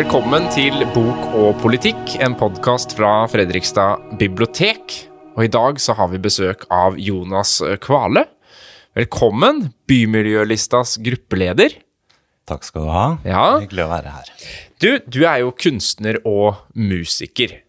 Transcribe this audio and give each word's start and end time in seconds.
Velkommen 0.00 0.46
til 0.48 0.80
Bok 0.94 1.26
og 1.36 1.58
politikk, 1.60 2.16
en 2.24 2.32
podkast 2.34 2.96
fra 2.96 3.28
Fredrikstad 3.28 4.16
bibliotek. 4.18 4.96
Og 5.36 5.44
i 5.44 5.52
dag 5.52 5.76
så 5.78 5.92
har 5.92 6.08
vi 6.08 6.18
besøk 6.18 6.64
av 6.72 6.96
Jonas 6.98 7.58
Kvale. 7.84 8.24
Velkommen, 8.98 9.68
Bymiljølistas 9.88 10.96
gruppeleder. 11.04 11.76
Takk 12.50 12.64
skal 12.66 12.86
du 12.86 12.90
ha. 12.90 13.04
Ja. 13.22 13.42
Hyggelig 13.62 13.84
å 13.84 13.90
være 13.92 14.14
her. 14.16 14.30
Du, 14.82 14.88
du 15.06 15.20
er 15.28 15.42
jo 15.44 15.52
kunstner 15.54 16.18
og 16.26 16.64
musiker. 16.74 17.60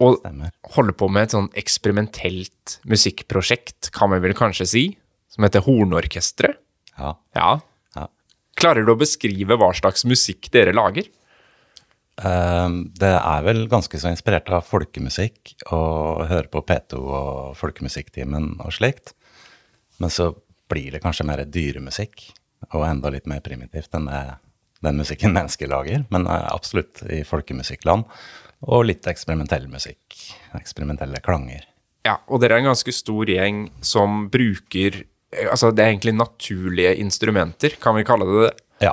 Og 0.00 0.16
Stemmer. 0.22 0.54
holder 0.72 0.96
på 0.96 1.10
med 1.12 1.26
et 1.28 1.34
sånn 1.36 1.50
eksperimentelt 1.60 2.78
musikkprosjekt, 2.88 3.90
kan 3.92 4.14
vi 4.14 4.22
vel 4.24 4.32
kanskje 4.38 4.68
si, 4.70 4.84
som 5.28 5.44
heter 5.44 5.66
Hornorkesteret. 5.66 6.56
Ja. 6.96 7.12
Ja. 7.36 7.50
ja. 7.98 8.06
Klarer 8.60 8.84
du 8.88 8.94
å 8.94 8.98
beskrive 9.00 9.56
hva 9.60 9.68
slags 9.76 10.06
musikk 10.08 10.48
dere 10.56 10.72
lager? 10.76 11.04
Eh, 12.20 12.68
Det 12.96 13.12
er 13.12 13.44
vel 13.44 13.66
ganske 13.72 14.00
så 14.00 14.08
inspirert 14.12 14.48
av 14.56 14.64
folkemusikk 14.68 15.52
og 15.68 16.24
høre 16.32 16.48
på 16.52 16.64
P2 16.64 17.04
og 17.04 17.54
Folkemusikktimen 17.60 18.54
og 18.64 18.72
slikt. 18.80 19.12
Men 20.00 20.10
så 20.10 20.32
blir 20.70 20.94
det 20.94 21.02
kanskje 21.04 21.26
mer 21.28 21.42
dyremusikk, 21.44 22.30
og 22.70 22.86
enda 22.86 23.10
litt 23.12 23.28
mer 23.30 23.42
primitivt 23.44 23.94
enn 23.96 24.08
det, 24.08 24.20
den 24.84 25.00
musikken 25.00 25.34
mennesker 25.36 25.70
lager. 25.70 26.06
Men 26.12 26.26
eh, 26.26 26.46
absolutt 26.54 27.02
i 27.10 27.22
folkemusikkland. 27.26 28.06
Og 28.70 28.86
litt 28.88 29.08
eksperimentell 29.08 29.66
musikk. 29.72 30.16
Eksperimentelle 30.56 31.22
klanger. 31.24 31.64
Ja, 32.04 32.18
og 32.28 32.40
dere 32.40 32.56
er 32.56 32.62
en 32.62 32.70
ganske 32.70 32.92
stor 32.96 33.28
gjeng 33.28 33.66
som 33.84 34.26
bruker 34.32 35.04
Altså, 35.30 35.68
det 35.70 35.84
er 35.84 35.92
egentlig 35.92 36.16
naturlige 36.18 36.96
instrumenter, 36.98 37.76
kan 37.78 37.94
vi 37.94 38.02
kalle 38.02 38.26
det 38.26 38.40
det? 38.40 38.64
Ja. 38.82 38.90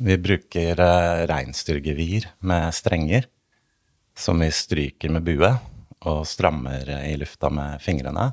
Vi 0.00 0.14
bruker 0.16 0.80
eh, 0.80 1.24
reinsdyrgevir 1.28 2.24
med 2.40 2.72
strenger, 2.72 3.26
som 4.16 4.40
vi 4.40 4.48
stryker 4.48 5.12
med 5.12 5.26
bue 5.26 5.50
og 6.08 6.22
strammer 6.24 6.88
i 7.02 7.12
lufta 7.20 7.50
med 7.52 7.84
fingrene 7.84 8.30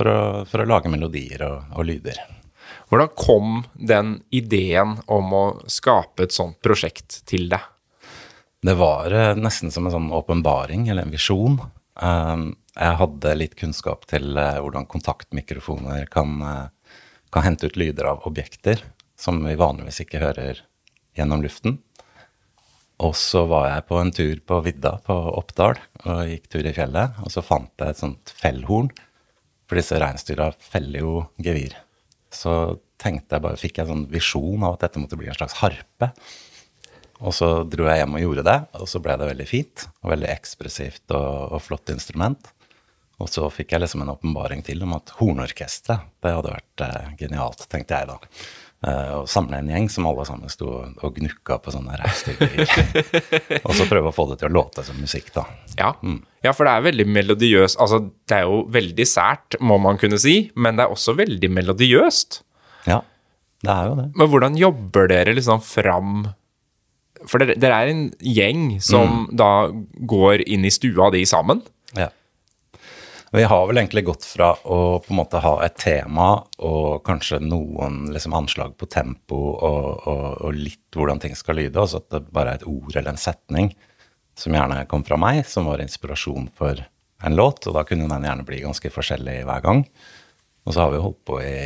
for 0.00 0.08
å, 0.08 0.20
for 0.48 0.62
å 0.62 0.68
lage 0.68 0.88
melodier 0.92 1.44
og, 1.44 1.74
og 1.76 1.84
lyder. 1.84 2.22
Hvordan 2.88 3.10
kom 3.18 3.60
den 3.74 4.16
ideen 4.34 4.96
om 5.10 5.34
å 5.36 5.44
skape 5.70 6.24
et 6.24 6.34
sånt 6.34 6.56
prosjekt 6.64 7.20
til 7.28 7.50
deg? 7.52 7.60
Det 8.64 8.76
var 8.76 9.12
eh, 9.12 9.36
nesten 9.36 9.72
som 9.72 9.86
en 9.86 9.94
sånn 9.94 10.08
åpenbaring, 10.16 10.88
eller 10.88 11.06
en 11.06 11.12
visjon. 11.12 11.58
Um, 12.00 12.50
jeg 12.74 12.96
hadde 13.00 13.36
litt 13.36 13.56
kunnskap 13.60 14.06
til 14.10 14.36
eh, 14.40 14.58
hvordan 14.60 14.88
kontaktmikrofoner 14.90 16.08
kan, 16.12 16.34
eh, 16.44 16.96
kan 17.32 17.46
hente 17.46 17.68
ut 17.70 17.78
lyder 17.80 18.08
av 18.10 18.26
objekter 18.28 18.82
som 19.20 19.40
vi 19.44 19.56
vanligvis 19.60 20.02
ikke 20.04 20.22
hører 20.22 20.64
gjennom 21.16 21.44
luften. 21.44 21.78
Og 23.00 23.14
så 23.16 23.46
var 23.48 23.68
jeg 23.70 23.86
på 23.88 24.00
en 24.00 24.12
tur 24.12 24.40
på 24.44 24.60
vidda 24.64 24.96
på 25.04 25.16
Oppdal 25.38 25.78
og 26.04 26.24
gikk 26.28 26.50
tur 26.52 26.66
i 26.68 26.74
fjellet, 26.76 27.22
og 27.24 27.32
så 27.32 27.44
fant 27.44 27.72
jeg 27.80 27.94
et 27.94 28.02
sånt 28.02 28.32
fellhorn, 28.36 28.90
for 29.70 29.78
disse 29.78 29.98
reinsdyra 30.02 30.50
feller 30.58 31.04
jo 31.04 31.16
gevir. 31.38 31.76
Så 32.34 32.52
tenkte 32.98 33.36
jeg 33.36 33.44
bare, 33.44 33.58
fikk 33.58 33.78
jeg 33.78 33.86
en 33.86 33.92
sånn 33.92 34.08
visjon 34.10 34.64
av 34.66 34.74
at 34.74 34.88
dette 34.88 35.02
måtte 35.02 35.18
bli 35.18 35.30
en 35.30 35.36
slags 35.38 35.60
harpe. 35.60 36.10
Og 37.20 37.36
så 37.36 37.50
dro 37.68 37.86
jeg 37.86 38.00
hjem 38.00 38.16
og 38.16 38.24
gjorde 38.24 38.46
det, 38.48 38.56
og 38.80 38.88
så 38.90 39.00
ble 39.04 39.14
det 39.20 39.28
veldig 39.28 39.46
fint 39.46 39.84
og 40.00 40.10
veldig 40.14 40.30
ekspressivt 40.32 41.14
og, 41.14 41.54
og 41.54 41.62
flott 41.62 41.92
instrument. 41.94 42.50
Og 43.20 43.30
så 43.30 43.46
fikk 43.52 43.76
jeg 43.76 43.84
liksom 43.84 44.02
en 44.02 44.10
åpenbaring 44.14 44.64
til 44.66 44.82
om 44.86 44.96
at 44.96 45.12
hornorkesteret, 45.20 46.10
det 46.24 46.34
hadde 46.34 46.54
vært 46.56 46.84
eh, 46.86 47.10
genialt, 47.20 47.62
tenkte 47.70 48.00
jeg 48.00 48.10
da. 48.10 48.16
Eh, 48.80 49.08
å 49.12 49.26
samle 49.28 49.58
en 49.60 49.68
gjeng 49.68 49.90
som 49.92 50.06
alle 50.08 50.24
sammen 50.24 50.48
sto 50.48 50.70
og 50.88 51.18
gnukka 51.18 51.58
på 51.60 51.72
sånne 51.74 51.98
reisestykker. 52.00 53.10
og 53.66 53.74
så 53.76 53.84
prøve 53.90 54.08
å 54.08 54.14
få 54.16 54.24
det 54.30 54.38
til 54.40 54.48
å 54.48 54.54
låte 54.56 54.84
som 54.86 54.96
musikk, 54.96 55.28
da. 55.34 55.44
Ja. 55.76 55.90
ja, 56.46 56.54
for 56.56 56.64
det 56.64 56.72
er 56.72 56.86
veldig 56.88 57.06
melodiøst. 57.12 57.76
Altså, 57.76 58.06
det 58.24 58.38
er 58.38 58.48
jo 58.48 58.62
veldig 58.72 59.06
sært, 59.08 59.58
må 59.60 59.76
man 59.84 60.00
kunne 60.00 60.16
si, 60.22 60.46
men 60.56 60.80
det 60.80 60.86
er 60.86 60.94
også 60.94 61.12
veldig 61.18 61.52
melodiøst. 61.58 62.40
Ja, 62.88 63.02
det 63.60 63.74
er 63.74 63.90
jo 63.90 63.98
det. 63.98 64.06
Men 64.16 64.32
hvordan 64.32 64.56
jobber 64.56 65.10
dere 65.10 65.34
liksom 65.36 65.60
fram 65.60 66.22
For 67.28 67.42
dere, 67.42 67.58
dere 67.60 67.82
er 67.82 67.90
en 67.92 68.06
gjeng 68.24 68.78
som 68.80 69.26
da 69.36 69.68
går 70.08 70.46
inn 70.48 70.64
i 70.64 70.72
stua 70.72 71.10
di 71.12 71.26
sammen. 71.28 71.60
Vi 73.32 73.42
har 73.46 73.66
vel 73.66 73.78
egentlig 73.78 74.02
gått 74.08 74.24
fra 74.26 74.48
å 74.66 74.98
på 74.98 75.12
en 75.12 75.18
måte 75.20 75.38
ha 75.38 75.52
et 75.62 75.76
tema 75.78 76.32
og 76.66 77.04
kanskje 77.06 77.38
noen 77.44 78.08
liksom 78.10 78.34
anslag 78.34 78.72
på 78.78 78.88
tempo 78.90 79.38
og, 79.52 80.08
og, 80.10 80.24
og 80.48 80.56
litt 80.58 80.98
hvordan 80.98 81.22
ting 81.22 81.36
skal 81.38 81.60
lyde, 81.60 81.78
altså 81.78 82.00
at 82.00 82.08
det 82.10 82.24
bare 82.34 82.56
er 82.56 82.58
et 82.58 82.66
ord 82.66 82.90
eller 82.90 83.12
en 83.12 83.20
setning 83.20 83.70
som 84.40 84.56
gjerne 84.56 84.82
kom 84.90 85.04
fra 85.06 85.18
meg, 85.20 85.44
som 85.46 85.68
var 85.70 85.82
inspirasjon 85.84 86.48
for 86.58 86.82
en 87.22 87.36
låt, 87.36 87.68
og 87.68 87.76
da 87.76 87.84
kunne 87.86 88.08
den 88.10 88.26
gjerne 88.26 88.46
bli 88.48 88.62
ganske 88.64 88.90
forskjellig 88.90 89.42
hver 89.46 89.62
gang. 89.62 89.84
Og 90.66 90.74
så 90.74 90.82
har 90.82 90.94
vi 90.94 91.02
holdt 91.04 91.22
på 91.28 91.38
i 91.44 91.56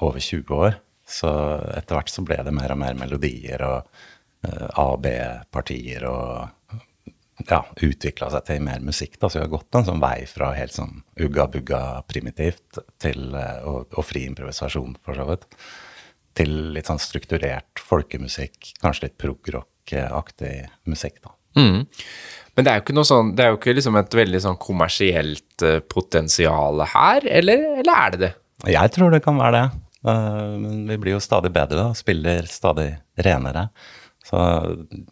over 0.00 0.22
20 0.22 0.56
år, 0.56 0.78
så 1.04 1.30
etter 1.74 1.98
hvert 1.98 2.12
så 2.12 2.24
ble 2.24 2.38
det 2.46 2.54
mer 2.54 2.72
og 2.72 2.80
mer 2.80 2.96
melodier 2.96 3.60
og 3.66 3.90
uh, 4.46 4.68
A- 4.70 4.92
og 4.94 5.02
B-partier 5.04 6.06
og 6.08 6.54
ja, 7.48 7.60
utvikla 7.82 8.30
seg 8.32 8.44
til 8.48 8.62
mer 8.64 8.82
musikk. 8.84 9.18
Da. 9.18 9.28
Så 9.28 9.40
vi 9.40 9.44
har 9.44 9.52
gått 9.52 9.74
en 9.78 9.86
sånn 9.88 10.02
vei 10.02 10.26
fra 10.30 10.52
helt 10.56 10.74
sånn 10.76 11.02
ugga-bugga 11.20 11.80
primitivt 12.10 12.80
til, 13.02 13.34
eh, 13.38 13.64
og, 13.66 13.90
og 13.94 14.06
fri 14.06 14.26
improvisasjon, 14.28 14.96
for 15.04 15.18
så 15.18 15.26
vidt, 15.32 15.48
til 16.38 16.54
litt 16.74 16.90
sånn 16.90 17.02
strukturert 17.02 17.82
folkemusikk, 17.82 18.74
kanskje 18.82 19.08
litt 19.08 19.18
prog-rock-aktig 19.22 20.54
musikk, 20.90 21.20
da. 21.22 21.34
Men 21.54 22.66
det 22.66 22.70
er 22.70 22.80
jo 22.80 22.82
ikke 22.82 22.94
noe 22.96 23.06
sånn 23.06 23.28
Det 23.38 23.44
er 23.44 23.52
jo 23.52 23.58
ikke 23.60 23.74
liksom 23.76 23.94
et 24.00 24.14
veldig 24.18 24.40
sånn 24.42 24.56
kommersielt 24.58 25.62
uh, 25.62 25.76
potensial 25.86 26.82
her, 26.90 27.26
eller, 27.30 27.62
eller 27.78 27.94
er 27.94 28.14
det 28.14 28.20
det? 28.24 28.30
Jeg 28.74 28.90
tror 28.94 29.14
det 29.14 29.20
kan 29.22 29.38
være 29.38 29.60
det. 29.60 29.84
Eh, 30.10 30.58
Men 30.58 30.86
vi 30.88 30.98
blir 30.98 31.16
jo 31.16 31.22
stadig 31.22 31.52
bedre 31.54 31.90
og 31.90 31.98
spiller 31.98 32.46
stadig 32.50 32.88
renere. 33.26 33.68
Så 34.24 34.38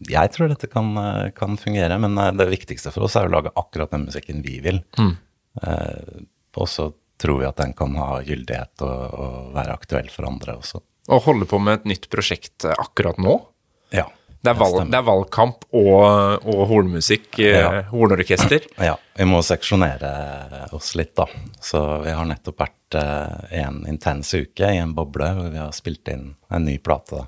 jeg 0.09 0.31
tror 0.33 0.49
dette 0.49 0.69
kan, 0.73 0.89
kan 1.37 1.59
fungere, 1.61 1.99
men 2.01 2.17
eh, 2.19 2.31
det 2.39 2.47
viktigste 2.53 2.93
for 2.95 3.05
oss 3.09 3.17
er 3.21 3.29
å 3.29 3.35
lage 3.35 3.53
akkurat 3.61 3.93
den 3.93 4.07
musikken 4.09 4.41
vi 4.45 4.59
vil. 4.65 4.81
Eh, 5.63 6.23
Og 6.57 6.69
så 6.69 6.91
tror 7.23 7.39
vi 7.41 7.47
at 7.49 7.57
den 7.61 7.73
kan 7.77 7.95
ha 7.97 8.19
gyldighet 8.25 8.83
og, 8.85 9.15
og 9.15 9.53
være 9.55 9.73
aktuell 9.77 10.09
for 10.13 10.27
andre 10.29 10.57
også. 10.59 10.81
Og 11.13 11.23
holde 11.27 11.47
på 11.51 11.59
med 11.63 11.81
et 11.81 11.87
nytt 11.93 12.09
prosjekt 12.13 12.65
eh, 12.69 12.75
akkurat 12.79 13.17
nå? 13.21 13.37
Ja, 13.93 14.09
Det 14.43 14.51
er, 14.51 14.59
valg, 14.59 14.79
det 14.91 14.99
er 14.99 15.05
valgkamp 15.07 15.65
og, 15.71 16.03
og 16.51 16.63
hornmusikk, 16.73 17.39
eh, 17.45 17.61
Ja. 17.61 17.83
hornorkester. 17.93 18.65
Ja, 18.89 18.97
vi 19.17 19.25
må 19.29 19.41
seksjonere 19.47 20.13
oss 20.75 20.95
litt, 20.99 21.15
da. 21.21 21.29
Så 21.63 21.81
vi 22.05 22.11
har 22.17 22.27
nettopp 22.29 22.59
vært 22.65 22.97
en 22.99 23.79
intens 23.89 24.35
uke 24.35 24.69
i 24.69 24.81
en 24.83 24.93
boble 24.97 25.31
hvor 25.37 25.49
vi 25.55 25.61
har 25.63 25.71
spilt 25.73 26.09
inn 26.13 26.35
en 26.53 26.67
ny 26.69 26.75
plate 26.85 27.23
da, 27.23 27.27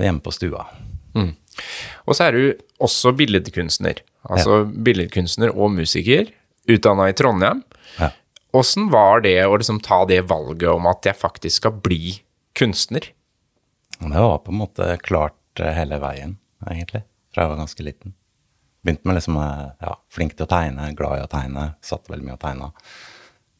hjemme 0.00 0.22
på 0.24 0.32
stua. 0.34 0.64
Og 2.08 2.16
så 2.16 2.28
er 2.28 2.36
du 2.36 2.64
også 2.82 3.12
billedkunstner. 3.16 4.00
Altså 4.30 4.62
billedkunstner 4.64 5.52
og 5.52 5.74
musiker, 5.74 6.30
utdanna 6.70 7.10
i 7.10 7.16
Trondheim. 7.18 7.62
Ja. 7.98 8.12
Var 8.52 9.24
det 9.24 9.36
å 9.46 9.56
liksom 9.56 9.80
ta 9.84 10.02
det 10.08 10.22
valget 10.30 10.68
om 10.72 10.88
at 10.90 11.08
jeg 11.08 11.18
faktisk 11.18 11.62
skal 11.62 11.76
bli 11.84 12.18
kunstner? 12.58 13.10
Det 14.02 14.24
var 14.24 14.42
på 14.44 14.52
en 14.52 14.60
måte 14.60 14.96
klart 15.04 15.60
eh, 15.60 15.72
hele 15.76 15.98
veien, 16.02 16.36
egentlig, 16.66 17.04
fra 17.32 17.44
jeg 17.44 17.52
var 17.52 17.60
ganske 17.62 17.86
liten. 17.86 18.14
Begynte 18.82 19.08
med 19.08 19.18
liksom, 19.18 19.38
eh, 19.38 19.68
ja, 19.86 19.94
flink 20.10 20.34
til 20.36 20.46
å 20.46 20.50
tegne, 20.50 20.90
glad 20.98 21.20
i 21.20 21.24
å 21.24 21.30
tegne, 21.30 21.66
satt 21.84 22.10
veldig 22.10 22.26
mye 22.26 22.36
og 22.36 22.42
tegna. 22.42 22.70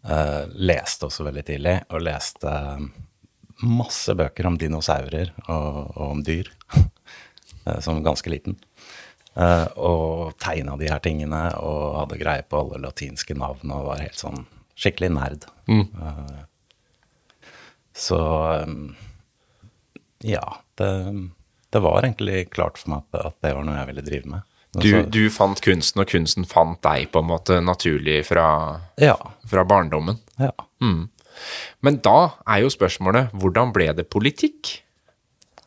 Uh, 0.02 0.50
leste 0.58 1.06
også 1.06 1.22
veldig 1.22 1.44
tidlig, 1.46 1.76
og 1.94 2.02
leste 2.02 2.50
eh, 2.50 2.86
masse 3.62 4.14
bøker 4.18 4.48
om 4.48 4.58
dinosaurer 4.60 5.32
og, 5.46 5.96
og 5.96 6.04
om 6.08 6.22
dyr, 6.26 6.50
eh, 7.66 7.78
som 7.84 8.02
ganske 8.04 8.32
liten. 8.32 8.58
Eh, 9.34 9.66
og 9.80 10.34
tegna 10.42 10.76
de 10.80 10.90
her 10.90 11.02
tingene, 11.04 11.44
og 11.60 11.98
hadde 12.02 12.20
greie 12.20 12.46
på 12.46 12.60
alle 12.60 12.82
latinske 12.82 13.36
navn, 13.38 13.72
og 13.72 13.88
var 13.90 14.02
helt 14.04 14.18
sånn 14.20 14.44
skikkelig 14.78 15.12
nerd. 15.16 15.46
Eh, 15.68 16.40
så 17.96 18.18
ja, 20.24 20.44
det, 20.80 20.90
det 21.74 21.80
var 21.84 22.06
egentlig 22.06 22.46
klart 22.54 22.78
for 22.80 22.94
meg 22.94 23.20
at, 23.20 23.36
det 23.44 23.52
var 23.52 23.66
noe 23.66 23.76
jeg 23.76 23.90
ville 23.90 24.06
drive 24.06 24.32
med. 24.36 24.48
Du, 24.72 24.88
du 25.04 25.26
fant 25.28 25.60
kunsten, 25.60 26.00
og 26.00 26.08
kunsten 26.08 26.46
fant 26.48 26.78
deg 26.80 27.10
på 27.12 27.20
en 27.20 27.28
måte 27.28 27.58
naturlig 27.60 28.22
fra, 28.24 28.46
ja, 28.96 29.18
fra 29.48 29.66
barndommen. 29.68 30.16
ja. 30.40 30.54
Men 31.84 32.00
da 32.04 32.32
er 32.46 32.62
jo 32.64 32.72
spørsmålet 32.72 33.34
hvordan 33.36 33.72
ble 33.74 33.88
det 33.96 34.08
politikk? 34.12 34.76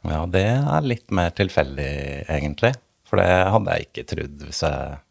Ja, 0.05 0.25
det 0.29 0.45
er 0.45 0.85
litt 0.85 1.09
mer 1.15 1.33
tilfeldig, 1.33 1.89
egentlig. 2.29 2.75
For 3.09 3.21
det 3.21 3.29
hadde 3.53 3.73
jeg 3.73 3.87
ikke 3.87 4.07
trodd 4.11 4.45
hvis 4.47 4.61
jeg, 4.65 5.01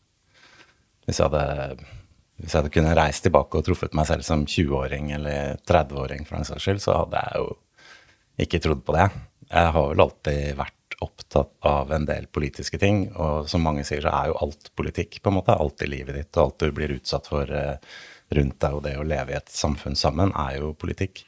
hvis 1.06 1.20
jeg 1.20 1.30
hadde 1.30 1.90
hvis 2.34 2.50
jeg 2.50 2.58
hadde 2.58 2.72
kunnet 2.74 2.96
reist 2.98 3.22
tilbake 3.24 3.58
og 3.58 3.66
truffet 3.66 3.92
meg 3.94 4.08
selv 4.08 4.24
som 4.26 4.42
20-åring 4.42 5.12
eller 5.14 5.60
30-åring, 5.68 6.24
for 6.26 6.36
den 6.36 6.48
saks 6.48 6.66
skyld, 6.66 6.80
så 6.82 6.96
hadde 6.98 7.20
jeg 7.22 7.42
jo 7.42 7.52
ikke 8.44 8.60
trodd 8.64 8.82
på 8.86 8.96
det. 8.96 9.04
Jeg 9.52 9.74
har 9.76 9.86
vel 9.92 10.02
alltid 10.02 10.56
vært 10.58 10.96
opptatt 11.04 11.52
av 11.68 11.92
en 11.94 12.06
del 12.08 12.26
politiske 12.32 12.80
ting, 12.80 13.06
og 13.14 13.48
som 13.50 13.62
mange 13.64 13.84
sier, 13.86 14.02
så 14.02 14.10
er 14.10 14.32
jo 14.32 14.40
alt 14.46 14.70
politikk, 14.78 15.20
på 15.22 15.30
en 15.30 15.38
måte. 15.38 15.54
Alt 15.54 15.84
i 15.86 15.90
livet 15.90 16.18
ditt 16.18 16.38
og 16.38 16.48
alt 16.48 16.64
du 16.64 16.74
blir 16.74 16.96
utsatt 16.96 17.30
for 17.30 17.50
eh, 17.54 17.78
rundt 18.36 18.58
deg, 18.62 18.76
og 18.76 18.84
det 18.86 18.96
å 18.98 19.06
leve 19.06 19.34
i 19.34 19.38
et 19.38 19.52
samfunn 19.52 19.96
sammen, 19.98 20.34
er 20.36 20.58
jo 20.60 20.74
politikk. 20.78 21.24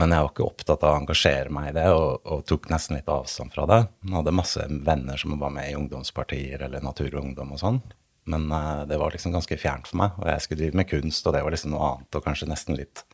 Men 0.00 0.14
jeg 0.14 0.24
var 0.24 0.30
ikke 0.32 0.46
opptatt 0.46 0.84
av 0.86 0.94
å 0.94 1.00
engasjere 1.02 1.52
meg 1.52 1.70
i 1.70 1.76
det, 1.76 1.86
og, 1.92 2.22
og 2.24 2.44
tok 2.48 2.70
nesten 2.72 2.96
litt 2.96 3.10
avstand 3.12 3.52
fra 3.52 3.66
det. 3.68 3.80
Jeg 4.06 4.16
hadde 4.16 4.32
masse 4.32 4.66
venner 4.86 5.20
som 5.20 5.34
var 5.40 5.52
med 5.52 5.68
i 5.68 5.74
ungdomspartier 5.76 6.62
eller 6.64 6.84
Natur 6.84 7.10
og 7.10 7.24
Ungdom 7.24 7.52
og 7.56 7.60
sånn. 7.60 7.82
Men 8.30 8.46
uh, 8.52 8.86
det 8.88 8.96
var 9.00 9.12
liksom 9.12 9.34
ganske 9.34 9.58
fjernt 9.60 9.90
for 9.90 10.00
meg, 10.00 10.16
og 10.16 10.30
jeg 10.30 10.44
skulle 10.44 10.62
drive 10.62 10.80
med 10.80 10.88
kunst, 10.88 11.26
og 11.26 11.36
det 11.36 11.42
var 11.44 11.52
liksom 11.52 11.74
noe 11.74 11.90
annet, 11.90 12.16
og 12.16 12.24
kanskje 12.24 12.48
nesten 12.48 12.78
litt 12.78 13.04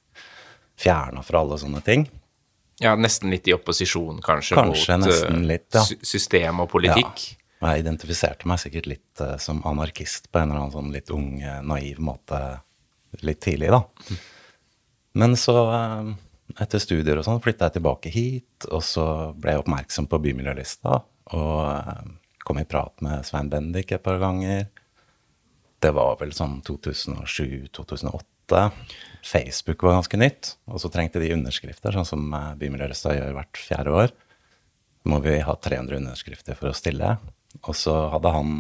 fjerna 0.79 1.25
fra 1.27 1.43
alle 1.43 1.59
sånne 1.59 1.83
ting. 1.87 2.07
Ja, 2.83 2.93
nesten 3.01 3.33
litt 3.33 3.49
i 3.49 3.55
opposisjon, 3.57 4.21
kanskje, 4.23 4.59
Kanskje 4.59 4.99
mot 5.01 5.11
eh, 5.11 5.43
litt, 5.49 5.71
ja. 5.73 5.83
system 6.05 6.61
og 6.63 6.69
politikk. 6.75 7.25
Og 7.57 7.71
jeg 7.71 7.87
identifiserte 7.87 8.47
meg 8.47 8.61
sikkert 8.61 8.91
litt 8.93 9.25
uh, 9.25 9.35
som 9.43 9.63
anarkist 9.67 10.31
på 10.31 10.43
en 10.43 10.53
eller 10.53 10.67
annen 10.67 10.77
sånn 10.77 10.93
litt 10.95 11.11
ung, 11.15 11.41
naiv 11.67 12.03
måte 12.05 12.43
litt 13.25 13.41
tidlig, 13.45 13.71
da. 13.73 13.81
Men 15.17 15.37
så, 15.41 15.57
eh, 15.73 16.11
etter 16.61 16.83
studier 16.83 17.19
og 17.19 17.25
sånn, 17.25 17.41
flytta 17.45 17.71
jeg 17.71 17.79
tilbake 17.79 18.13
hit, 18.13 18.69
og 18.69 18.83
så 18.85 19.07
ble 19.39 19.55
jeg 19.55 19.63
oppmerksom 19.63 20.09
på 20.11 20.21
Bymiljølista, 20.27 21.01
og 21.37 21.61
eh, 21.71 22.03
kom 22.47 22.61
i 22.61 22.69
prat 22.69 23.01
med 23.05 23.25
Svein 23.27 23.51
Bendik 23.53 23.93
et 23.93 24.05
par 24.05 24.21
ganger. 24.23 24.69
Det 25.83 25.93
var 25.97 26.19
vel 26.21 26.33
sånn 26.37 26.61
2007-2008. 26.67 28.69
Facebook 29.27 29.83
var 29.83 29.97
ganske 29.97 30.21
nytt, 30.21 30.53
og 30.71 30.79
så 30.83 30.91
trengte 30.93 31.23
de 31.23 31.33
underskrifter, 31.35 31.97
sånn 31.97 32.09
som 32.09 32.29
eh, 32.37 32.53
Bymiljølista 32.61 33.17
gjør 33.17 33.37
hvert 33.41 33.61
fjerde 33.61 33.97
år. 34.05 34.15
Må 35.07 35.21
vi 35.25 35.39
ha 35.43 35.55
300 35.55 36.01
underskrifter 36.01 36.59
for 36.59 36.71
å 36.71 36.77
stille. 36.77 37.17
Og 37.65 37.77
så 37.79 37.95
hadde 38.13 38.33
han 38.35 38.57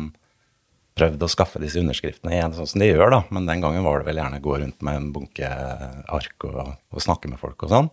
prøvd 0.96 1.24
å 1.26 1.28
skaffe 1.28 1.60
disse 1.60 1.80
underskriftene 1.82 2.32
igjen, 2.32 2.54
sånn 2.56 2.68
som 2.70 2.82
de 2.82 2.88
gjør, 2.88 3.10
da. 3.12 3.20
Men 3.34 3.48
den 3.48 3.64
gangen 3.64 3.84
var 3.84 4.00
det 4.00 4.08
vel 4.08 4.20
gjerne 4.22 4.40
gå 4.44 4.54
rundt 4.62 4.84
med 4.86 5.00
en 5.00 5.10
bunke 5.12 5.50
ark 6.16 6.46
og, 6.48 6.62
og 6.92 7.04
snakke 7.04 7.28
med 7.28 7.40
folk 7.40 7.66
og 7.66 7.72
sånn. 7.72 7.90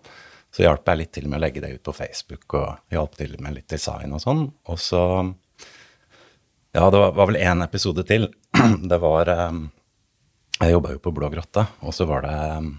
Så 0.54 0.64
hjalp 0.64 0.88
jeg 0.88 1.00
litt 1.00 1.14
til 1.16 1.28
med 1.28 1.40
å 1.40 1.44
legge 1.44 1.64
det 1.64 1.74
ut 1.74 1.84
på 1.84 1.96
Facebook 1.98 2.56
og 2.60 2.94
hjalp 2.94 3.18
til 3.18 3.34
med 3.42 3.58
litt 3.58 3.74
design 3.74 4.14
og 4.14 4.22
sånn. 4.24 4.46
Og 4.70 4.80
så 4.82 5.02
Ja, 6.74 6.88
det 6.90 6.98
var, 6.98 7.12
var 7.18 7.30
vel 7.30 7.42
én 7.42 7.62
episode 7.66 8.06
til. 8.10 8.30
Det 8.92 8.98
var 9.02 9.30
eh, 9.30 9.60
Jeg 10.62 10.74
jobba 10.74 10.94
jo 10.94 11.02
på 11.04 11.14
Blå 11.14 11.30
grotte, 11.34 11.66
og 11.82 11.94
så 11.94 12.08
var 12.10 12.24
det 12.26 12.34
eh, 12.34 12.72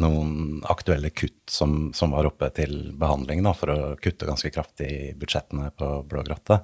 noen 0.00 0.60
aktuelle 0.68 1.12
kutt 1.12 1.48
som, 1.48 1.92
som 1.96 2.12
var 2.12 2.28
oppe 2.28 2.50
til 2.56 2.90
behandling 3.00 3.44
da, 3.44 3.54
for 3.56 3.72
å 3.72 3.78
kutte 4.00 4.28
ganske 4.28 4.50
kraftig 4.52 4.88
i 4.90 5.12
budsjettene 5.16 5.70
på 5.76 5.92
Blå 6.08 6.24
grotte. 6.26 6.62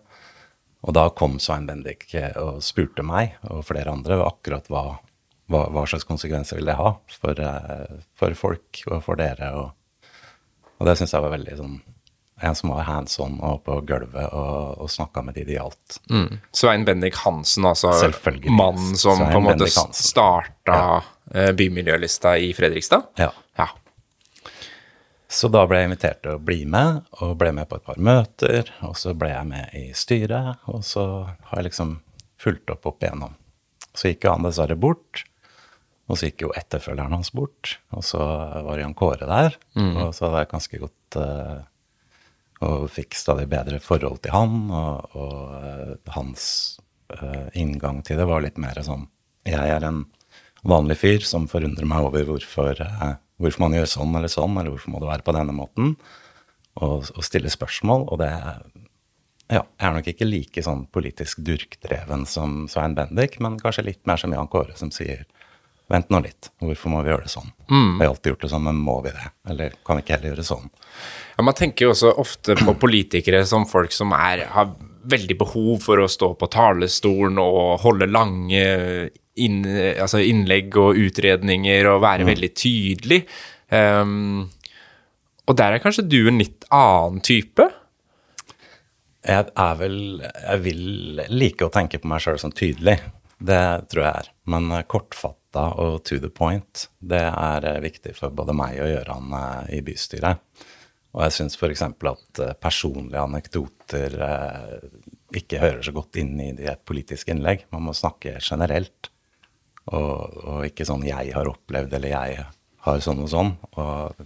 Og 0.86 0.94
da 0.94 1.08
kom 1.10 1.40
Svein 1.42 1.66
Bendik 1.66 2.06
eh, 2.14 2.32
og 2.38 2.62
spurte 2.64 3.04
meg 3.06 3.36
og 3.50 3.64
flere 3.66 3.92
andre 3.92 4.20
akkurat 4.22 4.68
hva, 4.70 4.84
hva, 5.50 5.66
hva 5.74 5.84
slags 5.90 6.06
konsekvenser 6.06 6.60
vil 6.60 6.70
det 6.70 6.78
ha 6.78 6.92
for, 7.18 7.42
eh, 7.42 7.98
for 8.18 8.38
folk 8.38 8.84
og 8.86 9.02
for 9.04 9.18
dere. 9.18 9.50
Og, 9.58 10.08
og 10.78 10.88
det 10.88 10.96
syns 11.00 11.16
jeg 11.16 11.26
var 11.26 11.36
veldig 11.36 11.60
sånn 11.60 11.76
En 12.44 12.52
som 12.52 12.68
var 12.68 12.84
hands 12.84 13.14
on 13.24 13.38
og 13.40 13.62
på 13.64 13.78
gulvet 13.88 14.26
og, 14.36 14.74
og 14.84 14.90
snakka 14.92 15.22
med 15.24 15.38
de 15.38 15.46
det 15.48 15.54
gjaldt. 15.54 15.94
Mm. 16.12 16.34
Svein 16.52 16.84
Bendik 16.84 17.16
Hansen, 17.22 17.64
altså 17.64 17.94
mannen 18.52 18.92
som 18.92 19.16
Svein 19.22 19.32
på 19.32 19.40
en 19.40 19.46
måte 19.46 19.70
starta 19.72 20.76
ja. 20.76 21.46
bymiljølista 21.56 22.34
i 22.36 22.50
Fredrikstad? 22.52 23.08
Ja. 23.16 23.30
Ja. 23.56 23.70
Så 25.28 25.48
da 25.50 25.64
ble 25.66 25.80
jeg 25.80 25.88
invitert 25.90 26.20
til 26.22 26.36
å 26.36 26.42
bli 26.42 26.60
med, 26.70 27.00
og 27.18 27.34
ble 27.40 27.50
med 27.56 27.66
på 27.70 27.80
et 27.80 27.86
par 27.86 27.98
møter. 27.98 28.70
Og 28.86 28.94
så 28.98 29.14
ble 29.18 29.32
jeg 29.32 29.48
med 29.48 29.74
i 29.74 29.86
styret, 29.96 30.62
og 30.70 30.84
så 30.86 31.06
har 31.26 31.60
jeg 31.60 31.70
liksom 31.70 31.96
fulgt 32.40 32.70
opp 32.70 32.86
opp 32.86 33.02
igjennom. 33.02 33.34
Så 33.96 34.12
gikk 34.12 34.26
jo 34.26 34.34
han 34.36 34.46
dessverre 34.46 34.76
bort, 34.78 35.24
og 36.06 36.18
så 36.18 36.28
gikk 36.28 36.46
jo 36.46 36.52
etterfølgeren 36.54 37.16
hans 37.16 37.32
bort. 37.34 37.78
Og 37.96 38.04
så 38.06 38.22
var 38.22 38.78
Jan 38.78 38.94
Kåre 38.94 39.26
der, 39.26 39.56
og 40.04 40.14
så 40.14 40.28
hadde 40.28 40.44
jeg 40.44 40.52
ganske 40.52 40.82
godt 40.84 41.18
eh, 41.22 41.64
Og 42.66 42.86
fikk 42.88 43.16
stadig 43.18 43.48
bedre 43.52 43.80
forhold 43.82 44.22
til 44.22 44.32
han, 44.32 44.70
og, 44.70 45.16
og 45.18 46.12
hans 46.14 46.78
eh, 47.12 47.48
inngang 47.58 48.02
til 48.06 48.16
det 48.16 48.28
var 48.30 48.44
litt 48.44 48.56
mer 48.56 48.78
sånn 48.86 49.08
Jeg 49.44 49.74
er 49.74 49.84
en 49.84 50.04
vanlig 50.66 50.96
fyr 51.02 51.26
som 51.26 51.48
forundrer 51.50 51.86
meg 51.88 52.06
over 52.06 52.24
hvorfor, 52.30 52.78
eh, 52.80 53.16
hvorfor 53.42 53.66
man 53.66 53.76
gjør 53.76 53.90
sånn 53.90 54.16
eller 54.16 54.32
sånn, 54.32 54.56
eller 54.56 54.72
hvorfor 54.74 54.94
må 54.94 55.02
det 55.02 55.10
være 55.10 55.26
på 55.26 55.36
denne 55.36 55.54
måten, 55.56 55.94
og, 56.76 57.08
og 57.12 57.24
stille 57.24 57.52
spørsmål. 57.52 58.08
Og 58.12 58.20
det 58.20 58.32
ja, 59.46 59.62
jeg 59.62 59.86
er 59.86 59.94
nok 59.94 60.08
ikke 60.10 60.26
like 60.26 60.62
sånn 60.64 60.86
politisk 60.90 61.42
durkdreven 61.46 62.24
som 62.26 62.64
Svein 62.70 62.96
Bendik, 62.98 63.38
men 63.42 63.60
kanskje 63.60 63.86
litt 63.92 64.02
mer 64.08 64.18
som 64.18 64.34
Jan 64.34 64.50
Kåre, 64.50 64.74
som 64.78 64.90
sier 64.94 65.22
vent 65.86 66.08
nå 66.10 66.18
litt, 66.24 66.48
hvorfor 66.58 66.90
må 66.90 67.02
vi 67.04 67.12
gjøre 67.12 67.28
det 67.28 67.30
sånn? 67.30 67.52
Vi 67.70 68.02
har 68.02 68.10
alltid 68.10 68.32
gjort 68.32 68.42
det 68.42 68.50
sånn, 68.50 68.64
men 68.66 68.80
må 68.82 68.96
vi 69.04 69.12
det? 69.14 69.28
Eller 69.52 69.76
kan 69.86 69.98
vi 69.98 70.02
ikke 70.02 70.16
heller 70.16 70.32
gjøre 70.32 70.42
det 70.42 70.48
sånn? 70.48 70.66
Ja, 71.36 71.44
Man 71.46 71.54
tenker 71.54 71.86
jo 71.86 71.92
også 71.94 72.10
ofte 72.18 72.56
på 72.58 72.74
politikere 72.74 73.44
som 73.46 73.68
folk 73.70 73.94
som 73.94 74.14
er, 74.16 74.48
har 74.50 74.72
veldig 75.06 75.36
behov 75.38 75.84
for 75.84 76.02
å 76.02 76.10
stå 76.10 76.32
på 76.34 76.48
talerstolen 76.50 77.38
og 77.38 77.84
holde 77.84 78.10
lange 78.10 78.64
inn, 79.42 79.60
altså 80.00 80.22
innlegg 80.24 80.76
og 80.80 80.98
utredninger 81.00 81.88
og 81.90 82.02
være 82.04 82.28
veldig 82.28 82.52
tydelig. 82.56 83.22
Um, 83.70 84.46
og 85.46 85.58
der 85.58 85.76
er 85.76 85.82
kanskje 85.82 86.06
du 86.06 86.20
en 86.26 86.40
litt 86.40 86.66
annen 86.74 87.22
type? 87.24 87.66
Jeg 89.26 89.50
er 89.58 89.78
vel 89.80 89.98
Jeg 90.22 90.62
vil 90.62 91.22
like 91.34 91.66
å 91.66 91.72
tenke 91.74 91.98
på 92.02 92.10
meg 92.10 92.22
sjøl 92.22 92.38
som 92.42 92.54
tydelig. 92.54 92.98
Det 93.36 93.88
tror 93.90 94.02
jeg 94.02 94.22
er. 94.22 94.30
Men 94.48 94.70
eh, 94.72 94.86
kortfatta 94.88 95.66
og 95.82 95.98
to 96.08 96.16
the 96.22 96.30
point, 96.32 96.86
det 97.00 97.20
er 97.26 97.66
eh, 97.68 97.82
viktig 97.84 98.14
for 98.16 98.32
både 98.32 98.54
meg 98.56 98.78
og 98.80 98.88
Gøran 98.94 99.34
eh, 99.36 99.74
i 99.76 99.82
bystyret. 99.84 100.40
Og 101.16 101.24
jeg 101.26 101.34
syns 101.36 101.56
f.eks. 101.56 101.82
at 101.84 102.40
personlige 102.60 103.22
anekdoter 103.22 104.16
ikke 105.36 105.62
hører 105.62 105.80
så 105.86 105.94
godt 105.96 106.18
inn 106.20 106.34
i 106.42 106.50
et 106.68 106.82
politisk 106.84 107.30
innlegg. 107.32 107.64
Man 107.72 107.86
må 107.86 107.94
snakke 107.96 108.34
generelt, 108.36 109.08
og, 109.94 110.36
og 110.42 110.66
ikke 110.66 110.86
sånn 110.88 111.04
'jeg 111.06 111.32
har 111.34 111.46
opplevd' 111.50 111.94
eller 111.94 112.08
'jeg 112.08 112.46
har 112.86 113.00
sånn 113.00 113.22
og 113.22 113.30
sånn'. 113.30 113.54
Og 113.78 114.16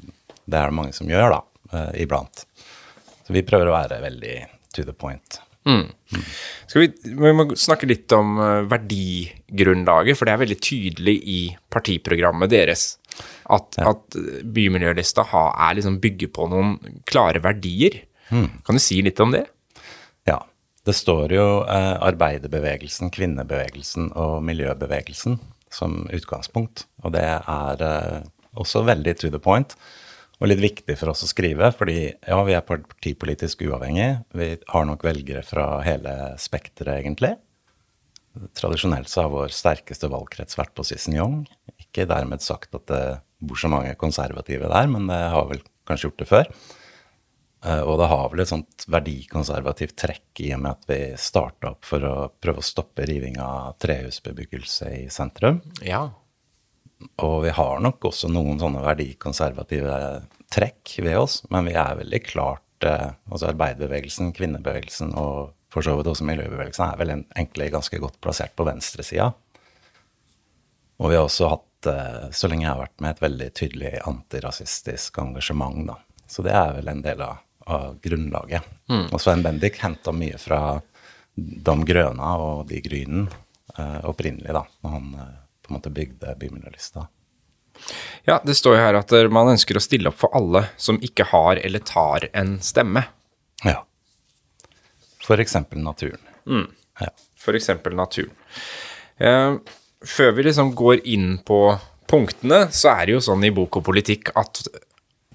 det 0.47 0.59
er 0.59 0.67
det 0.67 0.79
mange 0.79 0.93
som 0.97 1.09
gjør, 1.09 1.37
da, 1.37 1.40
eh, 1.73 2.02
iblant. 2.02 2.45
Så 3.26 3.33
vi 3.37 3.43
prøver 3.43 3.69
å 3.69 3.76
være 3.76 4.00
veldig 4.02 4.37
to 4.73 4.85
the 4.85 4.93
point. 4.93 5.40
Skal 6.67 6.87
vi, 6.87 6.88
vi 7.05 7.33
må 7.37 7.45
snakke 7.55 7.87
litt 7.87 8.11
om 8.17 8.38
eh, 8.40 8.64
verdigrunnlaget, 8.71 10.17
for 10.17 10.25
det 10.26 10.33
er 10.33 10.45
veldig 10.45 10.61
tydelig 10.61 11.17
i 11.29 11.40
partiprogrammet 11.71 12.50
deres. 12.50 12.97
At, 13.50 13.76
at 13.83 14.17
bymiljølista 14.45 15.26
ha, 15.35 15.45
er 15.69 15.76
liksom 15.76 16.00
bygger 16.00 16.31
på 16.33 16.49
noen 16.49 16.76
klare 17.05 17.43
verdier. 17.45 18.00
Kan 18.64 18.79
du 18.79 18.83
si 18.83 19.02
litt 19.02 19.21
om 19.21 19.35
det? 19.35 19.45
Det 20.87 20.96
står 20.96 21.34
jo 21.37 21.46
eh, 21.68 21.96
arbeiderbevegelsen, 22.00 23.10
kvinnebevegelsen 23.12 24.12
og 24.16 24.38
miljøbevegelsen 24.49 25.37
som 25.70 26.06
utgangspunkt. 26.08 26.87
Og 27.04 27.12
det 27.14 27.26
er 27.26 27.84
eh, 27.84 28.22
også 28.56 28.87
veldig 28.88 29.16
to 29.20 29.32
the 29.32 29.42
point 29.42 29.76
og 30.40 30.49
litt 30.49 30.62
viktig 30.62 30.96
for 30.96 31.12
oss 31.12 31.26
å 31.26 31.28
skrive, 31.28 31.68
fordi 31.76 31.99
ja, 32.08 32.38
vi 32.46 32.54
er 32.56 32.64
partipolitisk 32.64 33.60
uavhengige. 33.68 34.22
Vi 34.32 34.54
har 34.72 34.87
nok 34.88 35.04
velgere 35.04 35.42
fra 35.44 35.82
hele 35.84 36.14
spekteret, 36.40 37.02
egentlig. 37.02 37.34
Tradisjonelt 38.56 39.10
så 39.12 39.26
har 39.26 39.34
vår 39.34 39.52
sterkeste 39.52 40.08
valgkrets 40.08 40.56
vært 40.56 40.72
på 40.72 40.87
Sisson-Young. 40.88 41.42
Ikke 41.76 42.08
dermed 42.08 42.40
sagt 42.40 42.72
at 42.78 42.87
det 42.88 43.04
bor 43.44 43.60
så 43.60 43.68
mange 43.72 43.92
konservative 44.00 44.70
der, 44.72 44.88
men 44.88 45.12
det 45.12 45.20
har 45.34 45.44
vel 45.50 45.60
kanskje 45.88 46.08
gjort 46.08 46.22
det 46.22 46.30
før. 46.30 46.50
Eh, 47.64 47.81
Og 47.81 47.99
det 48.00 48.09
har 48.09 48.31
vel 48.33 48.40
et 48.45 48.49
sånt 48.52 48.87
verdikonservativt 48.88 49.97
trekk 50.00 50.40
i 50.40 50.52
og 50.57 50.62
med 50.64 50.71
at 50.79 50.88
vi 50.88 51.00
starta 51.21 51.75
opp 51.75 51.85
for 51.85 52.05
å 52.07 52.14
prøve 52.40 52.62
å 52.62 52.67
stoppe 52.67 53.07
riving 53.09 53.38
av 53.43 53.76
trehusbebyggelse 53.83 54.90
i 55.02 55.05
sentrum. 55.12 55.61
Ja. 55.85 56.07
Og 57.21 57.45
vi 57.45 57.52
har 57.57 57.81
nok 57.81 58.05
også 58.11 58.29
noen 58.33 58.61
sånne 58.61 58.83
verdikonservative 58.85 59.95
trekk 60.52 60.97
ved 61.05 61.17
oss, 61.21 61.40
men 61.52 61.69
vi 61.69 61.76
er 61.79 62.00
veldig 62.00 62.23
klart 62.26 62.85
eh, 62.85 63.12
Altså 63.31 63.52
arbeiderbevegelsen, 63.52 64.33
kvinnebevegelsen 64.37 65.14
og 65.21 65.52
for 65.71 65.87
så 65.87 65.95
vidt 65.95 66.09
også 66.11 66.26
miljøbevegelsen 66.26 66.83
er 66.88 66.97
vel 66.99 67.12
egentlig 67.14 67.69
ganske 67.71 67.99
godt 68.02 68.17
plassert 68.25 68.57
på 68.59 68.67
venstresida. 68.67 69.29
Og 71.00 71.12
vi 71.12 71.17
har 71.17 71.29
også 71.29 71.50
hatt 71.52 71.87
eh, 71.93 72.25
så 72.35 72.50
lenge 72.50 72.67
jeg 72.67 72.73
har 72.73 72.81
vært 72.83 72.99
med, 73.00 73.14
et 73.14 73.23
veldig 73.23 73.49
tydelig 73.55 73.93
antirasistisk 74.11 75.21
engasjement, 75.23 75.85
da. 75.93 75.97
Så 76.31 76.43
det 76.47 76.52
er 76.55 76.75
vel 76.76 76.90
en 76.90 77.05
del 77.05 77.23
av, 77.25 77.38
av 77.70 78.00
grunnlaget. 78.02 78.66
Og 79.12 79.20
Svein 79.22 79.44
Bendik 79.44 79.78
henta 79.82 80.12
mye 80.14 80.38
fra 80.40 80.80
De 81.36 81.76
Grøna 81.86 82.34
og 82.42 82.66
De 82.68 82.80
Grynen 82.84 83.28
eh, 83.78 84.00
opprinnelig, 84.10 84.52
da, 84.56 84.64
når 84.82 84.96
han 84.96 85.14
eh, 85.14 85.38
på 85.62 85.70
en 85.72 85.78
måte 85.78 85.92
bygde 85.94 86.34
Bymiljølista. 86.40 87.06
Ja, 88.28 88.40
det 88.44 88.54
står 88.58 88.76
jo 88.76 88.82
her 88.82 88.98
at 88.98 89.12
eh, 89.16 89.28
man 89.32 89.52
ønsker 89.54 89.78
å 89.78 89.84
stille 89.84 90.10
opp 90.10 90.18
for 90.20 90.34
alle 90.36 90.66
som 90.76 91.00
ikke 91.04 91.28
har 91.30 91.60
eller 91.62 91.84
tar 91.86 92.28
en 92.32 92.58
stemme. 92.64 93.04
Ja. 93.64 93.80
For 95.24 95.40
eksempel 95.40 95.82
naturen. 95.84 96.20
Ja. 97.00 97.12
For 97.38 97.56
eksempel 97.56 97.94
naturen. 97.96 98.34
Eh, 99.20 99.54
før 100.06 100.34
vi 100.36 100.48
liksom 100.48 100.74
går 100.76 101.04
inn 101.08 101.38
på 101.46 101.60
punktene, 102.10 102.66
så 102.74 102.96
er 102.96 103.06
det 103.06 103.18
jo 103.18 103.24
sånn 103.30 103.44
i 103.46 103.52
bok 103.54 103.78
og 103.78 103.86
politikk 103.86 104.32
at 104.34 104.64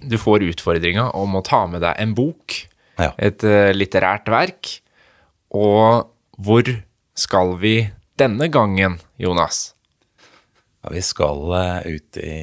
du 0.10 0.18
får 0.22 0.46
utfordringa 0.52 1.10
om 1.18 1.38
å 1.40 1.44
ta 1.46 1.66
med 1.70 1.84
deg 1.86 2.00
en 2.02 2.16
bok, 2.18 2.56
Ja. 3.00 3.12
et 3.18 3.44
eh, 3.44 3.74
litterært 3.76 4.30
verk. 4.32 4.70
Og 5.52 6.10
hvor 6.40 6.70
skal 7.16 7.56
vi 7.60 7.90
denne 8.18 8.48
gangen, 8.52 9.00
Jonas? 9.20 9.74
Ja, 10.84 10.92
vi 10.94 11.02
skal 11.02 11.42
eh, 11.58 11.96
ut 11.98 12.18
i 12.22 12.36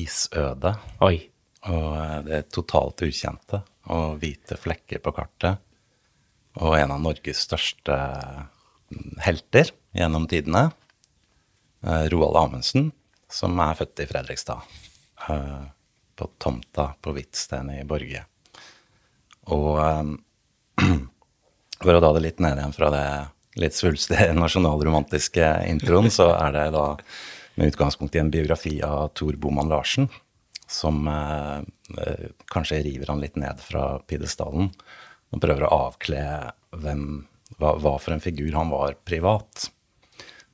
isødet. 0.00 0.76
Oi. 1.04 1.26
Og 1.68 2.24
det 2.24 2.30
det 2.30 2.52
totalt 2.54 3.02
ukjente 3.04 3.60
og 3.92 4.20
hvite 4.22 4.56
flekker 4.56 5.02
på 5.04 5.12
kartet. 5.12 5.60
Og 6.60 6.74
en 6.78 6.94
av 6.94 7.02
Norges 7.02 7.44
største 7.46 7.96
mm, 8.90 9.18
helter 9.26 9.70
gjennom 9.96 10.26
tidene, 10.30 10.70
eh, 11.84 12.06
Roald 12.12 12.38
Amundsen, 12.40 12.90
som 13.30 13.58
er 13.62 13.76
født 13.78 14.02
i 14.02 14.08
Fredrikstad. 14.10 14.64
På 16.20 16.28
tomta 16.36 16.90
på 17.00 17.14
Hvitsten 17.16 17.70
i 17.72 17.80
Borge. 17.88 18.26
Og 19.56 19.80
eh, 19.80 20.10
for 21.82 21.96
å 21.96 22.02
ta 22.04 22.10
det 22.16 22.24
litt 22.26 22.42
ned 22.44 22.60
igjen 22.60 22.76
fra 22.76 22.90
det 22.92 23.04
litt 23.60 23.76
svulstige 23.76 24.34
nasjonalromantiske 24.36 25.48
introen, 25.70 26.10
så 26.12 26.28
er 26.36 26.52
det 26.58 26.66
da 26.76 26.86
med 27.56 27.72
utgangspunkt 27.72 28.16
i 28.16 28.20
en 28.20 28.32
biografi 28.32 28.76
av 28.84 29.14
Tor 29.16 29.40
Boman 29.40 29.72
Larsen, 29.72 30.10
som 30.68 31.08
eh, 31.08 31.58
eh, 32.04 32.28
kanskje 32.52 32.82
river 32.84 33.10
han 33.14 33.24
litt 33.24 33.40
ned 33.40 33.64
fra 33.64 33.96
pidestallen 34.04 34.70
og 35.30 35.42
prøver 35.42 35.64
å 35.66 35.74
avkle 35.88 36.22
hvem, 36.76 37.04
hva, 37.56 37.74
hva 37.80 37.96
for 38.02 38.12
en 38.12 38.22
figur 38.22 38.52
han 38.58 38.70
var 38.72 38.96
privat. 39.08 39.70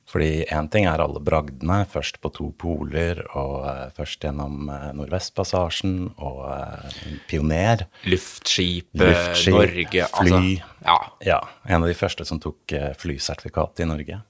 Fordi 0.07 0.45
én 0.47 0.69
ting 0.71 0.85
er 0.87 1.01
alle 1.03 1.19
bragdene, 1.19 1.81
først 1.91 2.21
på 2.23 2.29
to 2.31 2.45
poler, 2.59 3.19
og 3.35 3.55
uh, 3.65 3.81
først 3.97 4.23
gjennom 4.23 4.69
uh, 4.71 4.93
Nordvestpassasjen, 4.95 5.97
og 6.15 6.39
uh, 6.47 7.01
pioner. 7.27 7.83
Luftskip, 8.07 8.87
Luftskip, 9.01 9.57
Norge 9.57 10.07
fly. 10.13 10.31
Altså, 10.31 10.39
ja. 10.87 10.97
Ja, 11.27 11.41
en 11.67 11.83
av 11.83 11.91
de 11.91 11.97
første 11.99 12.23
som 12.27 12.39
tok 12.39 12.71
flysertifikat 13.01 13.83
i 13.83 13.89
Norge. 13.89 14.21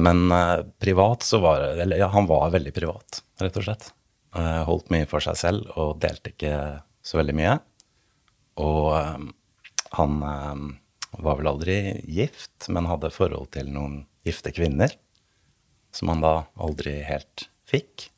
Men 0.00 0.32
privat 0.80 1.26
så 1.26 1.42
var 1.44 1.60
Eller 1.82 1.98
ja, 2.00 2.06
han 2.08 2.24
var 2.24 2.54
veldig 2.54 2.70
privat, 2.72 3.18
rett 3.36 3.58
og 3.60 3.66
slett. 3.66 3.90
Holdt 4.64 4.88
mye 4.94 5.04
for 5.10 5.20
seg 5.20 5.36
selv 5.36 5.74
og 5.76 5.98
delte 6.00 6.32
ikke 6.32 6.54
så 7.04 7.20
veldig 7.20 7.34
mye. 7.36 7.58
Og 8.64 8.88
han 9.98 10.16
var 11.10 11.38
vel 11.38 11.50
aldri 11.50 11.78
gift, 12.04 12.68
men 12.68 12.88
hadde 12.90 13.12
forhold 13.14 13.52
til 13.56 13.70
noen 13.72 14.02
gifte 14.26 14.52
kvinner. 14.54 14.92
Som 15.94 16.12
han 16.12 16.22
da 16.22 16.34
aldri 16.60 16.98
helt 17.06 17.48
fikk. 17.68 18.10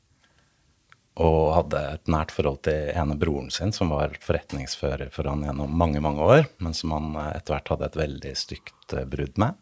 Og 1.21 1.53
hadde 1.55 1.81
et 1.95 2.11
nært 2.11 2.33
forhold 2.35 2.63
til 2.67 2.91
ene 2.97 3.17
broren 3.19 3.51
sin, 3.53 3.75
som 3.75 3.93
var 3.93 4.15
forretningsfører 4.25 5.11
for 5.15 5.29
han 5.29 5.45
gjennom 5.45 5.73
mange 5.77 6.03
mange 6.03 6.25
år, 6.25 6.47
men 6.63 6.75
som 6.77 6.95
han 6.97 7.11
eh, 7.19 7.33
etter 7.37 7.57
hvert 7.57 7.73
hadde 7.75 7.89
et 7.91 7.99
veldig 8.01 8.37
stygt 8.39 8.95
eh, 8.95 9.09
brudd 9.11 9.41
med. 9.43 9.59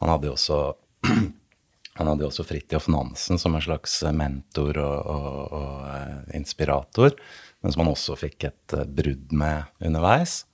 Han 0.00 0.12
hadde 0.14 0.30
jo 0.30 0.34
også 0.34 0.60
han 2.00 2.08
hadde 2.08 2.26
også 2.26 2.46
Fridtjof 2.48 2.88
Nansen 2.92 3.38
som 3.40 3.54
en 3.56 3.64
slags 3.64 3.98
mentor 4.16 4.80
og, 4.80 4.98
og, 5.12 5.40
og 5.60 5.88
eh, 5.92 6.36
inspirator, 6.40 7.16
men 7.60 7.74
som 7.74 7.84
han 7.84 7.92
også 7.92 8.16
fikk 8.20 8.48
et 8.48 8.76
eh, 8.76 8.88
brudd 8.88 9.34
med 9.36 9.68
underveis. 9.84 10.44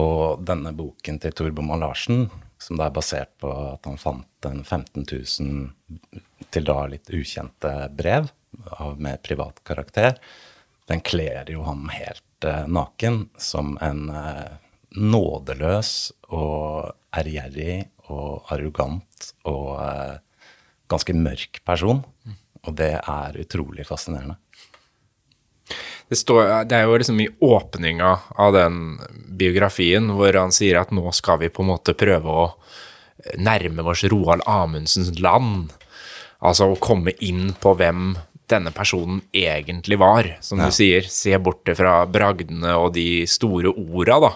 Og 0.00 0.44
denne 0.46 0.72
boken 0.76 1.18
til 1.20 1.34
Tor 1.36 1.50
Boman 1.52 1.82
Larsen, 1.82 2.28
som 2.62 2.78
da 2.78 2.86
er 2.88 2.94
basert 2.96 3.32
på 3.42 3.50
at 3.50 3.88
han 3.88 3.98
fant 4.00 4.48
en 4.48 4.62
15 4.64 5.04
000 5.04 6.22
til 6.52 6.68
da 6.68 6.78
litt 6.88 7.10
ukjente 7.12 7.72
brev 7.96 8.30
av, 8.78 8.98
med 9.00 9.22
privat 9.24 9.60
karakter, 9.66 10.16
den 10.88 11.02
kler 11.04 11.48
jo 11.50 11.64
ham 11.66 11.86
helt 11.92 12.46
eh, 12.46 12.66
naken 12.68 13.26
som 13.40 13.76
en 13.84 14.08
eh, 14.10 14.58
nådeløs 14.96 15.92
og 16.32 16.92
ærgjerrig 17.16 17.86
og 18.12 18.52
arrogant 18.52 19.32
og 19.48 19.68
eh, 19.80 20.16
ganske 20.92 21.16
mørk 21.16 21.62
person. 21.68 22.02
Og 22.62 22.76
det 22.78 22.94
er 23.00 23.38
utrolig 23.42 23.86
fascinerende. 23.88 24.36
Det, 26.12 26.18
står, 26.20 26.48
det 26.68 26.76
er 26.76 26.84
jo 26.84 26.98
liksom 27.00 27.20
i 27.24 27.28
åpninga 27.40 28.10
av 28.36 28.52
den 28.52 28.98
biografien 29.32 30.10
hvor 30.12 30.36
han 30.36 30.52
sier 30.52 30.76
at 30.82 30.92
nå 30.92 31.08
skal 31.16 31.38
vi 31.40 31.48
på 31.52 31.64
en 31.64 31.70
måte 31.72 31.94
prøve 31.96 32.28
å 32.28 32.44
nærme 33.40 33.84
oss 33.88 34.02
Roald 34.12 34.44
Amundsens 34.50 35.14
land. 35.22 35.72
Altså 36.42 36.72
å 36.72 36.78
komme 36.82 37.14
inn 37.22 37.52
på 37.62 37.72
hvem 37.78 38.12
denne 38.50 38.72
personen 38.74 39.22
egentlig 39.32 39.96
var, 40.02 40.26
som 40.44 40.58
du 40.60 40.66
sier. 40.74 41.06
Se 41.08 41.32
bort 41.40 41.70
fra 41.78 42.02
bragdene 42.10 42.74
og 42.76 42.90
de 42.96 43.24
store 43.30 43.70
orda, 43.72 44.18
da. 44.26 44.32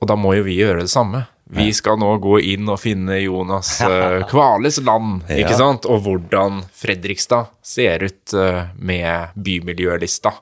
Og 0.00 0.08
da 0.10 0.16
må 0.18 0.32
jo 0.38 0.46
vi 0.46 0.56
gjøre 0.58 0.82
det 0.86 0.90
samme. 0.90 1.24
Vi 1.50 1.70
skal 1.72 1.96
nå 2.00 2.10
gå 2.20 2.38
inn 2.52 2.68
og 2.68 2.76
finne 2.82 3.16
Jonas 3.22 3.70
uh, 3.86 4.20
Kvales 4.28 4.80
land, 4.84 5.22
ikke 5.30 5.54
Ja. 5.54 5.60
sant? 5.60 5.86
Og 5.88 6.02
hvordan 6.04 6.62
Fredrikstad 6.76 7.48
ser 7.64 8.04
ut 8.04 8.34
eh, 8.36 8.66
med 8.76 9.32
bymiljølista 9.36 10.34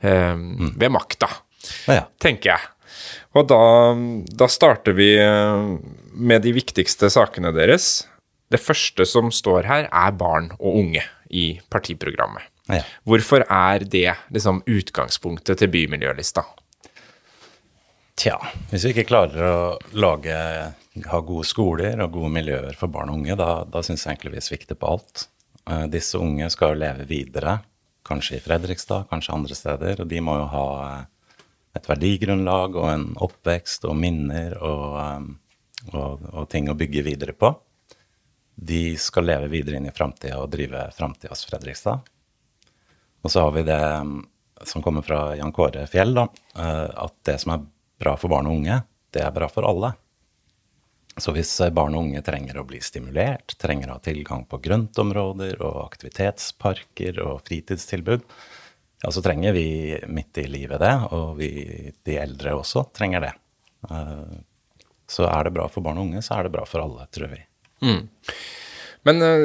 eh, 0.00 0.32
ved 0.80 0.90
makta, 0.94 1.28
Ja, 1.90 2.06
tenker 2.22 2.54
jeg. 2.54 2.72
Og 3.36 3.48
da, 3.50 3.58
da 4.38 4.46
starter 4.48 4.94
vi 4.96 5.10
eh, 5.20 5.76
med 6.16 6.42
de 6.46 6.52
viktigste 6.56 7.10
sakene 7.12 7.50
deres. 7.52 8.06
Det 8.48 8.60
første 8.62 9.04
som 9.04 9.28
står 9.34 9.66
her, 9.68 9.88
er 9.92 10.12
barn 10.16 10.52
og 10.60 10.78
unge 10.80 11.02
i 11.28 11.58
partiprogrammet. 11.68 12.46
ja. 12.70 12.80
Hvorfor 13.04 13.42
er 13.50 13.82
det 13.84 14.14
liksom 14.32 14.62
utgangspunktet 14.66 15.58
til 15.60 15.68
bymiljølista? 15.68 16.44
Tja, 18.16 18.36
hvis 18.70 18.86
vi 18.86 18.94
ikke 18.94 19.10
klarer 19.10 19.42
å 19.44 19.56
lage, 19.92 20.36
ha 21.04 21.18
gode 21.20 21.44
skoler 21.44 22.00
og 22.00 22.14
gode 22.14 22.30
miljøer 22.32 22.76
for 22.78 22.88
barn 22.88 23.10
og 23.12 23.18
unge, 23.18 23.34
da, 23.36 23.50
da 23.68 23.82
syns 23.84 24.06
jeg 24.06 24.14
egentlig 24.14 24.38
vi 24.38 24.44
svikter 24.46 24.78
på 24.80 24.88
alt. 24.94 25.26
Eh, 25.68 25.84
disse 25.92 26.16
unge 26.16 26.48
skal 26.54 26.72
jo 26.72 26.80
leve 26.80 27.04
videre, 27.10 27.58
kanskje 28.08 28.38
i 28.38 28.40
Fredrikstad, 28.40 29.04
kanskje 29.10 29.34
andre 29.36 29.58
steder, 29.58 30.00
og 30.00 30.08
de 30.08 30.22
må 30.24 30.38
jo 30.40 30.48
ha 30.54 30.64
eh, 30.86 31.44
et 31.76 31.90
verdigrunnlag 31.92 32.80
og 32.80 32.88
en 32.88 33.06
oppvekst 33.28 33.84
og 33.84 34.00
minner 34.00 34.56
og, 34.64 34.96
eh, 35.02 35.92
og, 35.92 36.26
og 36.32 36.48
ting 36.56 36.72
å 36.72 36.78
bygge 36.78 37.04
videre 37.04 37.36
på. 37.36 37.52
De 38.56 38.82
skal 38.96 39.28
leve 39.28 39.52
videre 39.52 39.76
inn 39.76 39.92
i 39.92 39.94
framtida 39.94 40.40
og 40.40 40.54
drive 40.56 40.88
framtidas 40.96 41.44
Fredrikstad. 41.50 42.08
Og 43.20 43.28
så 43.28 43.44
har 43.44 43.52
vi 43.52 43.68
det 43.68 43.82
mm, 44.08 44.18
som 44.64 44.80
kommer 44.80 45.04
fra 45.04 45.34
Jan 45.36 45.52
Kåre 45.52 45.84
Fjell, 45.90 46.16
da, 46.16 46.30
at 46.56 47.18
det 47.28 47.42
som 47.42 47.52
er 47.52 47.66
bra 48.00 48.16
for 48.20 48.32
barn 48.32 48.48
og 48.50 48.58
unge, 48.60 48.80
det 49.14 49.22
er 49.24 49.32
bra 49.34 49.48
for 49.48 49.66
alle. 49.68 49.92
Så 51.16 51.32
hvis 51.32 51.54
eh, 51.64 51.70
barn 51.72 51.94
og 51.96 52.02
unge 52.08 52.20
trenger 52.24 52.58
å 52.60 52.66
bli 52.68 52.80
stimulert, 52.84 53.54
trenger 53.60 53.88
å 53.88 53.96
ha 53.96 54.02
tilgang 54.04 54.44
på 54.48 54.58
grøntområder 54.64 55.62
og 55.64 55.78
aktivitetsparker 55.86 57.22
og 57.24 57.40
fritidstilbud, 57.48 58.26
ja, 59.04 59.12
så 59.12 59.22
trenger 59.24 59.52
vi 59.56 59.66
midt 60.08 60.38
i 60.40 60.46
livet 60.48 60.80
det, 60.80 60.92
og 61.12 61.36
vi, 61.40 61.48
de 62.04 62.18
eldre 62.20 62.54
også, 62.58 62.86
trenger 62.96 63.26
det. 63.28 63.32
Eh, 63.90 64.36
Så 65.06 65.22
er 65.30 65.44
det 65.46 65.52
bra 65.54 65.68
for 65.70 65.84
barn 65.86 66.00
og 66.00 66.08
unge, 66.08 66.20
så 66.26 66.34
er 66.34 66.48
det 66.48 66.52
bra 66.56 66.64
for 66.66 66.82
alle, 66.82 67.04
tror 67.14 67.28
vi. 67.30 67.42
Men 69.06 69.22
eh, 69.22 69.44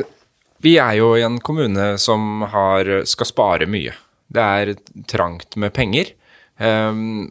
vi 0.65 0.71
er 0.81 0.95
jo 0.97 1.11
i 1.17 1.21
en 1.25 1.37
kommune 1.39 1.97
som 2.01 2.41
har, 2.49 2.89
skal 3.05 3.29
spare 3.29 3.67
mye. 3.69 3.93
Det 4.31 4.41
er 4.41 4.71
trangt 5.11 5.55
med 5.61 5.73
penger. 5.75 6.13
Ehm, 6.57 7.29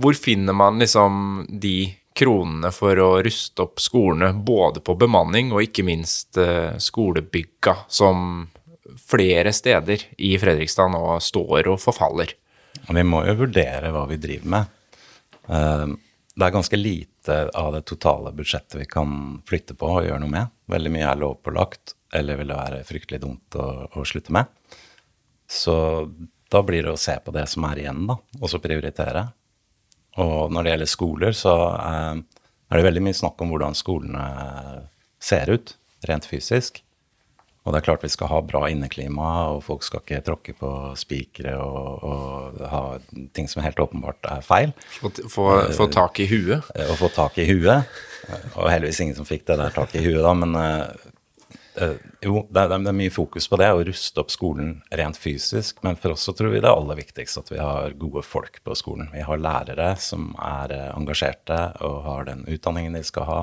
hvor 0.00 0.16
finner 0.18 0.56
man 0.56 0.80
liksom 0.82 1.46
de 1.48 1.92
kronene 2.16 2.70
for 2.74 2.98
å 3.00 3.10
ruste 3.24 3.64
opp 3.64 3.80
skolene, 3.80 4.32
både 4.34 4.82
på 4.84 4.96
bemanning 5.00 5.52
og 5.52 5.64
ikke 5.64 5.84
minst 5.86 6.36
eh, 6.40 6.76
skolebygga, 6.78 7.76
som 7.88 8.46
flere 9.00 9.52
steder 9.56 10.04
i 10.20 10.34
Fredrikstad 10.40 10.92
nå 10.92 11.16
står 11.24 11.72
og 11.72 11.80
forfaller? 11.80 12.34
Vi 12.88 13.04
må 13.06 13.24
jo 13.28 13.38
vurdere 13.44 13.92
hva 13.94 14.04
vi 14.10 14.20
driver 14.20 14.54
med. 14.56 14.78
Eh, 15.48 15.86
det 16.32 16.46
er 16.46 16.54
ganske 16.54 16.78
lite 16.80 17.38
av 17.54 17.72
det 17.74 17.84
totale 17.88 18.32
budsjettet 18.36 18.78
vi 18.80 18.88
kan 18.88 19.40
flytte 19.48 19.76
på 19.78 19.88
og 19.98 20.06
gjøre 20.06 20.22
noe 20.22 20.32
med. 20.32 20.52
Veldig 20.72 20.92
mye 20.92 21.10
er 21.10 21.20
lovpålagt, 21.20 21.96
eller 22.12 22.40
vil 22.40 22.52
det 22.52 22.60
være 22.60 22.84
fryktelig 22.88 23.20
dumt 23.24 23.60
å, 23.60 23.68
å 23.92 24.04
slutte 24.08 24.32
med. 24.34 24.48
Så 25.48 25.74
da 26.52 26.62
blir 26.64 26.84
det 26.84 26.92
å 26.92 27.00
se 27.00 27.14
på 27.24 27.32
det 27.32 27.44
som 27.48 27.64
er 27.68 27.82
igjen, 27.84 28.04
da, 28.08 28.16
og 28.40 28.50
så 28.50 28.60
prioritere. 28.60 29.26
Og 30.20 30.52
når 30.52 30.64
det 30.64 30.72
gjelder 30.74 30.90
skoler, 30.90 31.36
så 31.36 31.56
er, 31.78 32.22
er 32.68 32.80
det 32.80 32.88
veldig 32.88 33.04
mye 33.08 33.16
snakk 33.16 33.40
om 33.40 33.52
hvordan 33.52 33.76
skolene 33.78 34.24
ser 35.22 35.52
ut, 35.54 35.76
rent 36.08 36.26
fysisk. 36.28 36.82
Og 37.62 37.70
det 37.70 37.78
er 37.78 37.86
klart 37.86 38.02
vi 38.02 38.10
skal 38.10 38.30
ha 38.32 38.40
bra 38.42 38.64
inneklima, 38.72 39.28
og 39.54 39.60
folk 39.62 39.84
skal 39.86 40.02
ikke 40.02 40.24
tråkke 40.26 40.54
på 40.58 40.70
spikere 40.98 41.54
og, 41.62 42.02
og, 42.02 42.62
ha 42.72 42.82
ting 43.36 43.46
som 43.50 43.62
helt 43.62 43.78
åpenbart 43.78 44.26
er 44.26 44.42
feil. 44.42 44.72
Få, 44.98 45.12
få, 45.30 45.46
få 45.76 45.86
tak 45.94 46.18
i 46.24 46.26
huet? 46.26 46.66
Eh, 46.74 46.90
og 46.90 46.98
få 47.04 47.12
tak 47.14 47.38
i 47.38 47.46
huet. 47.46 47.86
Og 48.56 48.66
heldigvis 48.66 49.00
ingen 49.04 49.18
som 49.18 49.28
fikk 49.28 49.46
det 49.46 49.60
der 49.60 49.74
taket 49.74 50.00
i 50.00 50.04
huet, 50.08 50.22
da, 50.26 50.34
men 50.38 50.58
uh, 50.58 51.11
jo, 52.20 52.42
det 52.50 52.60
er, 52.60 52.68
det 52.72 52.90
er, 52.90 52.96
mye 52.96 53.12
fokus 53.12 53.46
på 53.48 53.56
det, 53.60 53.70
å 53.72 53.82
ruste 53.86 54.20
opp 54.20 54.32
skolen 54.34 54.74
rent 54.92 55.16
fysisk. 55.16 55.78
Men 55.86 55.96
for 56.00 56.14
oss 56.14 56.26
så 56.28 56.34
tror 56.36 56.52
vi 56.52 56.60
det 56.60 56.68
er 56.68 56.76
aller 56.76 56.98
viktigst 57.00 57.40
at 57.40 57.52
vi 57.52 57.60
har 57.60 57.96
gode 58.00 58.24
folk 58.26 58.58
på 58.64 58.76
skolen. 58.78 59.08
Vi 59.14 59.24
har 59.24 59.40
lærere 59.40 59.94
som 60.00 60.32
er 60.36 60.74
engasjerte 60.92 61.60
og 61.86 62.02
har 62.06 62.28
den 62.28 62.44
utdanningen 62.50 62.98
de 62.98 63.04
skal 63.06 63.28
ha 63.28 63.40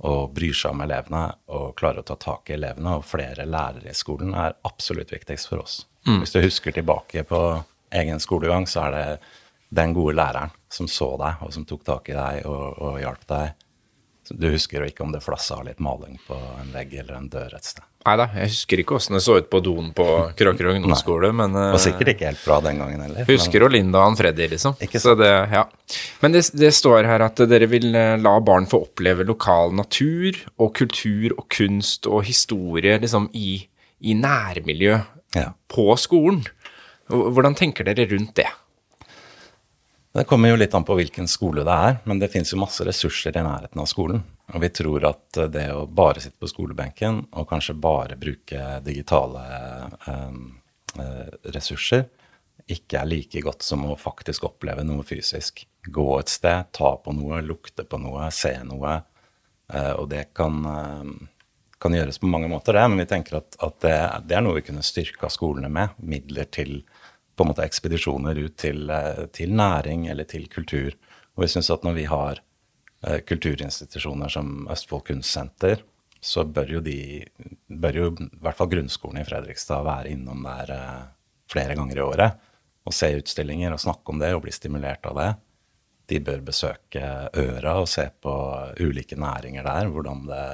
og 0.00 0.32
bryr 0.32 0.56
seg 0.56 0.72
om 0.72 0.80
elevene 0.84 1.26
og 1.52 1.74
klarer 1.76 2.00
å 2.00 2.08
ta 2.08 2.16
tak 2.20 2.50
i 2.50 2.56
elevene. 2.56 2.96
Og 2.96 3.06
flere 3.08 3.44
lærere 3.48 3.92
i 3.92 3.96
skolen 3.96 4.32
er 4.32 4.56
absolutt 4.66 5.12
viktigst 5.12 5.50
for 5.50 5.64
oss. 5.64 5.82
Mm. 6.08 6.22
Hvis 6.22 6.32
du 6.32 6.40
husker 6.40 6.72
tilbake 6.72 7.24
på 7.28 7.40
egen 8.00 8.22
skolegang, 8.22 8.66
så 8.70 8.86
er 8.86 8.96
det 8.96 9.04
den 9.76 9.92
gode 9.94 10.16
læreren 10.16 10.54
som 10.72 10.88
så 10.90 11.12
deg, 11.20 11.42
og 11.44 11.52
som 11.54 11.66
tok 11.68 11.84
tak 11.86 12.08
i 12.10 12.16
deg 12.16 12.46
og, 12.48 12.80
og 12.80 12.96
hjalp 13.02 13.26
deg. 13.30 13.66
Du 14.30 14.48
husker 14.52 14.82
jo 14.82 14.90
ikke 14.90 15.02
om 15.04 15.14
det 15.14 15.22
flassa 15.24 15.58
litt 15.66 15.80
maling 15.82 16.18
på 16.26 16.36
en 16.60 16.74
vegg 16.74 16.92
eller 17.02 17.16
en 17.18 17.30
dør 17.30 17.56
et 17.56 17.66
sted. 17.66 17.84
Nei 18.00 18.14
da, 18.16 18.30
jeg 18.32 18.48
husker 18.48 18.80
ikke 18.80 18.94
åssen 18.96 19.18
det 19.18 19.20
så 19.20 19.34
ut 19.36 19.48
på 19.52 19.58
doen 19.60 19.90
på 19.96 20.04
Krakerø 20.38 20.72
ungdomsskole, 20.78 21.34
men 21.36 21.52
Det 21.52 21.64
var 21.74 21.82
sikkert 21.84 22.12
ikke 22.14 22.30
helt 22.30 22.44
bra 22.46 22.56
den 22.64 22.80
gangen 22.80 23.02
heller. 23.04 23.26
Husker 23.28 23.66
men... 23.66 23.74
Linda 23.74 24.04
og 24.08 24.16
Freddy, 24.16 24.46
liksom. 24.54 24.78
Ikke 24.80 25.02
så 25.02 25.12
det, 25.20 25.28
ja. 25.52 25.66
Men 26.22 26.32
det, 26.32 26.46
det, 26.56 26.70
står 26.76 27.04
her 27.10 27.26
at 27.26 27.42
dere 27.50 27.68
vil 27.68 27.90
eh, 27.92 28.14
la 28.22 28.32
barn 28.40 28.68
få 28.70 28.80
oppleve 28.86 29.26
lokal 29.28 29.74
natur 29.76 30.38
og 30.56 30.72
kultur 30.80 31.36
og 31.36 31.44
kunst 31.52 32.08
og 32.08 32.24
historie 32.30 32.96
liksom 33.02 33.28
i, 33.36 33.58
i 34.00 34.16
nærmiljø 34.16 34.96
ja. 35.36 35.50
på 35.68 35.90
skolen. 36.00 36.40
Hvordan 37.10 37.58
tenker 37.58 37.84
dere 37.84 38.08
rundt 38.14 38.32
det? 38.40 38.48
Det 40.12 40.24
kommer 40.26 40.50
jo 40.50 40.58
litt 40.58 40.74
an 40.74 40.84
på 40.86 40.96
hvilken 40.98 41.28
skole 41.30 41.62
det 41.62 41.74
er, 41.74 41.98
men 42.10 42.18
det 42.18 42.32
fins 42.32 42.50
jo 42.50 42.58
masse 42.58 42.82
ressurser 42.86 43.36
i 43.38 43.42
nærheten 43.46 43.78
av 43.78 43.86
skolen. 43.86 44.24
Og 44.50 44.64
vi 44.64 44.70
tror 44.74 45.04
at 45.06 45.38
det 45.54 45.68
å 45.70 45.84
bare 45.86 46.22
sitte 46.22 46.40
på 46.42 46.50
skolebenken 46.50 47.20
og 47.30 47.46
kanskje 47.50 47.76
bare 47.78 48.18
bruke 48.18 48.80
digitale 48.82 49.44
eh, 50.10 50.24
eh, 50.98 51.28
ressurser, 51.54 52.08
ikke 52.70 53.00
er 53.00 53.10
like 53.10 53.42
godt 53.44 53.62
som 53.66 53.86
å 53.86 53.98
faktisk 53.98 54.48
oppleve 54.48 54.82
noe 54.86 55.06
fysisk. 55.06 55.62
Gå 55.86 56.08
et 56.18 56.32
sted, 56.32 56.72
ta 56.76 56.90
på 56.98 57.14
noe, 57.14 57.40
lukte 57.46 57.86
på 57.86 58.00
noe, 58.02 58.28
se 58.34 58.56
noe. 58.66 58.96
Eh, 59.72 59.92
og 59.92 60.08
det 60.10 60.26
kan, 60.34 60.58
eh, 60.66 61.12
kan, 61.78 61.94
gjøres 61.94 62.18
på 62.18 62.30
mange 62.30 62.50
måter, 62.50 62.74
det, 62.74 62.88
men 62.88 63.04
vi 63.04 63.10
tenker 63.14 63.40
at, 63.40 63.56
at 63.62 63.78
det, 63.86 63.96
det, 64.26 64.36
er 64.36 64.44
noe 64.44 64.58
vi 64.58 64.66
kunne 64.66 64.82
styrka 64.86 65.30
skolene 65.30 65.70
med. 65.70 65.94
Midler 66.02 66.50
til 66.50 66.80
på 67.40 67.44
en 67.46 67.54
måte 67.54 67.64
ekspedisjoner 67.64 68.36
ut 68.36 68.56
til, 68.60 68.90
eh, 68.92 69.24
til 69.32 69.54
næring 69.56 70.04
eller 70.12 70.26
til 70.28 70.44
kultur. 70.52 70.92
Og 71.36 71.46
vi 71.46 71.48
syns 71.48 71.70
at 71.72 71.86
når 71.86 71.94
vi 71.96 72.04
har 72.04 72.40
eh, 73.06 73.20
kulturinstitusjoner 73.24 74.28
som 74.28 74.68
Østfold 74.68 75.06
Kunstsenter, 75.06 75.80
så 76.20 76.44
bør 76.44 76.74
jo 76.74 76.82
de, 76.84 77.24
bør 77.66 77.96
jo 77.96 78.10
i 78.12 78.28
hvert 78.44 78.58
fall 78.58 78.68
grunnskolen 78.68 79.22
i 79.22 79.24
Fredrikstad 79.24 79.86
være 79.86 80.12
innom 80.12 80.44
der 80.44 80.74
eh, 80.74 81.06
flere 81.48 81.78
ganger 81.78 81.96
i 81.96 82.04
året 82.04 82.36
og 82.84 82.92
se 82.92 83.08
utstillinger 83.16 83.72
og 83.72 83.80
snakke 83.80 84.12
om 84.12 84.20
det 84.20 84.34
og 84.36 84.44
bli 84.44 84.52
stimulert 84.52 85.08
av 85.08 85.16
det. 85.16 85.30
De 86.12 86.20
bør 86.20 86.44
besøke 86.44 87.08
Øra 87.40 87.78
og 87.80 87.88
se 87.88 88.04
på 88.20 88.34
ulike 88.84 89.16
næringer 89.16 89.64
der, 89.64 89.88
hvordan 89.88 90.26
det 90.28 90.44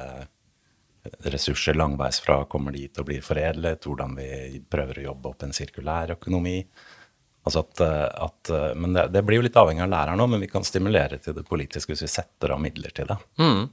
ressurser 1.32 1.76
langveisfra 1.78 2.42
kommer 2.50 2.74
dit 2.76 2.98
og 3.00 3.08
blir 3.08 3.24
foredlet, 3.24 3.86
hvordan 3.86 4.14
vi 4.18 4.60
prøver 4.70 5.00
å 5.00 5.08
jobbe 5.10 5.32
opp 5.32 5.46
en 5.46 5.56
sirkulær 5.56 6.14
økonomi. 6.16 6.60
Altså 7.46 7.62
at, 7.62 7.82
at, 8.26 8.52
men 8.74 8.96
det, 8.96 9.08
det, 9.14 9.22
blir 9.26 9.38
jo 9.38 9.46
litt 9.46 9.58
avhengig 9.58 9.84
av 9.84 9.92
læreren 9.92 10.22
òg, 10.24 10.32
men 10.32 10.42
vi 10.42 10.50
kan 10.50 10.66
stimulere 10.66 11.20
til 11.22 11.36
det 11.36 11.46
politiske 11.46 11.92
hvis 11.92 12.02
vi 12.02 12.10
setter 12.10 12.56
av 12.56 12.62
midler 12.62 12.94
til 12.94 13.06
det. 13.12 13.18
Mm. 13.38 13.68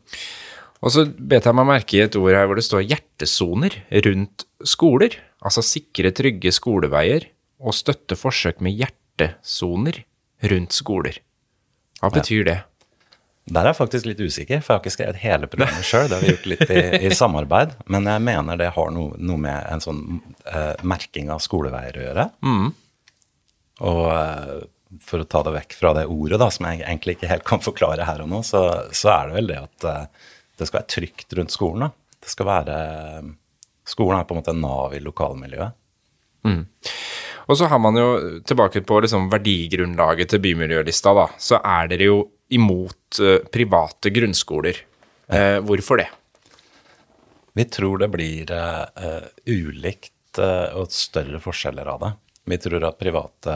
Og 0.83 0.91
så 0.91 1.05
bet 1.07 1.47
jeg 1.47 1.55
meg 1.55 1.69
merke 1.69 1.97
i 1.97 2.03
et 2.03 2.17
ord 2.19 2.35
her 2.35 2.49
hvor 2.49 2.59
det 2.59 2.65
står 2.67 2.83
hjertesoner 2.85 3.79
rundt 4.05 4.45
skoler. 4.67 5.15
Altså 5.43 5.63
sikre, 5.65 6.11
trygge 6.15 6.51
skoleveier 6.53 7.29
og 7.63 7.75
støtte 7.77 8.17
forsøk 8.19 8.59
med 8.63 8.75
hjertesoner 8.81 10.03
rundt 10.51 10.75
skoler. 10.75 11.21
Hva 12.03 12.11
betyr 12.11 12.43
ja. 12.43 12.59
Der 13.43 13.65
er 13.65 13.73
jeg 13.73 13.79
faktisk 13.81 14.05
litt 14.07 14.21
usikker, 14.23 14.61
for 14.63 14.71
jeg 14.71 14.77
har 14.77 14.81
ikke 14.83 14.93
skrevet 14.93 15.19
hele 15.19 15.47
programmet 15.51 15.87
sjøl. 15.87 16.05
Det 16.07 16.15
har 16.15 16.23
vi 16.23 16.31
gjort 16.31 16.45
litt 16.47 16.69
i, 16.71 16.83
i, 17.09 17.09
samarbeid. 17.11 17.73
Men 17.91 18.07
jeg 18.07 18.23
mener 18.23 18.59
det 18.59 18.69
har 18.75 18.93
noe, 18.95 19.17
noe 19.19 19.41
med 19.43 19.67
en 19.67 19.83
sånn 19.83 20.03
uh, 20.47 20.75
merking 20.87 21.31
av 21.33 21.41
skoleveier 21.43 21.99
å 21.99 22.05
gjøre. 22.05 22.25
Mm. 22.47 22.69
Og 23.83 23.99
uh, 24.07 24.53
for 25.03 25.23
å 25.23 25.27
ta 25.27 25.41
det 25.43 25.55
vekk 25.57 25.75
fra 25.75 25.91
det 25.97 26.05
ordet, 26.07 26.39
da, 26.39 26.47
som 26.55 26.69
jeg 26.69 26.85
egentlig 26.85 27.17
ikke 27.17 27.31
helt 27.33 27.47
kan 27.49 27.63
forklare 27.65 28.07
her 28.07 28.23
og 28.23 28.31
nå, 28.31 28.39
så, 28.47 28.63
så 28.95 29.11
er 29.17 29.27
det 29.27 29.37
vel 29.41 29.51
det 29.51 29.59
at 29.59 29.87
uh, 29.89 30.29
det 30.61 30.69
skal 30.69 30.79
være 30.79 30.93
trygt 30.95 31.35
rundt 31.35 31.55
skolen. 31.55 31.87
Da. 31.87 32.17
Det 32.23 32.31
skal 32.31 32.51
være 32.51 32.77
Skolen 33.83 34.15
er 34.15 34.23
på 34.23 34.31
en 34.31 34.39
måte 34.39 34.53
nav 34.55 34.93
i 34.95 34.99
lokalmiljøet. 35.03 35.75
Mm. 36.47 36.61
Og 37.51 37.57
så 37.59 37.67
har 37.67 37.81
man 37.83 37.97
jo, 37.99 38.05
tilbake 38.47 38.79
på 38.87 38.99
liksom 39.03 39.25
verdigrunnlaget 39.27 40.31
til 40.31 40.39
bymiljølista, 40.43 41.11
da, 41.17 41.25
så 41.35 41.59
er 41.59 41.89
dere 41.91 42.07
jo 42.07 42.21
imot 42.49 43.21
uh, 43.21 43.37
private 43.53 44.13
grunnskoler. 44.13 44.83
Ja. 45.33 45.61
hvorfor 45.63 45.97
det? 45.97 46.09
Vi 47.55 47.63
tror 47.71 48.01
det 48.01 48.09
blir 48.11 48.51
uh, 48.51 49.23
ulikt 49.47 50.11
og 50.35 50.91
større 50.91 51.39
forskjeller 51.39 51.87
av 51.87 51.99
det. 52.01 52.09
Vi 52.49 52.57
tror 52.57 52.83
at 52.83 52.97
private 52.99 53.53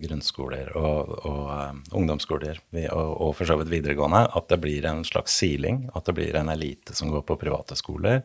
grunnskoler 0.00 0.70
og, 0.78 1.10
og 1.28 1.96
ungdomsskoler 1.98 2.60
og, 2.86 3.10
og, 3.10 3.32
for 3.36 3.50
så 3.50 3.58
vidt 3.60 3.72
videregående, 3.72 4.22
at 4.32 4.48
det 4.48 4.60
blir 4.62 4.86
en 4.88 5.02
slags 5.04 5.34
siling. 5.42 5.82
At 5.92 6.08
det 6.08 6.16
blir 6.16 6.38
en 6.40 6.48
elite 6.54 6.96
som 6.96 7.12
går 7.12 7.26
på 7.28 7.36
private 7.42 7.76
skoler, 7.76 8.22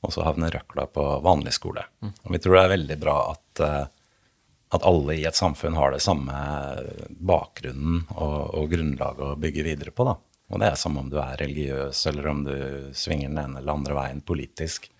og 0.00 0.14
så 0.14 0.24
havner 0.24 0.54
røkla 0.56 0.86
på 0.88 1.04
vanlig 1.26 1.52
skole. 1.58 1.84
Mm. 2.00 2.14
Og 2.22 2.32
vi 2.32 2.40
tror 2.40 2.56
det 2.56 2.64
er 2.64 2.74
veldig 2.76 2.98
bra 3.02 3.18
at 3.34 3.64
at 4.74 4.86
alle 4.86 5.14
i 5.14 5.24
et 5.28 5.38
samfunn 5.38 5.76
har 5.78 5.92
det 5.94 6.02
samme 6.02 6.34
bakgrunnen 7.08 8.02
og, 8.16 8.38
og 8.58 8.70
grunnlaget 8.72 9.22
å 9.28 9.36
bygge 9.40 9.66
videre 9.66 9.94
på. 9.94 10.08
da. 10.08 10.16
Og 10.50 10.62
det 10.62 10.70
er 10.70 10.78
som 10.78 10.98
om 10.98 11.10
du 11.10 11.18
er 11.22 11.38
religiøs, 11.40 12.04
eller 12.10 12.30
om 12.30 12.44
du 12.46 12.56
svinger 12.94 13.30
den 13.30 13.42
ene 13.42 13.60
eller 13.60 13.78
andre 13.78 13.98
veien 13.98 14.22
politisk. 14.26 14.90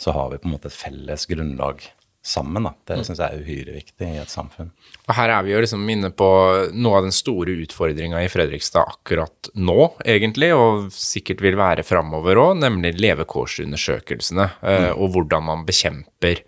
Så 0.00 0.12
har 0.12 0.30
vi 0.32 0.40
på 0.40 0.48
en 0.48 0.56
måte 0.56 0.68
et 0.68 0.76
felles 0.76 1.24
grunnlag 1.28 1.84
sammen. 2.26 2.66
da. 2.66 2.72
Det 2.84 3.04
syns 3.06 3.20
jeg 3.22 3.28
er 3.28 3.44
uhyre 3.44 3.74
viktig 3.76 4.08
i 4.08 4.18
et 4.20 4.32
samfunn. 4.32 4.72
Og 5.06 5.14
Her 5.14 5.32
er 5.36 5.44
vi 5.46 5.52
jo 5.54 5.60
liksom 5.62 5.84
inne 5.92 6.10
på 6.10 6.28
noe 6.74 6.98
av 6.98 7.06
den 7.06 7.14
store 7.14 7.54
utfordringa 7.62 8.20
i 8.24 8.30
Fredrikstad 8.32 8.88
akkurat 8.96 9.50
nå, 9.54 9.92
egentlig, 10.04 10.50
og 10.56 10.90
sikkert 10.92 11.44
vil 11.44 11.58
være 11.60 11.86
framover 11.86 12.40
òg, 12.42 12.58
nemlig 12.64 12.96
levekårsundersøkelsene, 12.98 14.48
eh, 14.60 14.88
mm. 14.88 14.98
og 14.98 15.14
hvordan 15.14 15.48
man 15.52 15.64
bekjemper 15.68 16.42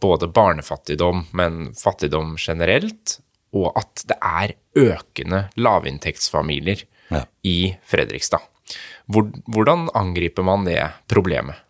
både 0.00 0.26
barnefattigdom, 0.28 1.22
men 1.32 1.70
fattigdom 1.78 2.34
generelt, 2.36 3.14
og 3.56 3.70
at 3.78 4.02
det 4.08 4.16
er 4.20 4.54
økende 4.76 5.46
lavinntektsfamilier 5.56 6.82
ja. 7.08 7.22
i 7.42 7.76
Fredrikstad. 7.86 8.42
Hvordan 9.06 9.88
angriper 9.94 10.42
man 10.46 10.66
det 10.66 10.82
problemet? 11.08 11.62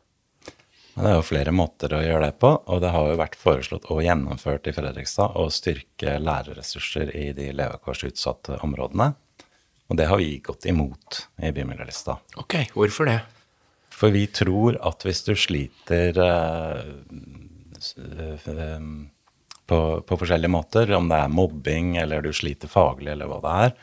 Det 0.96 1.04
er 1.10 1.18
jo 1.18 1.26
flere 1.28 1.52
måter 1.52 1.92
å 1.92 2.00
gjøre 2.00 2.30
det 2.30 2.38
på, 2.40 2.54
og 2.56 2.80
det 2.80 2.90
har 2.94 3.10
jo 3.10 3.18
vært 3.20 3.36
foreslått 3.36 3.90
og 3.92 4.00
gjennomført 4.00 4.70
i 4.70 4.72
Fredrikstad 4.72 5.36
å 5.36 5.50
styrke 5.52 6.16
lærerressurser 6.24 7.12
i 7.12 7.26
de 7.36 7.50
levekårsutsatte 7.52 8.62
områdene. 8.64 9.10
Og 9.92 10.00
det 10.00 10.08
har 10.08 10.18
vi 10.18 10.38
gått 10.42 10.64
imot 10.66 11.26
i 11.44 11.52
Bymiljølista. 11.54 12.16
Ok, 12.40 12.56
hvorfor 12.72 13.10
det? 13.10 13.18
For 13.92 14.12
vi 14.12 14.24
tror 14.32 14.80
at 14.88 15.04
hvis 15.04 15.20
du 15.28 15.34
sliter 15.38 16.16
eh, 16.16 16.88
Eh, 17.06 17.45
på, 19.66 20.00
på, 20.00 20.16
forskjellige 20.16 20.52
måter. 20.52 20.92
Om 20.96 21.08
det 21.10 21.20
er 21.22 21.32
mobbing, 21.32 21.96
eller 22.02 22.24
du 22.24 22.32
sliter 22.32 22.70
faglig, 22.70 23.12
eller 23.12 23.30
hva 23.30 23.40
det 23.44 23.54
er, 23.66 23.74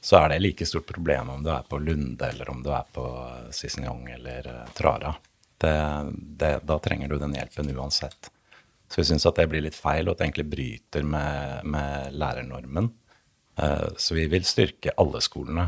så 0.00 0.20
er 0.20 0.32
det 0.32 0.42
like 0.44 0.66
stort 0.66 0.86
problem 0.86 1.30
om 1.34 1.42
du 1.42 1.50
er 1.50 1.64
på 1.68 1.80
Lunde, 1.82 2.28
eller 2.28 2.50
om 2.50 2.62
du 2.62 2.70
er 2.74 2.86
på 2.94 3.04
Sissingang 3.54 4.04
eller 4.14 4.46
uh, 4.46 4.68
Trara. 4.76 5.14
Det, 5.58 5.74
det, 6.38 6.52
da 6.62 6.78
trenger 6.78 7.10
du 7.10 7.18
den 7.18 7.34
hjelpen 7.34 7.72
uansett. 7.74 8.30
Så 8.88 9.00
vi 9.00 9.08
syns 9.08 9.26
at 9.26 9.40
det 9.40 9.48
blir 9.50 9.64
litt 9.64 9.76
feil, 9.76 10.06
og 10.06 10.14
at 10.14 10.20
det 10.20 10.28
egentlig 10.28 10.50
bryter 10.52 11.04
med, 11.04 11.66
med 11.66 12.14
lærernormen. 12.14 12.86
Så 13.98 14.14
vi 14.14 14.28
vil 14.30 14.46
styrke 14.46 14.94
alle 15.02 15.18
skolene. 15.20 15.66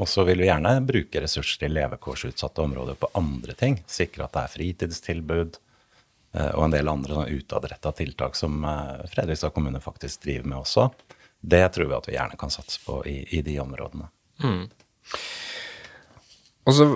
Og 0.00 0.08
så 0.08 0.24
vil 0.24 0.40
vi 0.40 0.48
gjerne 0.48 0.78
bruke 0.86 1.20
ressurser 1.20 1.66
i 1.66 1.72
levekårsutsatte 1.74 2.62
områder 2.64 2.96
på 3.00 3.10
andre 3.20 3.56
ting. 3.58 3.76
Sikre 3.90 4.24
at 4.24 4.36
det 4.36 4.44
er 4.44 4.54
fritidstilbud 4.54 5.58
eh, 5.58 5.69
og 6.54 6.64
en 6.66 6.74
del 6.74 6.88
andre 6.90 7.16
sånn 7.16 7.38
utadretta 7.40 7.92
tiltak 7.98 8.36
som 8.38 8.62
eh, 8.64 9.06
Fredrikstad 9.10 9.54
kommune 9.54 9.80
faktisk 9.82 10.22
driver 10.26 10.52
med 10.52 10.60
også. 10.60 10.88
Det 11.40 11.64
tror 11.74 11.90
vi 11.90 11.96
at 11.96 12.08
vi 12.10 12.16
gjerne 12.16 12.38
kan 12.38 12.52
satse 12.52 12.78
på 12.84 13.00
i, 13.08 13.16
i 13.34 13.42
de 13.42 13.56
områdene. 13.62 14.10
Mm. 14.44 14.64
Og 16.68 16.76
så, 16.76 16.86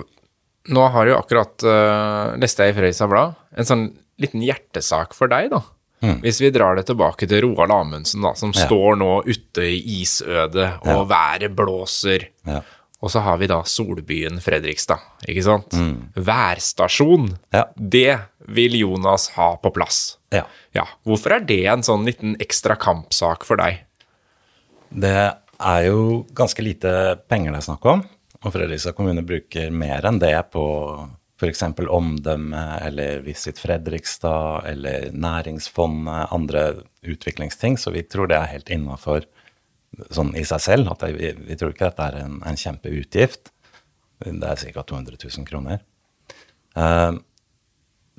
nå 0.71 0.87
har 0.93 1.09
jo 1.09 1.17
akkurat 1.17 1.65
uh, 1.65 2.35
leste 2.39 2.67
jeg 2.67 2.75
i 2.75 2.77
Fredrikstad 2.77 3.09
Blad 3.11 3.33
en 3.57 3.67
sånn 3.67 3.87
liten 4.21 4.43
hjertesak 4.45 5.17
for 5.17 5.31
deg, 5.31 5.49
da. 5.51 5.63
Mm. 6.05 6.19
Hvis 6.21 6.39
vi 6.43 6.51
drar 6.53 6.77
det 6.77 6.85
tilbake 6.87 7.27
til 7.27 7.41
Roald 7.47 7.73
Amundsen, 7.73 8.23
da, 8.23 8.35
som 8.37 8.53
ja. 8.53 8.67
står 8.67 8.99
nå 9.01 9.11
ute 9.25 9.65
i 9.65 9.79
isødet, 10.01 10.69
og 10.85 10.91
ja. 10.91 11.03
været 11.09 11.55
blåser. 11.57 12.29
Ja. 12.47 12.61
Og 13.03 13.11
så 13.11 13.21
har 13.25 13.37
vi 13.41 13.49
da 13.49 13.59
solbyen 13.67 14.39
Fredrikstad, 14.41 15.01
ikke 15.27 15.43
sant? 15.45 15.75
Mm. 15.77 16.13
Værstasjon. 16.15 17.27
Ja. 17.53 17.65
Det 17.75 18.11
vil 18.47 18.77
Jonas 18.79 19.29
ha 19.35 19.55
på 19.61 19.71
plass. 19.73 20.17
Ja. 20.33 20.45
ja. 20.75 20.85
Hvorfor 21.07 21.37
er 21.37 21.45
det 21.47 21.63
en 21.71 21.85
sånn 21.85 22.05
liten 22.07 22.35
ekstra 22.43 22.77
kampsak 22.79 23.45
for 23.47 23.61
deg? 23.61 23.83
Det 24.89 25.17
er 25.55 25.81
jo 25.87 26.23
ganske 26.35 26.63
lite 26.63 26.91
penger 27.29 27.55
det 27.55 27.61
er 27.61 27.67
snakk 27.69 27.87
om. 27.89 28.03
Og 28.45 28.53
Fredrikstad 28.53 28.95
kommune 28.97 29.23
bruker 29.25 29.71
mer 29.73 30.05
enn 30.05 30.19
det 30.21 30.35
på 30.53 30.65
f.eks. 31.35 31.63
omdømme 31.89 32.63
eller 32.85 33.23
Visit 33.25 33.59
Fredrikstad 33.59 34.67
eller 34.69 35.09
Næringsfondet, 35.11 36.29
andre 36.31 36.65
utviklingsting. 37.03 37.79
Så 37.81 37.91
vi 37.91 38.05
tror 38.07 38.29
det 38.31 38.37
er 38.39 38.53
helt 38.53 38.71
innafor 38.71 39.25
sånn 40.13 40.33
i 40.37 40.45
seg 40.47 40.63
selv. 40.63 40.93
at 40.93 41.03
vi, 41.15 41.33
vi, 41.35 41.57
tror 41.57 41.73
ikke 41.73 41.89
dette 41.89 42.07
er 42.07 42.21
en, 42.23 42.39
en 42.45 42.59
kjempeutgift. 42.59 43.51
Det 44.23 44.51
er 44.51 44.63
ca. 44.75 44.83
200 44.83 45.19
000 45.19 45.47
kroner. 45.49 45.81
Uh, 46.75 47.17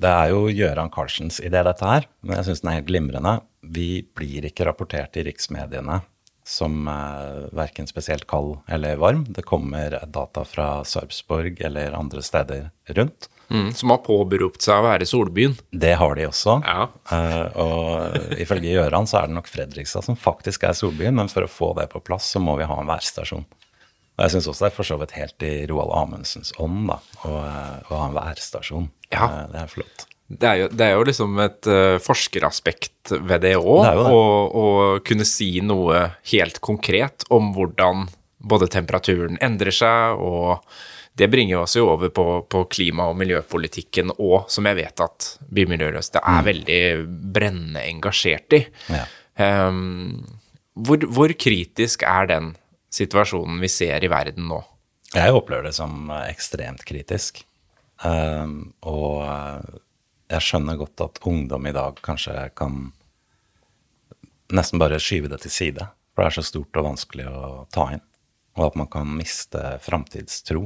det 0.01 0.11
er 0.11 0.33
jo 0.33 0.45
Gøran 0.53 0.91
Carlsens 0.93 1.39
idé, 1.41 1.63
dette 1.65 1.87
her, 1.87 2.05
men 2.21 2.37
jeg 2.39 2.49
syns 2.49 2.61
den 2.63 2.71
er 2.71 2.77
helt 2.79 2.91
glimrende. 2.91 3.33
Vi 3.65 3.89
blir 4.17 4.45
ikke 4.49 4.67
rapportert 4.69 5.17
i 5.17 5.25
riksmediene 5.27 6.01
som 6.47 6.87
eh, 6.87 7.47
verken 7.51 7.87
spesielt 7.87 8.27
kald 8.27 8.57
eller 8.67 8.95
varm. 9.01 9.25
Det 9.29 9.43
kommer 9.43 9.97
data 10.07 10.45
fra 10.47 10.85
Sarpsborg 10.87 11.59
eller 11.61 11.97
andre 11.97 12.23
steder 12.23 12.69
rundt. 12.95 13.27
Mm, 13.49 13.73
som 13.73 13.91
har 13.93 14.01
påberopt 14.03 14.63
seg 14.63 14.79
å 14.79 14.85
være 14.87 15.07
Solbyen. 15.07 15.55
Det 15.71 15.93
har 15.99 16.15
de 16.15 16.25
også. 16.27 16.57
Ja. 16.67 16.87
Eh, 17.15 17.59
og 17.63 18.39
ifølge 18.39 18.73
Gjøran 18.75 19.07
så 19.07 19.21
er 19.21 19.29
det 19.29 19.37
nok 19.37 19.51
Fredrikstad 19.51 20.07
som 20.07 20.19
faktisk 20.19 20.67
er 20.67 20.75
Solbyen, 20.75 21.15
men 21.19 21.31
for 21.31 21.47
å 21.47 21.51
få 21.51 21.73
det 21.79 21.89
på 21.91 22.03
plass, 22.03 22.29
så 22.35 22.43
må 22.43 22.57
vi 22.59 22.67
ha 22.67 22.79
en 22.79 22.91
værstasjon. 22.91 23.47
Og 24.17 24.25
jeg 24.25 24.33
syns 24.33 24.49
også 24.49 24.65
det 24.65 24.69
er 24.71 24.75
for 24.75 24.89
så 24.89 24.97
vidt 24.97 25.15
helt 25.17 25.45
i 25.45 25.53
Roald 25.69 25.93
Amundsens 25.93 26.53
ånd 26.61 26.87
da, 26.89 26.97
å, 27.21 27.33
å, 27.37 27.93
ha 27.93 28.03
en 28.07 28.17
værstasjon. 28.17 28.87
Ja. 29.13 29.29
Uh, 29.29 29.41
det 29.53 29.61
er 29.61 29.71
flott. 29.71 30.07
Det 30.27 30.43
er, 30.49 30.57
jo, 30.59 30.67
det 30.73 30.83
er 30.83 30.97
jo, 30.97 31.03
liksom 31.07 31.37
et 31.39 31.69
uh, 31.71 31.95
forskeraspekt 32.03 33.13
ved 33.29 33.45
det 33.45 33.53
òg, 33.61 34.01
å 34.11 34.65
kunne 35.07 35.27
si 35.27 35.53
noe 35.63 36.01
helt 36.33 36.59
konkret 36.65 37.23
om 37.31 37.53
hvordan 37.55 38.09
både 38.47 38.67
temperaturen 38.73 39.39
endrer 39.43 39.73
seg, 39.73 40.19
og 40.19 40.65
det 41.17 41.29
bringer 41.33 41.63
oss 41.63 41.77
jo 41.77 41.87
over 41.89 42.11
på, 42.13 42.25
på 42.49 42.63
klima- 42.69 43.07
og 43.09 43.17
miljøpolitikken 43.17 44.13
òg, 44.17 44.49
som 44.53 44.67
jeg 44.69 44.77
vet 44.77 45.01
at 45.01 45.29
Bymiljøløst 45.53 46.19
er 46.19 46.27
mm. 46.27 46.45
veldig 46.45 46.81
brennende 47.37 47.85
engasjert 47.87 48.57
i. 48.57 48.61
Ja. 48.93 49.05
Um, 49.37 50.27
hvor, 50.77 51.01
hvor, 51.09 51.33
kritisk 51.33 52.05
er 52.05 52.29
den 52.29 52.51
situasjonen 52.97 53.61
vi 53.63 53.69
ser 53.71 54.03
i 54.03 54.11
verden 54.11 54.49
nå? 54.49 54.61
Jeg 55.13 55.35
opplever 55.35 55.69
det 55.69 55.75
som 55.77 56.09
ekstremt 56.25 56.83
kritisk. 56.87 57.43
Um, 58.03 58.73
og 58.85 59.23
jeg 60.27 60.43
skjønner 60.43 60.77
godt 60.77 61.03
at 61.05 61.21
ungdom 61.25 61.69
i 61.69 61.75
dag 61.75 62.01
kanskje 62.03 62.49
kan 62.57 62.89
nesten 64.53 64.81
bare 64.81 64.99
skyve 65.01 65.31
det 65.31 65.41
til 65.45 65.53
side. 65.53 65.87
For 66.13 66.23
det 66.23 66.31
er 66.31 66.37
så 66.39 66.47
stort 66.49 66.79
og 66.79 66.87
vanskelig 66.89 67.27
å 67.29 67.65
ta 67.73 67.91
inn. 67.95 68.03
Og 68.57 68.71
at 68.71 68.77
man 68.79 68.89
kan 68.91 69.09
miste 69.13 69.61
framtidstro. 69.85 70.65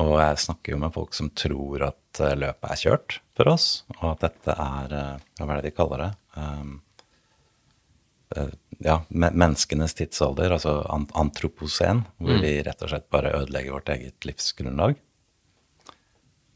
Og 0.00 0.12
jeg 0.16 0.42
snakker 0.44 0.74
jo 0.74 0.80
med 0.80 0.94
folk 0.94 1.16
som 1.16 1.32
tror 1.34 1.82
at 1.90 2.20
eh, 2.22 2.36
løpet 2.38 2.70
er 2.70 2.78
kjørt 2.78 3.16
for 3.34 3.50
oss, 3.50 3.66
og 3.98 4.12
at 4.12 4.28
dette 4.28 4.54
er 4.54 4.94
eh, 4.94 5.24
Hva 5.40 5.48
er 5.48 5.58
det 5.58 5.70
de 5.72 5.74
kaller 5.74 6.04
det? 6.04 6.10
Um, 6.38 6.76
ja, 8.78 9.00
menneskenes 9.08 9.94
tidsalder, 9.98 10.54
altså 10.54 10.78
antropocen, 11.18 12.04
hvor 12.18 12.36
mm. 12.36 12.42
vi 12.44 12.52
rett 12.66 12.82
og 12.84 12.92
slett 12.92 13.08
bare 13.12 13.34
ødelegger 13.40 13.74
vårt 13.74 13.92
eget 13.94 14.28
livsgrunnlag. 14.28 14.98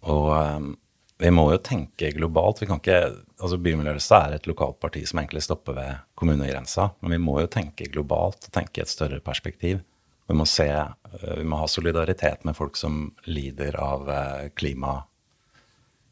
Og 0.05 0.29
um, 0.33 0.75
vi 1.19 1.31
må 1.31 1.47
jo 1.53 1.61
tenke 1.63 2.11
globalt. 2.13 2.63
Vi 2.63 2.69
kan 2.69 2.81
ikke, 2.83 3.01
altså 3.39 3.59
Bymiljørelsen 3.63 4.17
er 4.19 4.37
et 4.37 4.49
lokalt 4.51 4.81
parti 4.83 5.05
som 5.07 5.21
egentlig 5.23 5.45
stopper 5.47 5.77
ved 5.77 6.03
kommunegrensa, 6.19 6.91
men 7.01 7.17
vi 7.17 7.21
må 7.23 7.39
jo 7.41 7.51
tenke 7.51 7.89
globalt 7.93 8.49
og 8.49 8.55
tenke 8.55 8.81
i 8.81 8.85
et 8.85 8.93
større 8.93 9.21
perspektiv. 9.25 9.81
Vi 10.27 10.37
må, 10.37 10.47
se, 10.49 10.69
eh, 10.69 11.35
vi 11.39 11.45
må 11.47 11.61
ha 11.61 11.69
solidaritet 11.69 12.45
med 12.49 12.57
folk 12.57 12.79
som 12.81 13.13
lider 13.29 13.77
av 13.81 14.09
eh, 14.11 14.47
klima, 14.57 14.97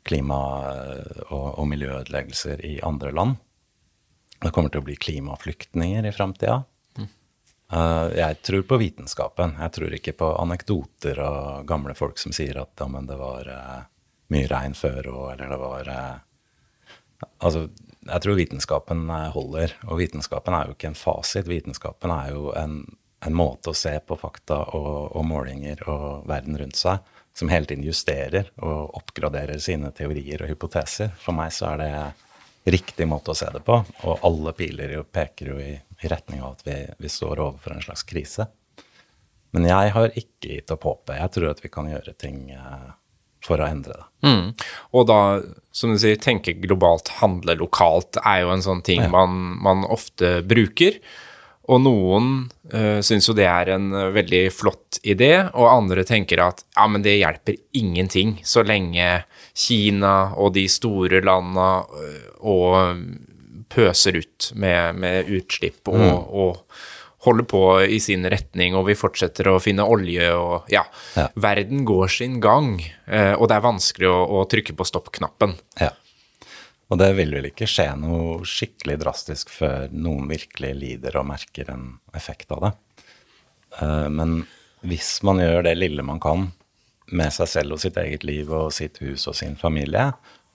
klima 0.06 0.40
eh, 0.70 1.22
og, 1.30 1.46
og 1.58 1.68
miljøødeleggelser 1.72 2.62
i 2.68 2.76
andre 2.86 3.12
land. 3.16 3.40
Det 4.42 4.50
kommer 4.54 4.72
til 4.72 4.82
å 4.82 4.86
bli 4.86 4.96
klimaflyktninger 4.98 6.06
i 6.08 6.14
framtida. 6.14 6.62
Mm. 6.98 7.08
Jeg 8.18 8.40
tror 8.42 8.66
på 8.68 8.78
vitenskapen. 8.82 9.54
Jeg 9.62 9.74
tror 9.76 9.94
ikke 9.96 10.16
på 10.18 10.32
anekdoter 10.40 11.20
og 11.22 11.68
gamle 11.68 11.94
folk 11.98 12.18
som 12.18 12.34
sier 12.34 12.58
at 12.60 12.82
ja, 12.82 12.88
det 13.06 13.18
var 13.20 13.52
mye 14.32 14.50
regn 14.50 14.74
før 14.78 15.08
og 15.12 15.24
eller 15.36 15.54
det 15.54 15.62
var 15.62 15.94
Altså, 17.38 17.68
jeg 18.02 18.22
tror 18.24 18.34
vitenskapen 18.34 19.06
holder. 19.30 19.76
Og 19.86 20.00
vitenskapen 20.00 20.56
er 20.58 20.66
jo 20.66 20.74
ikke 20.74 20.90
en 20.90 20.98
fasit. 20.98 21.46
Vitenskapen 21.46 22.10
er 22.10 22.32
jo 22.34 22.50
en 22.58 22.80
en 23.26 23.36
måte 23.36 23.70
å 23.70 23.76
se 23.76 23.94
på 24.06 24.16
fakta 24.18 24.58
og, 24.74 25.14
og, 25.14 25.24
målinger 25.26 25.84
og 25.90 26.26
verden 26.30 26.58
rundt 26.58 26.78
seg 26.78 27.02
som 27.36 27.50
hele 27.52 27.68
tiden 27.68 27.86
justerer 27.86 28.50
og 28.60 28.96
oppgraderer 28.98 29.60
sine 29.62 29.92
teorier 29.96 30.42
og 30.42 30.50
hypoteser. 30.52 31.14
For 31.22 31.36
meg 31.36 31.54
så 31.54 31.72
er 31.72 31.80
det 31.80 31.92
riktig 32.64 33.06
måte 33.08 33.32
å 33.32 33.36
se 33.36 33.48
det 33.52 33.62
på, 33.66 33.78
og 34.06 34.26
alle 34.26 34.54
piler 34.56 34.96
jo 34.96 35.04
peker 35.04 35.52
jo 35.52 35.58
i, 35.62 35.72
i 35.74 36.10
retning 36.10 36.42
av 36.42 36.56
at 36.56 36.66
vi, 36.66 36.76
vi, 36.98 37.10
står 37.10 37.40
overfor 37.42 37.74
en 37.74 37.84
slags 37.84 38.04
krise. 38.06 38.46
Men 39.52 39.66
jeg 39.68 39.94
har 39.96 40.14
ikke 40.16 40.56
gitt 40.56 40.72
opp 40.72 40.86
håpet. 40.88 41.18
Jeg 41.18 41.32
tror 41.34 41.50
at 41.50 41.62
vi 41.64 41.70
kan 41.72 41.90
gjøre 41.90 42.14
ting 42.16 42.38
eh, 42.54 42.86
for 43.44 43.60
å 43.60 43.66
endre 43.66 43.98
det. 43.98 44.06
Mm. 44.28 44.46
Og 44.96 45.08
da, 45.10 45.18
som 45.74 45.92
du 45.92 46.00
sier, 46.00 46.20
tenke 46.22 46.54
globalt, 46.62 47.10
handle 47.18 47.58
lokalt 47.60 48.20
er 48.22 48.44
jo 48.44 48.54
en 48.54 48.64
sånn 48.64 48.84
ting 48.86 49.02
ja. 49.04 49.10
man, 49.12 49.58
man 49.64 49.84
ofte 49.90 50.38
bruker. 50.46 51.00
Og 51.72 51.80
noen 51.80 52.30
uh, 52.74 53.00
syns 53.04 53.28
jo 53.28 53.34
det 53.36 53.46
er 53.48 53.72
en 53.76 53.90
uh, 53.94 54.10
veldig 54.14 54.44
flott 54.54 55.00
idé, 55.02 55.32
og 55.52 55.70
andre 55.70 56.04
tenker 56.08 56.42
at 56.44 56.64
ja, 56.76 56.86
men 56.90 57.04
det 57.04 57.18
hjelper 57.18 57.58
ingenting 57.78 58.38
så 58.44 58.64
lenge 58.66 59.22
Kina 59.56 60.32
og 60.36 60.54
de 60.56 60.66
store 60.70 61.22
landa 61.24 61.68
uh, 61.88 62.32
og 62.42 63.04
pøser 63.72 64.18
ut 64.20 64.50
med, 64.60 64.98
med 65.00 65.30
utslipp 65.32 65.88
og, 65.88 66.02
mm. 66.02 66.18
og, 66.42 66.82
holder 67.22 67.46
på 67.46 67.58
i 67.86 68.00
sin 68.02 68.26
retning, 68.26 68.74
og 68.74 68.88
vi 68.88 68.96
fortsetter 68.98 69.46
å 69.46 69.60
finne 69.62 69.84
olje 69.86 70.26
og 70.34 70.72
ja, 70.72 70.80
ja. 71.14 71.28
verden 71.38 71.84
går 71.86 72.10
sin 72.10 72.40
gang, 72.42 72.72
uh, 73.06 73.36
og 73.36 73.46
det 73.46 73.54
er 73.54 73.62
vanskelig 73.62 74.08
å, 74.10 74.16
å 74.26 74.42
trykke 74.50 74.74
på 74.74 74.86
stopp-knappen. 74.88 75.54
Ja. 75.78 75.92
Og 76.92 76.98
det 77.00 77.12
vil 77.16 77.32
vel 77.32 77.48
ikke 77.48 77.68
skje 77.70 77.88
noe 77.96 78.42
skikkelig 78.44 78.98
drastisk 79.00 79.52
før 79.52 79.92
noen 79.96 80.28
virkelig 80.28 80.74
lider 80.76 81.16
og 81.16 81.30
merker 81.30 81.70
en 81.72 81.86
effekt 82.16 82.52
av 82.52 82.66
det. 82.66 82.72
Eh, 83.80 84.08
men 84.12 84.42
hvis 84.84 85.14
man 85.24 85.40
gjør 85.40 85.64
det 85.64 85.78
lille 85.78 86.04
man 86.04 86.20
kan 86.20 86.50
med 87.12 87.32
seg 87.32 87.48
selv 87.48 87.76
og 87.76 87.80
sitt 87.80 87.96
eget 88.00 88.26
liv 88.28 88.50
og 88.52 88.72
sitt 88.76 89.00
hus 89.00 89.24
og 89.30 89.36
sin 89.38 89.56
familie, 89.60 90.10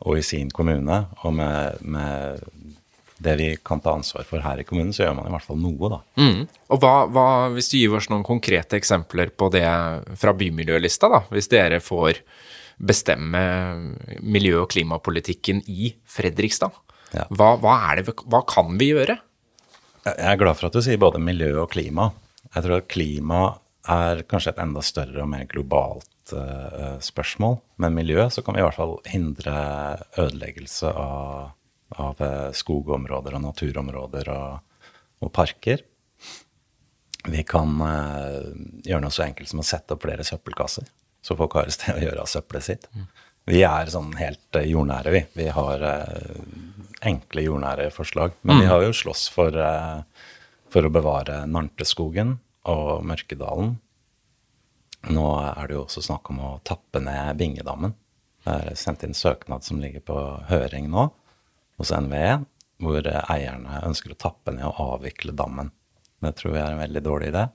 og 0.06 0.20
i 0.20 0.26
sin 0.26 0.50
kommune, 0.54 0.98
og 1.26 1.34
med, 1.34 1.80
med 1.82 2.42
det 3.18 3.34
vi 3.40 3.48
kan 3.66 3.82
ta 3.82 3.96
ansvar 3.98 4.28
for 4.30 4.44
her 4.46 4.62
i 4.62 4.66
kommunen, 4.68 4.94
så 4.94 5.08
gjør 5.08 5.16
man 5.18 5.30
i 5.30 5.34
hvert 5.34 5.46
fall 5.46 5.58
noe, 5.62 5.90
da. 5.90 6.00
Mm. 6.22 6.44
Og 6.74 6.82
hva, 6.84 6.92
hva, 7.10 7.28
hvis 7.56 7.72
du 7.72 7.80
gir 7.80 7.96
oss 7.98 8.10
noen 8.12 8.26
konkrete 8.26 8.78
eksempler 8.78 9.34
på 9.34 9.50
det 9.54 9.66
fra 10.22 10.36
bymiljølista, 10.38 11.10
da, 11.10 11.24
hvis 11.34 11.50
dere 11.50 11.82
får 11.82 12.22
bestemme 12.78 13.42
miljø- 14.22 14.62
og 14.64 14.70
klimapolitikken 14.74 15.64
i 15.68 15.96
Fredrikstad. 16.06 16.76
Ja. 17.16 17.26
Hva, 17.32 17.56
hva, 17.62 17.78
det, 17.98 18.12
hva, 18.28 18.44
kan 18.48 18.76
vi 18.80 18.92
gjøre? 18.92 19.18
Jeg 20.08 20.28
er 20.32 20.40
glad 20.40 20.60
for 20.60 20.70
at 20.70 20.76
du 20.76 20.84
sier 20.84 21.00
både 21.02 21.22
miljø 21.24 21.54
og 21.64 21.72
klima. 21.74 22.12
Jeg 22.54 22.64
tror 22.64 22.78
at 22.80 22.92
klima 22.92 23.42
er 23.88 24.24
kanskje 24.28 24.54
et 24.54 24.62
enda 24.64 24.84
større 24.84 25.24
og 25.24 25.30
mer 25.32 25.48
globalt 25.50 26.34
uh, 26.36 26.98
spørsmål. 27.04 27.60
Men 27.84 27.96
miljø 27.96 28.28
så 28.32 28.44
kan 28.44 28.56
vi 28.56 28.62
i 28.62 28.68
hvert 28.68 28.78
fall 28.78 28.98
hindre 29.08 29.56
ødeleggelse 30.20 30.92
av, 30.92 31.54
av 31.98 32.24
skogområder 32.56 33.38
og 33.40 33.46
naturområder 33.48 34.32
og, 34.36 34.90
og 35.24 35.34
parker. 35.36 35.84
Vi 37.28 37.44
kan 37.48 37.80
uh, 37.82 38.54
gjøre 38.86 39.04
noe 39.04 39.16
så 39.16 39.26
enkelt 39.28 39.52
som 39.52 39.64
å 39.64 39.68
sette 39.68 39.96
opp 39.96 40.06
flere 40.06 40.28
søppelkasser, 40.28 40.88
så 41.22 41.38
folk 41.38 41.58
har 41.58 41.68
et 41.68 41.76
sted 41.76 41.98
å 41.98 42.04
gjøre 42.04 42.24
av 42.24 42.32
søppelet 42.32 42.68
sitt. 42.68 42.90
Vi 43.48 43.62
er 43.64 43.92
sånn 43.92 44.12
helt 44.20 44.60
eh, 44.60 44.68
jordnære, 44.68 45.12
vi. 45.14 45.22
Vi 45.40 45.48
har 45.56 45.84
eh, 45.88 46.40
enkle 47.08 47.46
jordnære 47.46 47.90
forslag. 47.96 48.36
Men 48.42 48.64
vi 48.64 48.68
har 48.68 48.84
jo 48.84 48.96
slåss 48.96 49.28
for, 49.32 49.56
eh, 49.56 50.02
for 50.74 50.88
å 50.88 50.92
bevare 50.92 51.46
Narnteskogen 51.48 52.36
og 52.68 53.06
Mørkedalen. 53.08 53.78
Nå 55.16 55.28
er 55.46 55.70
det 55.70 55.78
jo 55.78 55.86
også 55.86 56.04
snakk 56.04 56.34
om 56.34 56.42
å 56.44 56.52
tappe 56.68 57.00
ned 57.00 57.40
Bingedammen. 57.40 57.96
Det 58.44 58.56
er 58.58 58.80
sendt 58.80 59.06
inn 59.08 59.16
søknad 59.16 59.64
som 59.64 59.80
ligger 59.80 60.04
på 60.04 60.18
høring 60.50 60.90
nå 60.92 61.08
hos 61.80 61.94
NVE, 61.94 62.42
hvor 62.84 63.08
eierne 63.08 63.80
ønsker 63.88 64.12
å 64.12 64.20
tappe 64.20 64.52
ned 64.56 64.68
og 64.68 64.98
avvikle 64.98 65.36
dammen. 65.38 65.72
Det 66.20 66.34
tror 66.36 66.56
vi 66.56 66.62
er 66.64 66.74
en 66.74 66.82
veldig 66.82 67.04
dårlig 67.06 67.32
idé. 67.32 67.46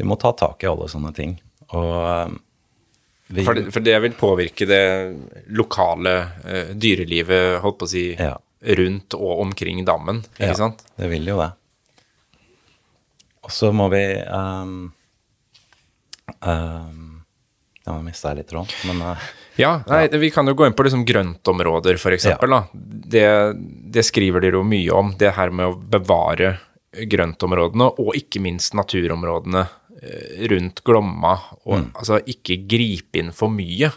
Vi 0.00 0.08
må 0.08 0.16
ta 0.16 0.32
tak 0.32 0.64
i 0.64 0.70
alle 0.70 0.88
sånne 0.88 1.12
ting. 1.16 1.36
Og 1.76 2.38
For 3.46 3.56
det, 3.56 3.64
for 3.72 3.80
det 3.84 3.96
vil 4.04 4.14
påvirke 4.18 4.66
det 4.68 4.82
lokale 5.56 6.12
uh, 6.44 6.72
dyrelivet, 6.76 7.60
holdt 7.64 7.78
på 7.80 7.88
å 7.88 7.92
si, 7.92 8.04
Ja. 8.18 8.34
rundt 8.78 9.14
og 9.18 9.40
omkring 9.42 9.80
dammen, 9.88 10.20
ikke 10.36 10.52
Ja, 10.52 10.58
sant? 10.58 10.84
Det 11.00 11.08
vil 11.10 11.24
jo 11.26 11.38
det. 11.40 11.50
Og 13.42 13.50
så 13.50 13.72
må 13.74 13.88
vi 13.90 14.02
um, 14.30 14.92
um, 16.46 17.08
Ja, 17.82 17.96
nå 17.96 18.02
mista 18.06 18.30
jeg 18.30 18.42
litt 18.44 18.52
råd, 18.54 18.74
men 18.86 19.02
uh, 19.02 19.24
Ja, 19.58 19.72
nei, 19.90 20.04
vi 20.22 20.30
kan 20.32 20.46
jo 20.48 20.54
gå 20.56 20.68
inn 20.68 20.76
på 20.78 20.84
liksom 20.86 21.02
grøntområder, 21.08 21.98
for 22.00 22.14
eksempel. 22.14 22.54
Det, 22.72 23.26
det 23.92 24.04
skriver 24.06 24.44
dere 24.44 24.60
jo 24.60 24.66
mye 24.66 24.94
om, 24.94 25.10
det 25.18 25.34
her 25.36 25.50
med 25.52 25.72
å 25.72 25.74
bevare 25.76 26.54
grøntområdene, 26.92 27.88
og 27.98 28.16
ikke 28.16 28.40
minst 28.44 28.74
naturområdene 28.76 29.66
rundt 30.50 30.82
Glomma, 30.84 31.36
og 31.64 31.92
altså 31.92 32.18
ikke 32.26 32.62
gripe 32.68 33.20
inn 33.20 33.32
for 33.36 33.52
mye 33.52 33.92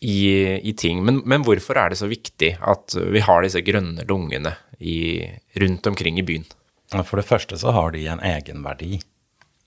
i, 0.00 0.18
i 0.58 0.72
ting. 0.78 1.02
Men, 1.06 1.22
men 1.28 1.44
hvorfor 1.46 1.78
er 1.78 1.92
det 1.92 2.00
så 2.00 2.08
viktig 2.10 2.56
at 2.60 2.96
vi 3.14 3.22
har 3.24 3.44
disse 3.44 3.62
grønne 3.66 4.06
lungene 4.08 4.56
i, 4.78 5.24
rundt 5.62 5.86
omkring 5.86 6.18
i 6.20 6.26
byen? 6.26 6.46
For 7.02 7.18
det 7.18 7.26
første 7.26 7.58
så 7.58 7.74
har 7.74 7.94
de 7.94 8.04
en 8.10 8.22
egenverdi, 8.22 9.00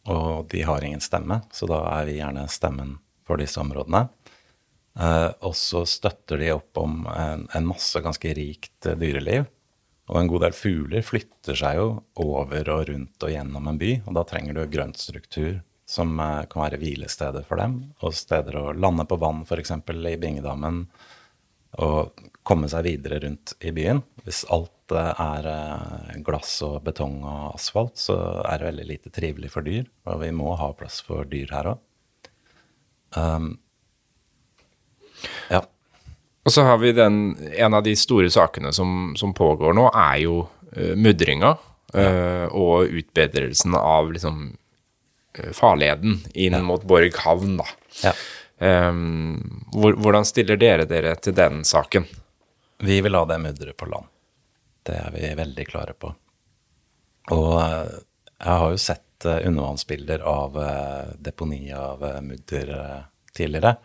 og 0.09 0.47
de 0.53 0.63
har 0.63 0.83
ingen 0.85 1.03
stemme, 1.03 1.41
så 1.51 1.67
da 1.69 1.81
er 1.97 2.07
vi 2.07 2.19
gjerne 2.19 2.47
stemmen 2.51 2.97
for 3.27 3.41
disse 3.41 3.59
områdene. 3.61 4.07
Eh, 4.99 5.29
og 5.45 5.55
så 5.55 5.83
støtter 5.87 6.41
de 6.41 6.53
opp 6.55 6.79
om 6.81 7.03
en, 7.13 7.45
en 7.55 7.67
masse 7.67 7.99
ganske 8.03 8.33
rikt 8.35 8.87
eh, 8.89 8.97
dyreliv. 8.99 9.45
Og 10.09 10.17
en 10.17 10.29
god 10.29 10.47
del 10.47 10.55
fugler 10.57 11.05
flytter 11.05 11.57
seg 11.57 11.77
jo 11.77 11.89
over 12.23 12.71
og 12.73 12.87
rundt 12.89 13.25
og 13.25 13.33
gjennom 13.33 13.67
en 13.69 13.79
by, 13.81 13.91
og 14.07 14.15
da 14.17 14.25
trenger 14.27 14.57
du 14.57 14.63
grøntstruktur 14.73 15.59
som 15.89 16.19
eh, 16.21 16.43
kan 16.49 16.65
være 16.65 16.79
hvilesteder 16.81 17.45
for 17.47 17.61
dem, 17.61 17.79
og 18.05 18.17
steder 18.17 18.57
å 18.59 18.65
lande 18.77 19.05
på 19.09 19.17
vann, 19.21 19.41
f.eks. 19.45 19.73
i 19.89 20.17
Bingedammen, 20.21 20.83
og 21.81 22.21
komme 22.45 22.69
seg 22.69 22.85
videre 22.87 23.19
rundt 23.21 23.53
i 23.61 23.73
byen. 23.73 24.01
Hvis 24.25 24.43
alt 24.53 24.93
eh, 24.93 25.23
er 25.25 25.49
eh, 25.49 26.19
glass 26.25 26.59
og 26.65 26.81
betong 26.85 27.21
og 27.23 27.55
asfalt, 27.55 27.97
så 28.01 28.19
er 28.43 28.59
det 28.59 28.69
veldig 28.69 28.87
lite 28.89 29.13
trivelig 29.13 29.53
for 29.53 29.65
dyr, 29.65 29.89
og 30.09 30.21
vi 30.23 30.31
må 30.35 30.53
ha 30.61 30.71
plass 30.77 31.01
for 31.05 31.29
dyr 31.29 31.53
her 31.57 31.73
òg. 31.73 31.85
Um, 33.17 33.55
ja. 35.49 35.63
Og 36.47 36.53
så 36.55 36.63
har 36.65 36.79
vi 36.81 36.93
den, 36.95 37.37
en 37.51 37.75
av 37.77 37.83
de 37.85 37.95
store 37.99 38.29
sakene 38.33 38.71
som, 38.73 39.13
som 39.19 39.33
pågår 39.35 39.75
nå, 39.77 39.89
er 39.91 40.21
jo 40.23 40.37
uh, 40.45 40.93
mudringa 40.95 41.55
uh, 41.93 42.47
og 42.55 42.89
utbedrelsen 43.01 43.75
av 43.77 44.13
liksom 44.15 44.39
uh, 45.39 45.51
farleden 45.53 46.21
inn 46.33 46.57
mot 46.65 46.85
Borg 46.87 47.19
havn, 47.25 47.59
da. 47.59 47.67
ja. 48.07 48.15
Um, 48.59 49.63
hvor, 49.71 49.93
hvordan 49.95 50.25
stiller 50.27 50.59
dere 50.59 50.83
dere 50.89 51.13
til 51.23 51.35
den 51.37 51.61
saken? 51.67 52.07
Vi 52.83 53.01
vil 53.01 53.15
ha 53.15 53.25
det 53.27 53.37
mudderet 53.39 53.77
på 53.77 53.87
land. 53.87 54.07
Det 54.83 54.95
er 54.95 55.13
vi 55.13 55.29
veldig 55.35 55.65
klare 55.67 55.93
på. 55.95 56.11
Og 57.35 57.53
eh, 57.61 57.95
jeg 58.39 58.59
har 58.61 58.71
jo 58.73 58.81
sett 58.81 59.27
eh, 59.27 59.41
undervannsbilder 59.49 60.23
av 60.25 60.59
eh, 60.63 61.09
deponi 61.19 61.61
av 61.75 62.03
eh, 62.07 62.21
mudder 62.25 62.71
eh, 62.77 63.01
tidligere. 63.35 63.75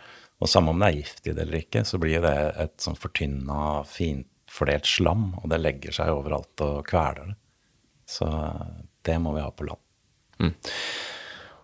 Og 0.42 0.51
samme 0.51 0.75
om 0.75 0.83
det 0.83 0.90
er 0.90 0.99
gift 0.99 1.29
i 1.29 1.33
det 1.33 1.47
eller 1.47 1.62
ikke, 1.62 1.85
så 1.87 2.01
blir 2.03 2.25
det 2.25 2.35
et 2.64 2.75
sånn 2.83 2.99
fortynna, 2.99 3.85
finfordelt 3.88 4.88
slam, 4.88 5.31
og 5.40 5.49
det 5.53 5.61
legger 5.62 5.94
seg 5.94 6.12
overalt 6.12 6.64
og 6.66 6.83
kveler 6.88 7.33
det. 7.33 7.37
Så 8.11 8.29
det 9.07 9.16
må 9.23 9.33
vi 9.37 9.44
ha 9.44 9.53
på 9.55 9.68
land. 9.68 9.81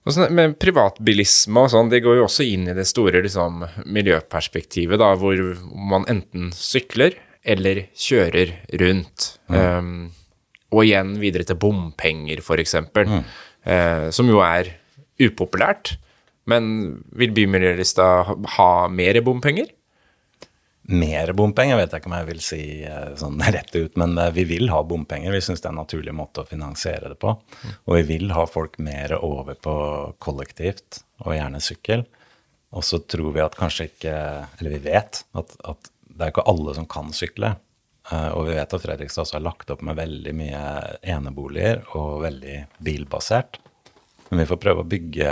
Og 0.01 0.15
sånn 0.17 0.33
men 0.33 0.55
privatbilisme 0.57 1.67
og 1.67 1.73
sånn, 1.75 1.91
det 1.93 2.01
går 2.05 2.21
jo 2.21 2.25
også 2.25 2.47
inn 2.49 2.71
i 2.71 2.77
det 2.77 2.87
store 2.89 3.21
liksom, 3.27 3.67
miljøperspektivet, 3.85 5.01
da, 5.03 5.11
hvor 5.21 5.43
man 5.77 6.07
enten 6.09 6.49
sykler 6.57 7.19
eller 7.45 7.83
kjører 7.97 8.55
rundt. 8.81 9.35
Um, 9.53 10.11
og 10.73 10.87
igjen 10.87 11.15
videre 11.21 11.45
til 11.49 11.59
bompenger, 11.61 12.43
for 12.47 12.63
eksempel, 12.63 13.09
Uh, 13.61 14.09
som 14.09 14.25
jo 14.25 14.39
er 14.41 14.71
upopulært. 15.21 15.99
Men 16.51 16.71
vil 17.21 17.35
Bymiljølista 17.37 18.07
ha, 18.57 18.71
mer 18.91 19.21
bompenger? 19.27 19.71
Mer 20.91 21.31
bompenger 21.39 21.79
vet 21.79 21.93
jeg 21.93 22.03
ikke 22.03 22.11
om 22.11 22.17
jeg 22.17 22.29
vil 22.31 22.41
si 22.43 22.61
eh, 22.89 23.11
sånn 23.21 23.39
rett 23.55 23.75
ut, 23.77 23.99
men 24.01 24.17
eh, 24.19 24.33
vi 24.35 24.47
vil 24.49 24.71
ha 24.73 24.81
bompenger. 24.83 25.31
Vi 25.37 25.43
syns 25.45 25.63
det 25.63 25.69
er 25.71 25.75
en 25.77 25.83
naturlig 25.85 26.15
måte 26.17 26.43
å 26.43 26.49
finansiere 26.49 27.13
det 27.13 27.19
på. 27.23 27.37
Og 27.87 27.97
vi 28.01 28.03
vil 28.09 28.33
ha 28.35 28.47
folk 28.51 28.79
mer 28.83 29.15
over 29.21 29.59
på 29.61 29.75
kollektivt, 30.25 31.03
og 31.23 31.37
gjerne 31.37 31.61
sykkel. 31.63 32.07
Og 32.75 32.87
så 32.87 33.01
tror 33.03 33.35
vi 33.35 33.43
at 33.43 33.57
kanskje 33.59 33.89
ikke 33.89 34.13
Eller 34.61 34.77
vi 34.77 34.79
vet 34.85 35.25
at, 35.35 35.55
at 35.67 35.89
det 36.07 36.23
er 36.23 36.31
ikke 36.31 36.45
alle 36.51 36.75
som 36.77 36.87
kan 36.91 37.11
sykle. 37.17 37.55
Eh, 38.11 38.29
Og 38.35 38.49
vi 38.49 38.57
vet 38.59 38.75
at 38.77 38.83
Fredrikstad 38.83 39.27
også 39.27 39.39
har 39.39 39.47
lagt 39.47 39.71
opp 39.75 39.83
med 39.87 39.99
veldig 40.01 40.35
mye 40.39 40.63
eneboliger 41.15 41.85
og 41.99 42.23
veldig 42.27 42.57
bilbasert. 42.83 43.61
Men 44.31 44.45
vi 44.45 44.47
får 44.47 44.61
prøve 44.63 44.85
å 44.85 44.89
bygge 44.89 45.31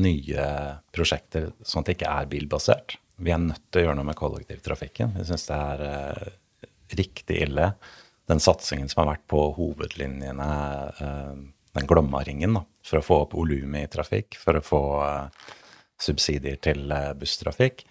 nye 0.00 0.48
prosjekter 0.94 1.50
sånn 1.60 1.84
at 1.84 1.90
det 1.90 1.98
ikke 1.98 2.12
er 2.16 2.30
bilbasert. 2.30 2.96
Vi 3.20 3.32
er 3.34 3.42
nødt 3.42 3.66
til 3.68 3.82
å 3.82 3.84
gjøre 3.86 3.98
noe 3.98 4.08
med 4.08 4.18
kollektivtrafikken. 4.18 5.16
Vi 5.18 5.26
syns 5.28 5.44
det 5.50 5.58
er 5.58 5.84
eh, 5.88 6.68
riktig 6.96 7.42
ille. 7.44 7.72
Den 8.30 8.40
satsingen 8.40 8.88
som 8.88 9.02
har 9.02 9.12
vært 9.12 9.26
på 9.28 9.42
hovedlinjene, 9.56 10.48
eh, 11.04 11.34
den 11.78 11.88
Glomma-ringen, 11.90 12.56
for 12.86 13.00
å 13.00 13.04
få 13.04 13.20
opp 13.26 13.36
volumet 13.36 13.84
i 13.84 13.92
trafikk, 13.98 14.38
for 14.40 14.56
å 14.56 14.64
få 14.64 14.82
eh, 15.04 15.52
subsidier 16.00 16.56
til 16.64 16.88
eh, 16.94 17.12
busstrafikk. 17.18 17.84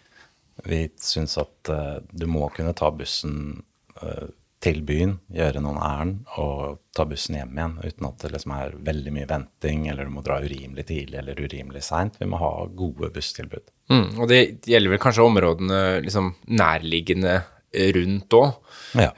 Vi 0.66 0.88
syns 0.98 1.38
at 1.42 1.70
eh, 1.70 1.98
du 2.10 2.26
må 2.32 2.48
kunne 2.56 2.74
ta 2.78 2.90
bussen 2.96 3.62
eh, 4.02 4.30
til 4.64 4.80
byen, 4.86 5.18
gjøre 5.30 5.62
noen 5.62 5.78
ærend 5.86 6.38
og 6.42 6.80
ta 6.98 7.06
bussen 7.06 7.36
hjem 7.38 7.52
igjen 7.54 7.76
uten 7.84 8.08
at 8.08 8.24
det 8.24 8.32
liksom 8.34 8.54
er 8.56 8.78
veldig 8.88 9.14
mye 9.14 9.28
venting, 9.30 9.84
eller 9.92 10.08
du 10.08 10.16
må 10.16 10.24
dra 10.26 10.40
urimelig 10.42 10.88
tidlig 10.90 11.20
eller 11.22 11.38
urimelig 11.38 11.84
seint. 11.86 12.18
Vi 12.18 12.30
må 12.30 12.40
ha 12.42 12.50
gode 12.80 13.12
busstilbud. 13.14 13.70
Mm, 13.94 14.08
og 14.18 14.26
det 14.32 14.42
gjelder 14.66 14.96
vel 14.96 15.04
kanskje 15.04 15.28
områdene 15.30 15.84
liksom 16.06 16.34
nærliggende 16.50 17.38
rundt 17.98 18.34
òg. 18.34 18.56
Ja. 18.98 19.12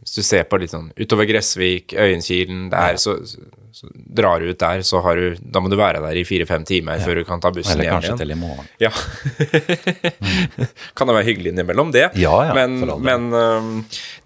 hvis 0.00 0.14
du 0.16 0.24
ser 0.24 0.46
på 0.48 0.58
litt 0.58 0.72
sånn 0.72 0.88
utover 0.98 1.28
Gressvik, 1.28 1.92
Øyenkilen, 1.92 2.70
der, 2.72 2.96
ja. 2.96 3.00
så, 3.02 3.18
så 3.72 3.88
drar 3.92 4.40
du 4.40 4.48
ut 4.50 4.58
der, 4.60 4.82
så 4.86 5.00
har 5.04 5.16
du 5.16 5.36
Da 5.40 5.60
må 5.60 5.68
du 5.70 5.76
være 5.78 6.00
der 6.04 6.16
i 6.20 6.24
fire-fem 6.28 6.64
timer 6.68 7.00
før 7.04 7.20
du 7.20 7.24
kan 7.28 7.40
ta 7.42 7.50
bussen 7.54 7.72
Eller 7.74 7.84
hjem 7.88 7.98
kanskje 7.98 8.16
til 8.22 8.30
i 8.34 8.38
morgen. 8.38 8.68
Ja. 8.82 8.90
kan 10.96 11.08
det 11.10 11.16
være 11.18 11.26
hyggelig 11.28 11.52
innimellom, 11.52 11.92
det. 11.94 12.08
Ja, 12.18 12.34
ja, 12.48 12.54
men 12.56 12.80
men 13.04 13.28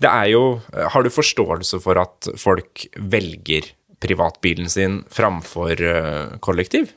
det 0.03 0.11
er 0.11 0.31
jo 0.33 0.43
Har 0.73 1.03
du 1.05 1.11
forståelse 1.13 1.81
for 1.83 2.01
at 2.03 2.31
folk 2.41 2.87
velger 2.97 3.73
privatbilen 4.03 4.67
sin 4.71 5.03
framfor 5.15 5.79
øh, 5.79 6.39
kollektiv? 6.43 6.89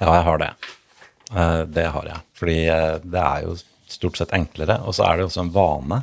Ja, 0.00 0.14
jeg 0.16 0.24
har 0.24 0.38
det. 0.40 0.48
Eh, 1.34 1.62
Det 1.68 1.84
har 1.92 2.06
jeg. 2.08 2.22
Fordi 2.40 2.56
eh, 2.72 2.94
det 3.04 3.20
er 3.20 3.42
jo 3.44 3.56
stort 3.90 4.16
sett 4.16 4.32
enklere, 4.32 4.78
og 4.86 4.94
så 4.96 5.04
er 5.10 5.18
det 5.20 5.26
også 5.28 5.42
en 5.44 5.52
vane. 5.52 5.98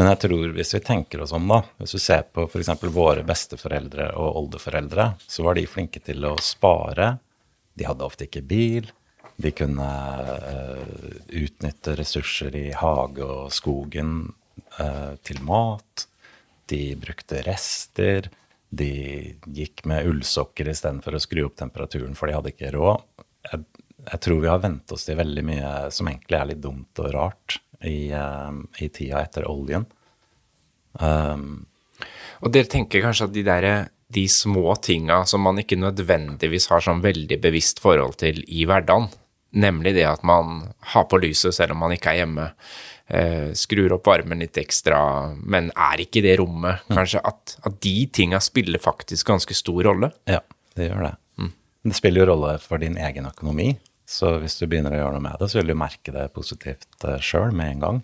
Men 0.00 0.14
jeg 0.14 0.20
tror 0.22 0.52
hvis 0.56 0.70
vi 0.72 0.78
tenker 0.80 1.20
oss 1.20 1.34
om, 1.36 1.44
da, 1.50 1.58
hvis 1.76 1.92
du 1.92 2.00
ser 2.00 2.22
på 2.32 2.46
f.eks. 2.48 2.70
våre 2.88 3.20
besteforeldre 3.28 4.06
og 4.16 4.38
oldeforeldre, 4.40 5.10
så 5.28 5.44
var 5.44 5.58
de 5.58 5.66
flinke 5.68 6.00
til 6.00 6.24
å 6.24 6.38
spare. 6.40 7.18
De 7.76 7.84
hadde 7.84 8.06
ofte 8.06 8.24
ikke 8.24 8.40
bil. 8.48 8.88
De 9.36 9.52
kunne 9.52 9.90
uh, 10.40 11.12
utnytte 11.36 11.98
ressurser 12.00 12.56
i 12.56 12.66
hage 12.72 13.28
og 13.28 13.52
skogen 13.52 14.30
uh, 14.80 15.20
til 15.20 15.44
mat. 15.44 16.08
De 16.72 16.82
brukte 16.96 17.44
rester. 17.44 18.32
De 18.72 18.92
gikk 19.52 19.84
med 19.84 20.08
ullsokker 20.08 20.72
istedenfor 20.72 21.18
å 21.18 21.20
skru 21.20 21.44
opp 21.44 21.60
temperaturen, 21.60 22.16
for 22.16 22.24
de 22.30 22.40
hadde 22.40 22.56
ikke 22.56 22.72
råd. 22.72 23.04
Jeg, 23.52 23.68
jeg 24.06 24.24
tror 24.24 24.40
vi 24.46 24.54
har 24.56 24.64
vent 24.64 24.96
oss 24.96 25.04
til 25.04 25.20
veldig 25.20 25.44
mye 25.44 25.72
som 25.92 26.08
egentlig 26.08 26.40
er 26.40 26.54
litt 26.54 26.64
dumt 26.64 27.04
og 27.04 27.12
rart 27.12 27.60
i, 27.84 28.10
eh, 28.12 28.52
i 28.84 28.88
tida 28.88 29.22
etter 29.24 29.48
oljen. 29.50 29.86
Um, 31.00 31.66
Og 32.40 32.52
dere 32.52 32.66
tenker 32.66 33.02
kanskje 33.04 33.28
at 33.28 33.34
de 33.34 33.42
der 33.46 33.66
de 34.10 34.24
små 34.28 34.74
tinga 34.82 35.20
som 35.28 35.44
man 35.46 35.60
ikke 35.62 35.78
nødvendigvis 35.78 36.66
har 36.72 36.82
sånn 36.82 37.02
veldig 37.04 37.36
bevisst 37.42 37.78
forhold 37.78 38.16
til 38.18 38.40
i 38.48 38.64
hverdagen. 38.66 39.06
Nemlig 39.60 39.94
det 39.94 40.06
at 40.08 40.24
man 40.26 40.72
har 40.94 41.06
på 41.10 41.20
lyset 41.22 41.54
selv 41.54 41.76
om 41.76 41.84
man 41.84 41.94
ikke 41.94 42.10
er 42.10 42.22
hjemme. 42.22 42.48
Eh, 43.10 43.52
skrur 43.58 43.92
opp 43.94 44.06
varmen 44.06 44.42
litt 44.42 44.58
ekstra, 44.58 44.98
men 45.38 45.70
er 45.74 46.02
ikke 46.02 46.22
i 46.22 46.26
det 46.26 46.36
rommet. 46.40 46.82
Kanskje 46.90 47.22
at, 47.26 47.56
at 47.66 47.78
de 47.82 47.94
tinga 48.06 48.40
spiller 48.42 48.82
faktisk 48.82 49.30
ganske 49.30 49.54
stor 49.54 49.82
rolle. 49.90 50.12
Ja, 50.30 50.40
det 50.78 50.90
gjør 50.90 51.06
det. 51.06 51.14
Det 51.80 51.96
spiller 51.96 52.24
jo 52.24 52.32
rolle 52.34 52.56
for 52.60 52.82
din 52.82 52.98
egen 53.00 53.26
økonomi. 53.26 53.70
Så 54.10 54.32
hvis 54.42 54.58
du 54.58 54.66
begynner 54.66 54.96
å 54.96 55.02
gjøre 55.04 55.16
noe 55.16 55.26
med 55.28 55.38
det, 55.38 55.50
så 55.52 55.60
vil 55.60 55.70
du 55.70 55.78
merke 55.78 56.14
det 56.14 56.32
positivt 56.34 57.06
uh, 57.06 57.20
sjøl 57.22 57.54
med 57.54 57.76
en 57.76 57.84
gang. 57.84 58.00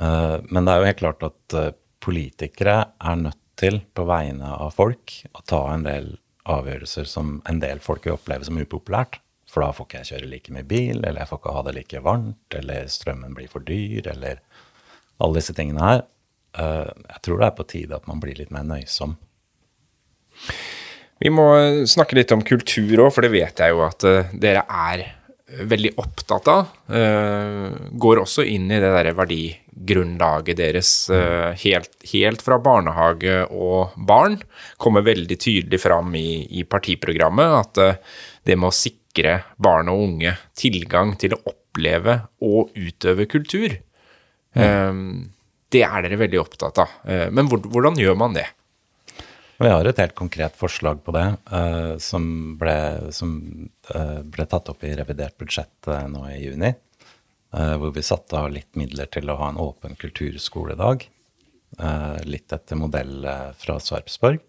Eh, 0.00 0.38
men 0.50 0.66
det 0.66 0.72
er 0.72 0.80
jo 0.80 0.88
helt 0.88 1.00
klart 1.02 1.26
at 1.26 1.56
eh, 1.58 1.72
politikere 2.02 2.76
er 2.98 3.20
nødt 3.20 3.40
til, 3.58 3.80
på 3.94 4.06
vegne 4.08 4.50
av 4.50 4.74
folk, 4.74 5.12
å 5.30 5.42
ta 5.46 5.60
en 5.70 5.84
del 5.86 6.16
avgjørelser 6.50 7.06
som 7.08 7.36
en 7.48 7.60
del 7.62 7.80
folk 7.80 8.06
vil 8.06 8.16
oppleve 8.16 8.48
som 8.48 8.58
upopulært. 8.58 9.20
For 9.50 9.62
da 9.62 9.70
får 9.70 9.86
ikke 9.86 10.00
jeg 10.00 10.10
kjøre 10.10 10.30
like 10.32 10.54
mye 10.56 10.66
bil, 10.66 10.98
eller 10.98 11.22
jeg 11.22 11.30
får 11.30 11.40
ikke 11.40 11.54
ha 11.54 11.62
det 11.68 11.76
like 11.76 12.02
varmt, 12.02 12.56
eller 12.58 12.90
strømmen 12.90 13.36
blir 13.38 13.52
for 13.52 13.66
dyr, 13.66 14.08
eller 14.10 14.42
alle 15.22 15.38
disse 15.38 15.54
tingene 15.54 15.86
her. 15.86 16.02
Eh, 16.58 16.90
jeg 17.14 17.22
tror 17.26 17.40
det 17.40 17.48
er 17.48 17.58
på 17.60 17.68
tide 17.70 18.00
at 18.00 18.10
man 18.10 18.22
blir 18.24 18.40
litt 18.40 18.52
mer 18.54 18.66
nøysom. 18.66 19.14
Vi 21.22 21.30
må 21.32 21.46
snakke 21.88 22.18
litt 22.18 22.32
om 22.34 22.42
kultur 22.44 23.06
òg, 23.06 23.12
for 23.14 23.24
det 23.24 23.34
vet 23.34 23.60
jeg 23.62 23.74
jo 23.74 23.84
at 23.86 24.06
uh, 24.06 24.32
dere 24.32 24.64
er 24.66 25.04
veldig 25.64 25.92
opptatt 26.02 26.48
av. 26.50 26.72
Uh, 26.90 27.70
går 28.00 28.22
også 28.24 28.46
inn 28.50 28.66
i 28.72 28.80
det 28.82 28.90
derre 28.90 29.14
verdigrunnlaget 29.14 30.58
deres 30.58 30.90
helt, 31.62 31.92
helt, 32.10 32.42
fra 32.42 32.58
barnehage 32.62 33.44
og 33.52 33.94
barn. 34.08 34.40
Kommer 34.80 35.06
veldig 35.06 35.38
tydelig 35.38 35.80
fram 35.84 36.14
i, 36.18 36.42
i 36.58 36.66
partiprogrammet 36.66 37.58
at 37.60 37.82
det 38.44 38.58
med 38.58 38.72
å 38.72 38.74
sikre 38.74 39.38
barn 39.62 39.92
og 39.92 40.02
unge 40.08 40.34
tilgang 40.58 41.14
til 41.20 41.36
å 41.36 41.42
oppleve 41.52 42.18
og 42.46 42.74
utøve 42.74 43.26
kultur, 43.30 43.76
mm. 44.54 44.98
det 45.74 45.82
er 45.86 46.04
dere 46.06 46.18
veldig 46.20 46.40
opptatt 46.42 46.82
av. 46.82 46.92
men 47.34 47.48
hvordan 47.50 47.98
gjør 47.98 48.18
man 48.18 48.36
det? 48.36 48.46
Vi 49.58 49.68
har 49.70 49.86
et 49.86 50.00
helt 50.02 50.16
konkret 50.18 50.56
forslag 50.58 51.04
på 51.06 51.12
det, 51.14 51.26
uh, 51.52 51.94
som, 52.02 52.24
ble, 52.58 52.74
som 53.14 53.34
uh, 53.94 54.20
ble, 54.26 54.46
tatt 54.50 54.70
opp 54.72 54.82
i 54.82 54.94
revidert 54.98 55.36
budsjett 55.38 55.90
uh, 55.90 56.06
nå 56.10 56.26
i 56.32 56.40
juni. 56.42 56.74
hvor 57.54 57.92
vi 57.94 58.02
satte 58.02 58.34
av 58.34 58.48
litt 58.50 58.74
midler 58.74 59.06
til 59.06 59.30
å 59.30 59.36
ha 59.38 59.48
en 59.52 59.60
åpen 59.62 59.94
kulturskoledag. 59.94 61.04
litt 62.26 62.52
etter 62.52 62.74
modell 62.74 63.28
fra 63.54 63.76
Sarpsborg. 63.78 64.40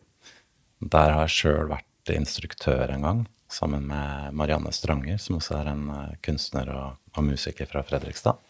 Der 0.81 1.13
har 1.13 1.27
jeg 1.27 1.35
sjøl 1.35 1.69
vært 1.69 2.09
instruktør 2.09 2.89
en 2.89 3.05
gang, 3.05 3.21
sammen 3.45 3.85
med 3.85 4.33
Marianne 4.33 4.73
Stranger, 4.73 5.19
som 5.21 5.37
også 5.37 5.59
er 5.59 5.69
en 5.69 5.85
kunstner 6.25 6.71
og, 6.73 6.97
og 7.13 7.27
musiker 7.27 7.69
fra 7.69 7.83
Fredrikstad. 7.85 8.41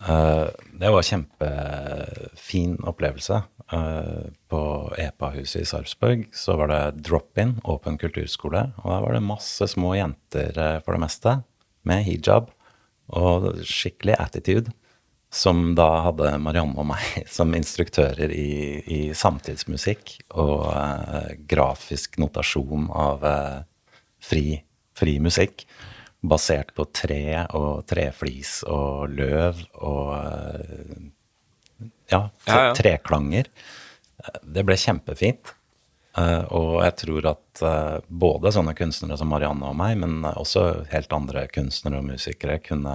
det 0.00 0.94
var 0.94 1.02
en 1.02 1.10
kjempefin 1.10 2.78
opplevelse. 2.88 3.42
Uh, 3.72 4.30
på 4.46 4.60
EPA-huset 4.98 5.64
i 5.64 5.66
Sarpsborg 5.66 6.28
så 6.30 6.54
var 6.54 6.70
det 6.70 7.02
drop-in, 7.08 7.56
åpen 7.66 7.98
kulturskole. 7.98 8.62
Og 8.84 8.92
der 8.92 9.02
var 9.02 9.16
det 9.16 9.22
masse 9.26 9.66
små 9.72 9.96
jenter 9.98 10.54
uh, 10.54 10.78
for 10.84 10.94
det 10.94 11.02
meste, 11.02 11.32
med 11.86 12.04
hijab 12.06 12.52
og 13.10 13.48
skikkelig 13.66 14.14
attitude. 14.22 14.74
Som 15.34 15.74
da 15.74 15.88
hadde 16.06 16.36
Marianne 16.38 16.78
og 16.78 16.86
meg 16.92 17.18
som 17.36 17.50
instruktører 17.58 18.30
i, 18.30 18.78
i 18.86 19.00
samtidsmusikk 19.18 20.14
og 20.38 20.70
uh, 20.70 21.34
grafisk 21.50 22.20
notasjon 22.22 22.86
av 22.94 23.26
fri, 24.22 24.60
fri 24.94 25.18
musikk 25.22 25.66
basert 26.26 26.70
på 26.74 26.86
tre 26.94 27.42
og 27.54 27.82
treflis 27.90 28.60
og 28.70 29.10
løv 29.14 29.58
og 29.74 30.14
ja, 32.12 32.28
ja, 32.46 32.58
ja. 32.68 32.74
treklanger. 32.76 33.50
Det 34.42 34.64
ble 34.66 34.78
kjempefint. 34.80 35.56
Uh, 36.16 36.44
og 36.56 36.70
jeg 36.80 36.94
tror 37.02 37.26
at 37.28 37.60
uh, 37.60 37.96
både 38.08 38.52
sånne 38.54 38.72
kunstnere 38.76 39.18
som 39.20 39.28
Marianne 39.28 39.68
og 39.68 39.76
meg, 39.76 39.98
men 40.00 40.24
også 40.24 40.86
helt 40.88 41.12
andre 41.12 41.44
kunstnere 41.52 42.00
og 42.00 42.08
musikere 42.08 42.56
kunne 42.64 42.94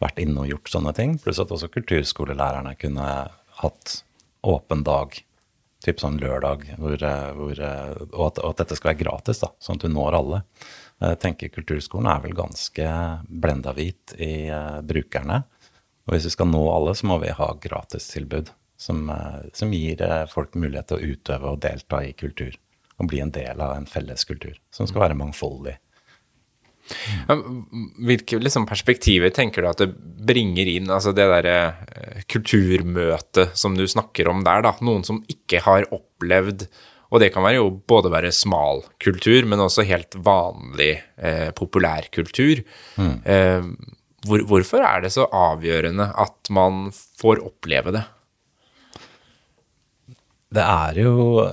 vært 0.00 0.20
inne 0.22 0.44
og 0.44 0.52
gjort 0.52 0.70
sånne 0.70 0.92
ting. 0.94 1.16
Pluss 1.18 1.42
at 1.42 1.50
også 1.50 1.72
kulturskolelærerne 1.74 2.76
kunne 2.78 3.08
hatt 3.60 3.96
åpen 4.46 4.86
dag, 4.86 5.18
typ 5.82 5.98
sånn 6.00 6.20
lørdag, 6.22 6.68
hvor, 6.78 7.02
uh, 7.02 7.32
hvor, 7.34 7.56
og, 7.58 8.22
at, 8.28 8.38
og, 8.44 8.46
at, 8.52 8.62
dette 8.62 8.78
skal 8.78 8.92
være 8.92 9.02
gratis, 9.02 9.42
da, 9.42 9.50
sånn 9.58 9.80
at 9.80 9.88
du 9.88 9.90
når 9.96 10.20
alle. 10.20 10.42
Jeg 11.00 11.16
tenker 11.22 11.50
Kulturskolen 11.54 12.10
er 12.12 12.22
vel 12.22 12.34
ganske 12.36 12.86
blenda 13.26 13.72
hvit 13.72 14.12
i 14.20 14.34
brukerne. 14.84 15.38
Og 16.08 16.14
hvis 16.14 16.26
vi 16.30 16.34
skal 16.34 16.50
nå 16.50 16.62
alle, 16.72 16.94
så 16.96 17.08
må 17.10 17.20
vi 17.22 17.34
ha 17.36 17.50
gratistilbud 17.62 18.50
som, 18.80 19.04
eh, 19.12 19.50
som 19.56 19.72
gir 19.74 20.02
eh, 20.02 20.24
folk 20.30 20.56
mulighet 20.56 20.90
til 20.90 20.98
å 20.98 21.14
utøve 21.14 21.52
og 21.52 21.62
delta 21.62 22.02
i 22.06 22.14
kultur. 22.16 22.56
Og 23.00 23.08
bli 23.08 23.22
en 23.24 23.32
del 23.32 23.60
av 23.60 23.76
en 23.76 23.88
felles 23.88 24.26
kultur 24.28 24.56
som 24.74 24.88
skal 24.88 25.06
være 25.06 25.18
mangfoldig. 25.20 25.76
Hvilke 27.30 28.40
liksom, 28.40 28.64
perspektiver 28.66 29.30
tenker 29.34 29.62
du 29.62 29.68
at 29.70 29.82
det 29.82 29.92
bringer 30.26 30.66
inn 30.66 30.90
altså 30.90 31.12
det 31.14 31.28
derre 31.30 31.58
eh, 31.86 32.22
kulturmøtet 32.30 33.54
som 33.58 33.76
du 33.78 33.86
snakker 33.88 34.30
om 34.32 34.42
der, 34.46 34.64
da? 34.66 34.74
Noen 34.84 35.06
som 35.06 35.22
ikke 35.30 35.62
har 35.66 35.86
opplevd 35.94 36.66
og 37.10 37.18
det 37.18 37.32
kan 37.34 37.42
være 37.42 37.58
jo 37.58 37.70
både 37.90 38.10
være 38.12 38.30
smal 38.34 38.84
kultur, 39.02 39.46
men 39.50 39.62
også 39.64 39.82
helt 39.88 40.14
vanlig 40.22 40.92
eh, 41.18 41.48
populærkultur. 41.58 42.62
Mm. 43.02 43.16
Eh, 43.24 43.64
hvor, 44.26 44.42
hvorfor 44.48 44.84
er 44.84 45.04
det 45.04 45.12
så 45.14 45.26
avgjørende 45.32 46.10
at 46.20 46.50
man 46.52 46.88
får 47.20 47.42
oppleve 47.46 47.94
det? 47.96 48.04
Det 50.50 50.64
er 50.64 50.98
jo 51.04 51.46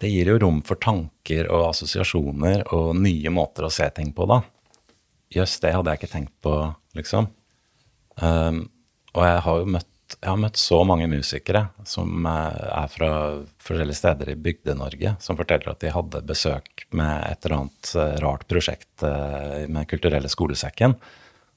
Det 0.00 0.08
gir 0.10 0.32
jo 0.32 0.38
rom 0.42 0.62
for 0.66 0.80
tanker 0.80 1.48
og 1.52 1.68
assosiasjoner 1.70 2.64
og 2.74 2.94
nye 2.98 3.32
måter 3.34 3.66
å 3.66 3.72
se 3.72 3.86
ting 3.94 4.12
på, 4.16 4.26
da. 4.30 4.40
Jøss, 5.30 5.58
det 5.62 5.74
hadde 5.76 5.92
jeg 5.92 6.00
ikke 6.00 6.14
tenkt 6.14 6.32
på, 6.42 6.54
liksom. 6.96 7.28
Um, 8.20 8.64
og 9.14 9.26
jeg 9.26 9.42
har 9.44 9.60
jo 9.60 9.68
møtt 9.76 9.89
jeg 10.18 10.28
har 10.28 10.40
møtt 10.40 10.58
så 10.58 10.80
mange 10.86 11.06
musikere 11.10 11.66
som 11.88 12.26
eh, 12.26 12.60
er 12.74 12.90
fra 12.92 13.10
forskjellige 13.62 14.00
steder 14.00 14.32
i 14.32 14.38
Bygde-Norge, 14.42 15.14
som 15.22 15.38
forteller 15.38 15.72
at 15.72 15.80
de 15.84 15.92
hadde 15.94 16.22
besøk 16.26 16.84
med 16.96 17.12
et 17.28 17.46
eller 17.46 17.56
annet 17.60 17.90
eh, 17.94 18.16
rart 18.24 18.46
prosjekt 18.50 19.04
eh, 19.06 19.66
med 19.70 19.88
Kulturelle 19.90 20.30
skolesekken. 20.32 20.96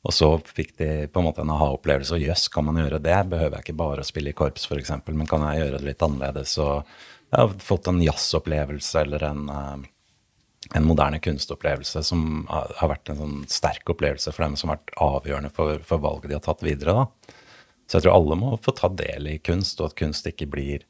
Og 0.03 0.15
så 0.15 0.29
fikk 0.45 0.75
de 0.81 0.89
på 1.07 1.21
en 1.21 1.27
måte 1.29 1.43
en 1.43 1.53
aha-opplevelse. 1.55 2.17
Og 2.17 2.25
jøss, 2.25 2.49
kan 2.51 2.67
man 2.67 2.81
gjøre 2.81 2.99
det? 3.03 3.17
Behøver 3.31 3.57
jeg 3.57 3.67
ikke 3.67 3.79
bare 3.79 4.03
å 4.03 4.07
spille 4.07 4.33
i 4.33 4.37
korps, 4.37 4.67
f.eks., 4.67 4.91
men 5.07 5.29
kan 5.29 5.45
jeg 5.47 5.63
gjøre 5.63 5.79
det 5.79 5.87
litt 5.87 6.03
annerledes? 6.03 6.57
Og 6.59 6.81
jeg 7.31 7.39
har 7.39 7.53
fått 7.63 7.87
en 7.89 8.01
jazzopplevelse 8.03 9.05
eller 9.05 9.23
en, 9.29 9.45
en 10.75 10.85
moderne 10.89 11.21
kunstopplevelse 11.23 12.03
som 12.03 12.43
har 12.51 12.91
vært 12.91 13.13
en 13.13 13.21
sånn 13.23 13.39
sterk 13.49 13.95
opplevelse 13.95 14.35
for 14.35 14.45
dem 14.45 14.59
som 14.59 14.73
har 14.73 14.81
vært 14.81 14.93
avgjørende 15.07 15.53
for, 15.55 15.79
for 15.87 16.03
valget 16.03 16.33
de 16.33 16.37
har 16.37 16.45
tatt 16.51 16.67
videre. 16.67 16.99
da. 16.99 17.39
Så 17.93 17.99
jeg 17.99 18.07
tror 18.07 18.15
alle 18.17 18.35
må 18.41 18.55
få 18.57 18.71
ta 18.73 18.87
del 18.89 19.27
i 19.29 19.35
kunst, 19.37 19.77
og 19.77 19.91
at 19.91 19.99
kunst 19.99 20.25
ikke 20.25 20.47
blir 20.49 20.81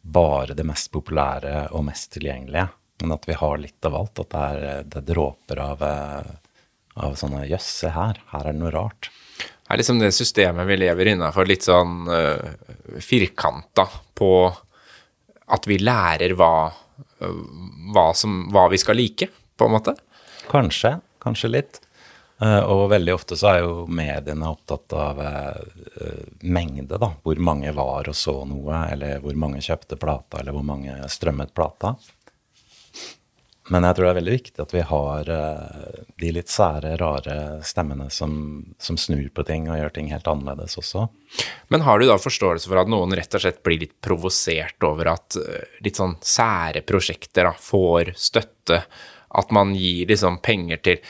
bare 0.00 0.54
det 0.56 0.64
mest 0.64 0.88
populære 0.94 1.66
og 1.76 1.82
mest 1.84 2.14
tilgjengelige, 2.14 2.70
men 3.02 3.12
at 3.12 3.26
vi 3.28 3.34
har 3.36 3.58
litt 3.60 3.84
av 3.84 3.96
alt. 3.98 4.22
At 4.22 4.30
det 4.32 4.44
er, 4.46 4.86
det 4.94 5.02
dråper 5.10 5.60
av, 5.60 5.82
eh, 5.84 6.30
av 7.04 7.18
sånne 7.20 7.42
Jøss, 7.50 7.66
se 7.82 7.90
her, 7.92 8.22
her 8.32 8.48
er 8.48 8.56
det 8.56 8.62
noe 8.62 8.72
rart. 8.72 9.10
Det 9.42 9.74
er 9.76 9.82
liksom 9.82 10.00
det 10.00 10.08
systemet 10.16 10.70
vi 10.70 10.78
lever 10.80 11.10
innafor, 11.12 11.50
litt 11.52 11.68
sånn 11.68 12.08
uh, 12.08 12.96
firkanta 13.04 13.84
på 14.16 14.30
at 15.52 15.68
vi 15.68 15.76
lærer 15.82 16.32
hva, 16.32 16.70
uh, 16.72 17.42
hva, 17.92 18.06
som, 18.16 18.46
hva 18.56 18.70
vi 18.72 18.80
skal 18.80 18.96
like, 18.96 19.28
på 19.28 19.68
en 19.68 19.76
måte? 19.76 19.98
Kanskje. 20.48 20.96
Kanskje 21.20 21.52
litt. 21.52 21.82
Uh, 22.38 22.62
og 22.70 22.84
veldig 22.92 23.14
ofte 23.16 23.34
så 23.38 23.48
er 23.50 23.64
jo 23.64 23.86
mediene 23.90 24.46
opptatt 24.46 24.94
av 24.94 25.18
uh, 25.18 26.12
mengde, 26.46 26.94
da. 26.94 27.10
Hvor 27.24 27.40
mange 27.42 27.72
var 27.74 28.06
og 28.06 28.14
så 28.14 28.36
noe, 28.46 28.84
eller 28.92 29.18
hvor 29.24 29.34
mange 29.34 29.62
kjøpte 29.64 29.98
plata, 29.98 30.38
eller 30.38 30.54
hvor 30.54 30.66
mange 30.66 30.94
strømmet 31.10 31.50
plata. 31.56 31.96
Men 33.74 33.84
jeg 33.84 33.98
tror 33.98 34.06
det 34.06 34.12
er 34.12 34.20
veldig 34.20 34.36
viktig 34.36 34.62
at 34.62 34.76
vi 34.76 34.86
har 34.92 35.32
uh, 35.34 35.98
de 36.22 36.32
litt 36.38 36.54
sære, 36.54 36.94
rare 37.02 37.36
stemmene 37.66 38.06
som, 38.14 38.38
som, 38.78 38.96
snur 38.96 39.26
på 39.34 39.42
ting 39.48 39.66
og 39.66 39.82
gjør 39.82 39.98
ting 39.98 40.14
helt 40.14 40.30
annerledes 40.30 40.78
også. 40.78 41.08
Men 41.74 41.82
har 41.90 41.98
du 41.98 42.06
da 42.06 42.20
forståelse 42.22 42.70
for 42.70 42.80
at 42.80 42.94
noen 42.94 43.18
rett 43.18 43.34
og 43.34 43.42
slett 43.42 43.64
blir 43.66 43.82
litt 43.82 43.98
provosert 43.98 44.86
over 44.86 45.10
at 45.16 45.42
litt 45.82 45.98
sånn 45.98 46.14
sære 46.22 46.86
prosjekter 46.86 47.50
da, 47.50 47.56
får 47.58 48.14
støtte? 48.14 48.84
At 49.36 49.50
man 49.52 49.74
gir 49.76 50.06
liksom 50.08 50.38
penger 50.40 50.78
til 50.86 51.02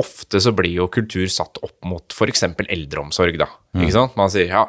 ofte 0.00 0.40
så 0.42 0.52
blir 0.56 0.74
jo 0.80 0.90
kultur 0.92 1.26
satt 1.30 1.60
opp 1.62 1.86
mot 1.86 2.14
f.eks. 2.14 2.44
eldreomsorg, 2.66 3.38
da. 3.38 3.48
Mm. 3.74 3.84
Ikke 3.84 3.96
sant? 3.96 4.16
Man 4.18 4.32
sier 4.32 4.50
ja, 4.50 4.64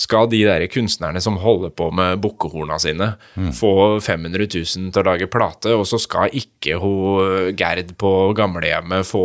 skal 0.00 0.30
de 0.32 0.40
der 0.46 0.64
kunstnerne 0.72 1.20
som 1.20 1.36
holder 1.42 1.72
på 1.76 1.90
med 1.92 2.20
bukkehorna 2.24 2.78
sine, 2.80 3.12
få 3.56 3.72
500 4.00 4.46
000 4.46 4.92
til 4.94 5.02
å 5.02 5.08
lage 5.10 5.28
plate, 5.32 5.74
og 5.76 5.84
så 5.88 6.00
skal 6.00 6.32
ikke 6.36 6.78
hun 6.80 7.50
Gerd 7.58 7.92
på 8.00 8.12
gamlehjemmet 8.38 9.08
få 9.08 9.24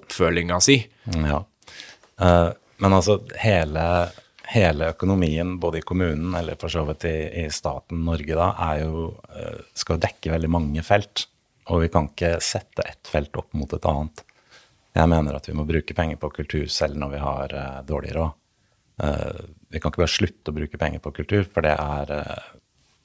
oppfølginga 0.00 0.58
si? 0.64 0.80
Ja. 1.14 1.44
Uh, 2.18 2.50
men 2.82 2.94
altså, 2.94 3.18
hele, 3.38 3.84
hele 4.50 4.92
økonomien, 4.94 5.56
både 5.62 5.80
i 5.80 5.86
kommunen 5.86 6.34
eller 6.38 6.58
for 6.60 6.72
så 6.72 6.84
vidt 6.88 7.06
i, 7.10 7.16
i 7.44 7.48
staten 7.54 8.04
Norge, 8.06 8.34
da, 8.38 8.52
er 8.70 8.84
jo, 8.84 9.08
eh, 9.34 9.64
skal 9.78 10.00
dekke 10.02 10.32
veldig 10.36 10.50
mange 10.52 10.84
felt. 10.86 11.26
Og 11.68 11.82
vi 11.82 11.90
kan 11.92 12.06
ikke 12.08 12.38
sette 12.42 12.86
ett 12.86 13.10
felt 13.10 13.34
opp 13.36 13.50
mot 13.58 13.72
et 13.74 13.88
annet. 13.90 14.22
Jeg 14.98 15.10
mener 15.10 15.36
at 15.38 15.46
vi 15.46 15.54
må 15.54 15.66
bruke 15.66 15.94
penger 15.94 16.18
på 16.18 16.30
kultur 16.34 16.66
selv 16.72 16.98
når 16.98 17.12
vi 17.12 17.22
har 17.22 17.54
uh, 17.54 17.80
dårlig 17.86 18.14
råd. 18.16 18.38
Uh, 18.98 19.42
vi 19.70 19.78
kan 19.78 19.92
ikke 19.92 20.02
bare 20.02 20.10
slutte 20.10 20.50
å 20.50 20.56
bruke 20.56 20.80
penger 20.80 21.02
på 21.04 21.12
kultur, 21.20 21.44
for 21.46 21.62
det 21.62 21.74
er 21.76 22.14
uh, 22.18 22.48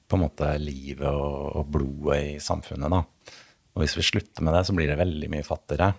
på 0.10 0.18
en 0.18 0.24
måte 0.26 0.50
livet 0.62 1.10
og, 1.10 1.60
og, 1.60 1.68
blodet 1.74 2.20
i 2.32 2.39
samfunnet. 2.41 2.89
da. 2.89 3.04
Og 3.74 3.84
hvis 3.84 3.98
vi 4.00 4.08
slutter 4.08 4.46
med 4.46 4.58
det, 4.58 4.64
så 4.66 4.76
blir 4.78 4.89
det 4.89 4.98
veldig 5.00 5.30
mye 5.34 5.46
fattigere. 5.46 5.91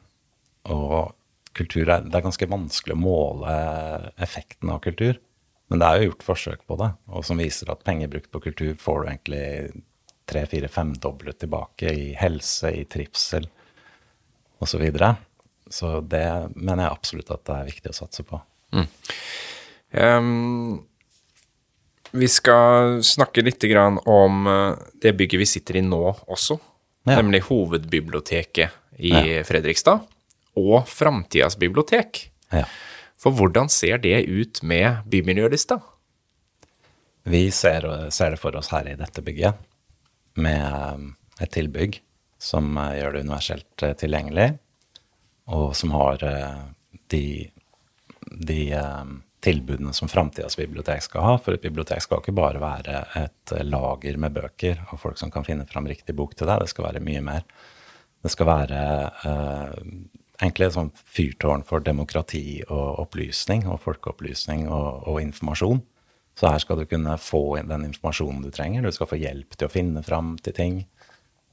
Og 0.75 1.15
kultur 1.55 1.87
er, 1.87 2.03
det 2.03 2.19
er 2.19 2.27
ganske 2.27 2.51
vanskelig 2.51 2.97
å 2.97 3.03
måle 3.05 3.55
effekten 4.23 4.73
av 4.75 4.83
kultur. 4.83 5.19
Men 5.71 5.81
det 5.81 5.89
er 5.89 6.01
jo 6.01 6.09
gjort 6.11 6.27
forsøk 6.27 6.65
på 6.69 6.77
det, 6.81 6.91
og 7.09 7.25
som 7.27 7.41
viser 7.41 7.71
at 7.73 7.85
penger 7.87 8.11
brukt 8.13 8.31
på 8.35 8.43
kultur 8.51 8.75
får 8.79 8.99
du 8.99 9.09
egentlig 9.09 9.45
tre, 10.29 10.45
fire, 10.51 10.69
femdoblet 10.69 11.39
tilbake 11.41 11.93
i 11.93 12.11
helse, 12.19 12.73
i 12.73 12.85
trivsel 12.89 13.47
osv. 14.59 14.75
Så, 14.75 14.81
videre. 14.81 15.15
Så 15.71 16.01
det 16.01 16.27
mener 16.55 16.85
jeg 16.85 16.97
absolutt 16.97 17.31
at 17.35 17.45
det 17.49 17.55
er 17.57 17.71
viktig 17.71 17.93
å 17.93 17.97
satse 17.97 18.25
på. 18.27 18.41
Mm. 18.75 18.89
Um, 19.95 20.83
vi 22.15 22.29
skal 22.31 23.01
snakke 23.03 23.43
litt 23.43 23.65
om 24.07 24.47
eh, 24.47 24.77
det 25.03 25.13
bygget 25.19 25.41
vi 25.41 25.47
sitter 25.47 25.81
i 25.81 25.83
nå 25.83 26.03
også, 26.31 26.59
ja. 27.09 27.17
nemlig 27.17 27.43
hovedbiblioteket 27.49 29.01
i 29.03 29.11
ja. 29.11 29.43
Fredrikstad 29.47 30.05
og 30.55 30.87
Framtidas 30.87 31.59
bibliotek. 31.59 32.29
Ja. 32.55 32.69
For 33.19 33.35
hvordan 33.35 33.71
ser 33.73 33.99
det 33.99 34.29
ut 34.29 34.63
med 34.63 35.03
bymiljølista? 35.11 35.81
Vi 37.25 37.49
ser, 37.51 37.87
ser, 38.13 38.35
det 38.35 38.39
for 38.43 38.55
oss 38.55 38.69
her 38.71 38.87
i 38.87 38.99
dette 39.01 39.25
bygget, 39.25 39.59
med 40.39 40.63
eh, 40.63 41.07
et 41.43 41.55
tilbygg 41.57 41.99
som 42.39 42.77
eh, 42.79 43.01
gjør 43.01 43.17
det 43.17 43.25
universelt 43.27 43.87
tilgjengelig, 43.99 44.53
og 45.47 45.75
som 45.77 45.93
har 45.93 46.23
de, 47.13 47.25
de 48.31 48.61
tilbudene 49.45 49.93
som 49.93 50.09
framtidas 50.09 50.57
bibliotek 50.57 51.03
skal 51.05 51.27
ha. 51.27 51.37
For 51.39 51.57
et 51.57 51.65
bibliotek 51.65 52.03
skal 52.05 52.23
ikke 52.23 52.37
bare 52.37 52.63
være 52.63 53.05
et 53.21 53.55
lager 53.67 54.19
med 54.21 54.37
bøker 54.39 54.81
og 54.89 55.01
folk 55.03 55.21
som 55.21 55.33
kan 55.35 55.45
finne 55.47 55.67
fram 55.69 55.89
riktig 55.91 56.17
bok 56.17 56.33
til 56.39 56.49
deg. 56.49 56.65
Det 56.65 56.73
skal 56.73 56.89
være 56.89 57.05
mye 57.05 57.23
mer. 57.25 57.45
Det 58.25 58.33
skal 58.33 58.49
være 58.49 58.85
eh, 59.29 59.75
egentlig 60.41 60.69
et 60.69 60.77
sånt 60.79 61.03
fyrtårn 61.17 61.65
for 61.69 61.85
demokrati 61.85 62.63
og 62.65 63.03
opplysning 63.05 63.67
og 63.69 63.83
folkeopplysning 63.85 64.65
og, 64.71 65.05
og, 65.05 65.21
informasjon. 65.21 65.83
Så 66.35 66.51
her 66.51 66.63
skal 66.63 66.81
du 66.81 66.89
kunne 66.91 67.19
få 67.21 67.43
den 67.61 67.85
informasjonen 67.91 68.41
du 68.43 68.51
trenger. 68.51 68.83
Du 68.83 68.97
skal 68.97 69.11
få 69.11 69.21
hjelp 69.21 69.55
til 69.55 69.69
å 69.69 69.75
finne 69.75 70.03
fram 70.03 70.35
til 70.43 70.57
ting. 70.57 70.81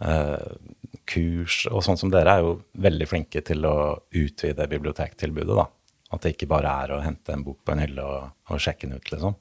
Uh, 0.02 0.58
kurs 1.06 1.66
og 1.70 1.84
sånn 1.86 2.00
som 2.00 2.12
dere 2.14 2.34
er 2.34 2.46
jo 2.46 2.56
veldig 2.82 3.08
flinke 3.10 3.44
til 3.46 3.66
å 3.68 3.76
utvide 4.18 4.70
bibliotektilbudet, 4.72 5.58
da. 5.58 5.68
At 6.12 6.26
det 6.26 6.34
ikke 6.36 6.50
bare 6.52 6.72
er 6.84 6.94
å 6.96 7.04
hente 7.04 7.34
en 7.36 7.44
bok 7.46 7.62
på 7.64 7.76
en 7.76 7.84
hylle 7.84 8.06
og, 8.06 8.32
og 8.52 8.62
sjekke 8.64 8.88
den 8.88 8.98
ut, 8.98 9.12
liksom. 9.14 9.38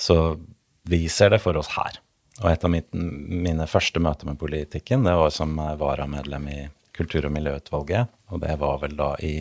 Så 0.00 0.16
vi 0.90 1.04
ser 1.12 1.34
det 1.34 1.42
for 1.44 1.56
oss 1.60 1.74
her. 1.76 2.00
Og 2.42 2.48
et 2.50 2.64
av 2.66 2.72
mitt, 2.72 2.88
mine 2.94 3.66
første 3.70 4.02
møter 4.02 4.26
med 4.26 4.40
politikken, 4.40 5.04
det 5.06 5.14
var 5.20 5.30
som 5.34 5.54
varamedlem 5.54 6.48
i 6.50 6.60
kultur- 6.96 7.28
og 7.28 7.34
miljøutvalget. 7.36 8.10
Og 8.34 8.42
det 8.42 8.56
var 8.60 8.80
vel 8.82 8.96
da 8.98 9.12
i 9.22 9.36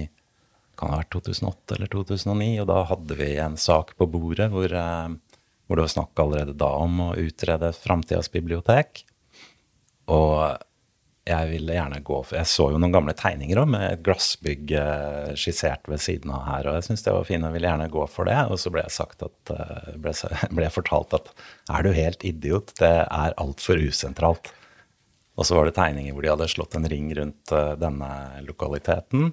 kan 0.77 0.89
det 0.89 0.95
ha 0.95 1.01
vært 1.03 1.13
2008 1.13 1.75
eller 1.77 1.91
2009. 1.93 2.51
Og 2.63 2.69
da 2.69 2.79
hadde 2.89 3.17
vi 3.19 3.29
en 3.41 3.57
sak 3.61 3.95
på 3.99 4.07
bordet 4.09 4.49
hvor, 4.53 4.69
eh, 4.69 5.09
hvor 5.67 5.79
det 5.79 5.85
var 5.85 5.95
snakk 5.95 6.21
allerede 6.23 6.57
da 6.57 6.71
om 6.81 7.01
å 7.09 7.13
utrede 7.17 7.73
framtidas 7.77 8.31
bibliotek. 8.33 9.05
Og 10.11 10.57
jeg 11.23 11.47
ville 11.53 11.75
gjerne 11.77 12.01
gå 12.03 12.17
for 12.25 12.35
Jeg 12.35 12.49
så 12.51 12.65
jo 12.73 12.79
noen 12.81 12.91
gamle 12.91 13.13
tegninger 13.15 13.61
òg, 13.61 13.69
med 13.71 13.85
et 13.87 14.01
glassbygg 14.03 14.73
eh, 14.75 15.29
skissert 15.39 15.87
ved 15.87 16.01
siden 16.03 16.33
av 16.35 16.43
her, 16.49 16.67
og 16.67 16.75
jeg 16.77 16.87
syntes 16.89 17.05
det 17.05 17.13
var 17.15 17.29
fint 17.29 17.47
og 17.47 17.55
ville 17.55 17.69
gjerne 17.69 17.91
gå 17.93 18.07
for 18.11 18.27
det. 18.27 18.35
Og 18.51 18.59
så 18.59 18.73
ble 18.73 18.83
jeg, 18.83 18.95
sagt 18.97 19.23
at, 19.23 19.53
eh, 19.55 19.93
ble, 20.03 20.11
ble 20.57 20.67
jeg 20.67 20.75
fortalt 20.75 21.15
at 21.15 21.31
er 21.71 21.87
du 21.87 21.93
helt 21.95 22.27
idiot, 22.27 22.75
det 22.81 22.91
er 23.05 23.37
altfor 23.39 23.79
usentralt. 23.79 24.51
Og 25.39 25.47
så 25.47 25.55
var 25.55 25.65
det 25.65 25.77
tegninger 25.79 26.13
hvor 26.13 26.25
de 26.25 26.33
hadde 26.33 26.49
slått 26.51 26.75
en 26.77 26.89
ring 26.91 27.07
rundt 27.17 27.53
uh, 27.55 27.71
denne 27.79 28.09
lokaliteten, 28.45 29.31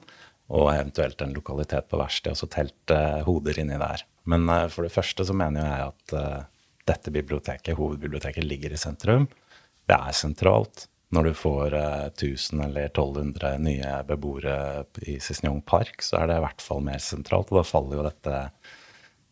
og 0.48 0.70
eventuelt 0.72 1.20
en 1.20 1.34
lokalitet 1.36 1.90
på 1.90 1.98
verkstedet, 2.00 2.32
og 2.32 2.40
så 2.40 2.48
telt 2.50 2.94
hoder 3.26 3.58
inni 3.60 3.76
der. 3.78 4.02
Men 4.30 4.48
for 4.72 4.82
det 4.82 4.90
første 4.90 5.26
så 5.28 5.36
mener 5.36 5.62
jeg 5.62 5.92
at 5.92 6.14
dette 6.90 7.12
biblioteket, 7.14 7.76
hovedbiblioteket, 7.78 8.42
ligger 8.42 8.74
i 8.74 8.80
sentrum. 8.80 9.28
Det 9.90 9.96
er 9.98 10.14
sentralt 10.14 10.84
når 11.10 11.26
du 11.26 11.32
får 11.34 11.74
eh, 11.74 12.06
1000 12.06 12.62
eller 12.68 12.84
1200 12.92 13.56
nye 13.58 14.04
beboere 14.06 14.84
i 15.02 15.18
Cicignon 15.18 15.58
Park, 15.66 15.98
så 16.06 16.20
er 16.20 16.30
det 16.30 16.36
i 16.38 16.44
hvert 16.44 16.62
fall 16.62 16.78
mer 16.86 17.02
sentralt. 17.02 17.50
Og 17.50 17.58
da 17.58 17.64
faller 17.66 17.98
jo 17.98 18.06
dette 18.06 18.54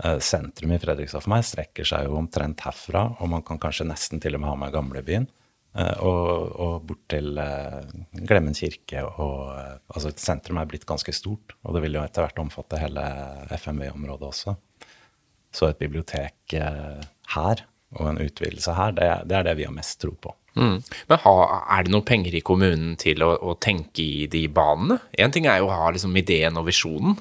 eh, 0.05 0.13
eh, 0.13 0.21
sentrum 0.21 0.77
i 0.77 0.79
Fredrikstad 0.83 1.25
for 1.25 1.33
meg 1.33 1.49
strekker 1.49 1.85
seg 1.89 2.05
jo 2.05 2.21
omtrent 2.21 2.61
herfra, 2.67 3.03
og 3.17 3.27
man 3.33 3.41
kan 3.47 3.63
kanskje 3.63 3.89
nesten 3.89 4.21
til 4.21 4.35
og 4.37 4.41
med 4.43 4.51
ha 4.51 4.57
med 4.67 4.75
gamlebyen. 4.77 5.27
Eh, 5.73 5.97
og, 6.05 6.53
og 6.61 6.85
bort 6.91 7.05
til 7.09 7.33
Glemmen 8.29 8.53
kirke 8.53 9.01
og 9.09 9.57
Altså, 9.93 10.09
sentrum 10.21 10.57
er 10.61 10.69
blitt 10.69 10.85
ganske 10.89 11.13
stort, 11.17 11.57
og 11.65 11.73
det 11.73 11.81
vil 11.87 11.97
jo 11.97 12.05
etter 12.05 12.21
hvert 12.27 12.43
omfatte 12.45 12.77
hele 12.81 13.05
FMV-området 13.57 14.27
også. 14.29 14.53
Så 15.53 15.69
et 15.69 15.81
bibliotek 15.81 16.57
eh, 16.57 17.03
her 17.37 17.67
og 17.99 18.09
en 18.09 18.23
utvidelse 18.25 18.73
her, 18.77 18.95
det, 18.97 19.09
det, 19.29 19.37
er 19.37 19.51
det 19.51 19.59
vi 19.59 19.67
har 19.69 19.75
mest 19.75 19.99
tro 20.01 20.15
på. 20.17 20.33
Mm. 20.57 20.79
Men 21.09 21.21
ha, 21.25 21.35
er 21.77 21.85
det 21.85 21.93
noe 21.93 22.05
penger 22.09 22.35
i 22.37 22.45
kommunen 22.45 22.97
til 23.01 23.25
å, 23.25 23.35
å 23.37 23.55
tenke 23.61 24.05
i 24.05 24.27
de 24.33 24.47
banene? 24.53 24.99
Én 25.21 25.33
ting 25.33 25.49
er 25.49 25.61
jo 25.61 25.69
å 25.71 25.77
ha 25.77 25.93
liksom 25.93 26.17
ideen 26.17 26.57
og 26.61 26.69
visjonen, 26.69 27.17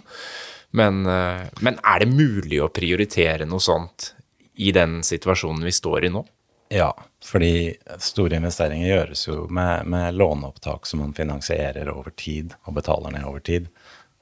men, 0.79 1.05
eh, 1.05 1.47
men, 1.59 1.79
er 1.83 2.03
det 2.03 2.11
mulig 2.11 2.61
å 2.63 2.71
prioritere 2.71 3.47
noe 3.47 3.63
sånt 3.63 4.13
i 4.55 4.71
den 4.75 5.01
situasjonen 5.03 5.65
vi 5.67 5.73
står 5.75 6.07
i 6.07 6.11
nå? 6.13 6.23
Ja, 6.71 6.93
fordi 7.27 7.73
store 7.99 8.37
investeringer 8.39 8.87
gjøres 8.87 9.25
jo 9.27 9.41
med, 9.51 9.89
med 9.91 10.15
låneopptak 10.15 10.87
som 10.87 11.01
man 11.03 11.11
finansierer 11.15 11.91
over 11.91 12.15
tid 12.15 12.55
og 12.63 12.77
betaler 12.77 13.11
ned 13.11 13.27
over 13.27 13.43
tid. 13.43 13.67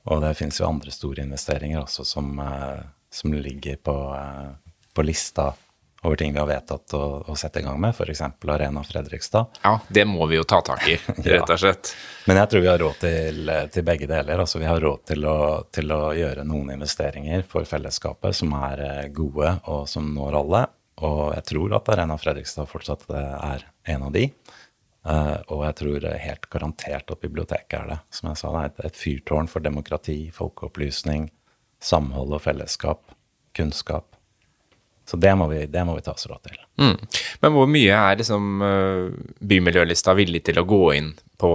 Og 0.10 0.24
det 0.24 0.34
finnes 0.40 0.58
jo 0.58 0.66
andre 0.66 0.94
store 0.94 1.22
investeringer 1.22 1.84
også 1.84 2.08
som 2.08 2.32
eh, 2.42 2.82
som 3.12 3.34
ligger 3.34 3.76
på, 3.76 3.96
eh, 4.16 4.52
på 4.94 5.06
lista 5.06 5.54
over 6.02 6.16
ting 6.16 6.34
vi 6.34 6.40
har 6.40 6.48
vedtatt 6.48 6.94
å, 6.94 7.04
å 7.28 7.36
sette 7.36 7.60
i 7.60 7.64
gang 7.64 7.80
med, 7.82 7.92
f.eks. 7.92 8.22
Arena 8.48 8.84
Fredrikstad. 8.84 9.60
Ja, 9.64 9.80
det 9.88 10.06
må 10.08 10.26
vi 10.32 10.38
jo 10.38 10.46
ta 10.48 10.62
tak 10.64 10.88
i, 10.88 10.96
rett 11.26 11.50
og 11.50 11.60
slett. 11.60 11.92
ja. 11.92 12.28
Men 12.30 12.40
jeg 12.40 12.52
tror 12.52 12.64
vi 12.64 12.70
har 12.72 12.80
råd 12.80 13.00
til, 13.02 13.52
til 13.74 13.86
begge 13.88 14.08
deler. 14.08 14.44
Altså, 14.44 14.62
vi 14.62 14.70
har 14.70 14.80
råd 14.80 15.04
til 15.12 15.28
å, 15.28 15.40
til 15.76 15.92
å, 15.92 16.02
gjøre 16.16 16.46
noen 16.48 16.76
investeringer 16.78 17.44
for 17.50 17.68
fellesskapet 17.68 18.38
som 18.38 18.54
er 18.62 18.86
eh, 18.86 19.08
gode 19.12 19.58
og 19.72 19.90
som 19.92 20.08
når 20.16 20.40
alle. 20.44 20.64
Og 21.04 21.22
jeg 21.36 21.48
tror 21.52 21.76
at 21.80 21.92
Arena 21.96 22.18
Fredrikstad 22.20 22.70
fortsatt 22.70 23.08
eh, 23.12 23.36
er 23.50 23.68
en 23.96 24.08
av 24.08 24.16
de. 24.16 24.30
Og 25.10 25.62
jeg 25.64 25.76
tror 25.80 26.04
helt 26.22 26.44
garantert 26.52 27.12
at 27.16 27.22
biblioteket 27.24 27.76
er 27.80 27.86
det. 27.88 27.96
Som 28.14 28.28
jeg 28.30 28.38
sa, 28.42 28.50
det 28.52 28.60
er 28.60 28.68
et, 28.68 28.82
et 28.90 28.98
fyrtårn 29.00 29.48
for 29.50 29.64
demokrati, 29.64 30.18
folkeopplysning, 30.36 31.30
samhold 31.84 32.36
og 32.36 32.44
fellesskap, 32.44 33.04
kunnskap. 33.56 34.10
Så 35.10 35.18
det 35.18 35.32
må 35.36 35.48
vi, 35.50 35.64
det 35.66 35.82
må 35.88 35.96
vi 35.98 36.04
ta 36.06 36.14
oss 36.14 36.28
råd 36.30 36.44
til. 36.46 36.58
Mm. 36.78 36.98
Men 37.42 37.54
hvor 37.56 37.70
mye 37.72 37.96
er 37.98 38.20
liksom 38.20 38.62
uh, 38.62 39.08
bymiljølista 39.42 40.14
villig 40.14 40.44
til 40.46 40.60
å 40.62 40.66
gå 40.70 40.84
inn 41.00 41.08
på 41.42 41.50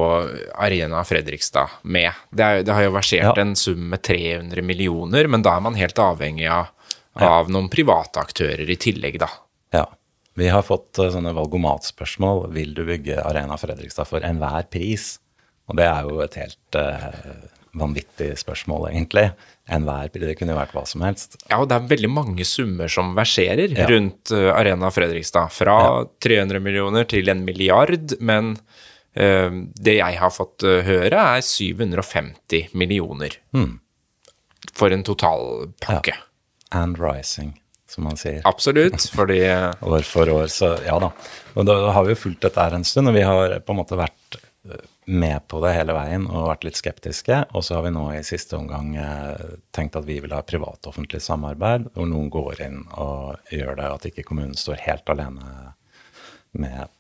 Arena 0.59 1.05
Fredrikstad 1.07 1.77
med? 1.87 2.11
Det, 2.35 2.43
er, 2.43 2.65
det 2.67 2.75
har 2.75 2.89
jo 2.89 2.97
versert 2.97 3.31
ja. 3.31 3.45
en 3.45 3.55
sum 3.59 3.93
med 3.93 4.03
300 4.03 4.65
millioner, 4.67 5.31
men 5.31 5.47
da 5.47 5.55
er 5.55 5.63
man 5.69 5.79
helt 5.79 6.03
avhengig 6.03 6.49
av, 6.51 6.73
av 7.15 7.47
ja. 7.47 7.55
noen 7.55 7.71
private 7.71 8.25
aktører 8.27 8.67
i 8.67 8.79
tillegg, 8.81 9.21
da. 9.23 9.31
Ja. 9.77 9.87
Vi 10.35 10.51
har 10.51 10.67
fått 10.67 10.99
uh, 10.99 11.13
sånne 11.15 11.37
valgomatspørsmål. 11.39 12.49
Vil 12.59 12.75
du 12.75 12.83
bygge 12.89 13.23
Arena 13.23 13.61
Fredrikstad 13.61 14.11
for 14.11 14.27
enhver 14.27 14.67
pris? 14.67 15.13
Og 15.71 15.79
det 15.79 15.87
er 15.87 16.11
jo 16.11 16.19
et 16.27 16.43
helt 16.43 16.81
uh, 16.83 17.15
vanvittig 17.79 18.33
spørsmål, 18.41 18.89
egentlig. 18.93 19.29
Enhver 19.73 20.11
Det 20.13 20.35
kunne 20.39 20.57
vært 20.57 20.75
hva 20.77 20.85
som 20.87 21.05
helst. 21.07 21.39
Ja, 21.49 21.61
og 21.63 21.69
det 21.71 21.79
er 21.79 21.93
veldig 21.95 22.11
mange 22.13 22.45
summer 22.49 22.91
som 22.93 23.15
verserer 23.17 23.73
ja. 23.73 23.87
rundt 23.91 24.33
uh, 24.35 24.53
Arena 24.55 24.91
Fredrikstad. 24.93 25.53
Fra 25.55 25.79
ja. 25.83 26.03
300 26.27 26.61
millioner 26.61 27.09
til 27.09 27.33
en 27.33 27.45
milliard, 27.47 28.17
men 28.21 28.55
uh, 28.57 29.63
det 29.75 29.97
jeg 30.01 30.21
har 30.21 30.35
fått 30.35 30.67
eh, 30.69 30.85
høre, 30.85 31.25
er 31.39 31.43
750 31.45 32.77
millioner 32.77 33.41
for 34.73 34.91
en 34.91 35.05
totalpakke. 35.05 36.17
And 36.71 36.99
rising, 36.99 37.61
som 37.91 38.05
man 38.05 38.17
sier. 38.17 38.41
Absolutt, 38.45 39.11
fordi 39.19 39.41
eh, 39.47 39.71
år 39.81 40.07
for 40.09 40.31
år, 40.31 40.49
så 40.53 40.75
ja 40.87 40.99
da. 41.03 41.13
Og 41.55 41.69
da 41.69 41.79
har 41.95 42.07
vi 42.07 42.15
jo 42.15 42.23
fulgt 42.25 42.43
dette 42.47 42.63
her 42.63 42.77
en 42.77 42.87
stund, 42.87 43.11
og 43.11 43.17
vi 43.17 43.27
har 43.27 43.59
på 43.65 43.75
en 43.75 43.81
måte 43.83 43.99
vært 44.01 44.39
eh, 44.41 44.83
med 45.05 45.47
på 45.49 45.61
det 45.65 45.75
hele 45.77 45.95
veien 45.97 46.27
og 46.31 46.49
vært 46.49 46.65
litt 46.67 46.79
skeptiske. 46.81 47.41
Og 47.53 47.65
så 47.67 47.79
har 47.79 47.87
vi 47.87 47.93
nå 47.95 48.05
i 48.15 48.25
siste 48.27 48.57
omgang 48.57 48.95
eh, 48.97 49.57
tenkt 49.75 49.99
at 49.99 50.07
vi 50.09 50.19
vil 50.25 50.35
ha 50.35 50.43
privat-offentlig 50.47 51.21
samarbeid, 51.25 51.91
hvor 51.95 52.09
noen 52.09 52.31
går 52.33 52.63
inn 52.65 52.83
og 52.93 53.53
gjør 53.53 53.79
det 53.81 53.91
at 53.91 54.09
ikke 54.11 54.27
kommunen 54.31 54.57
står 54.59 54.81
helt 54.87 55.13
alene 55.13 55.75
med 56.57 56.93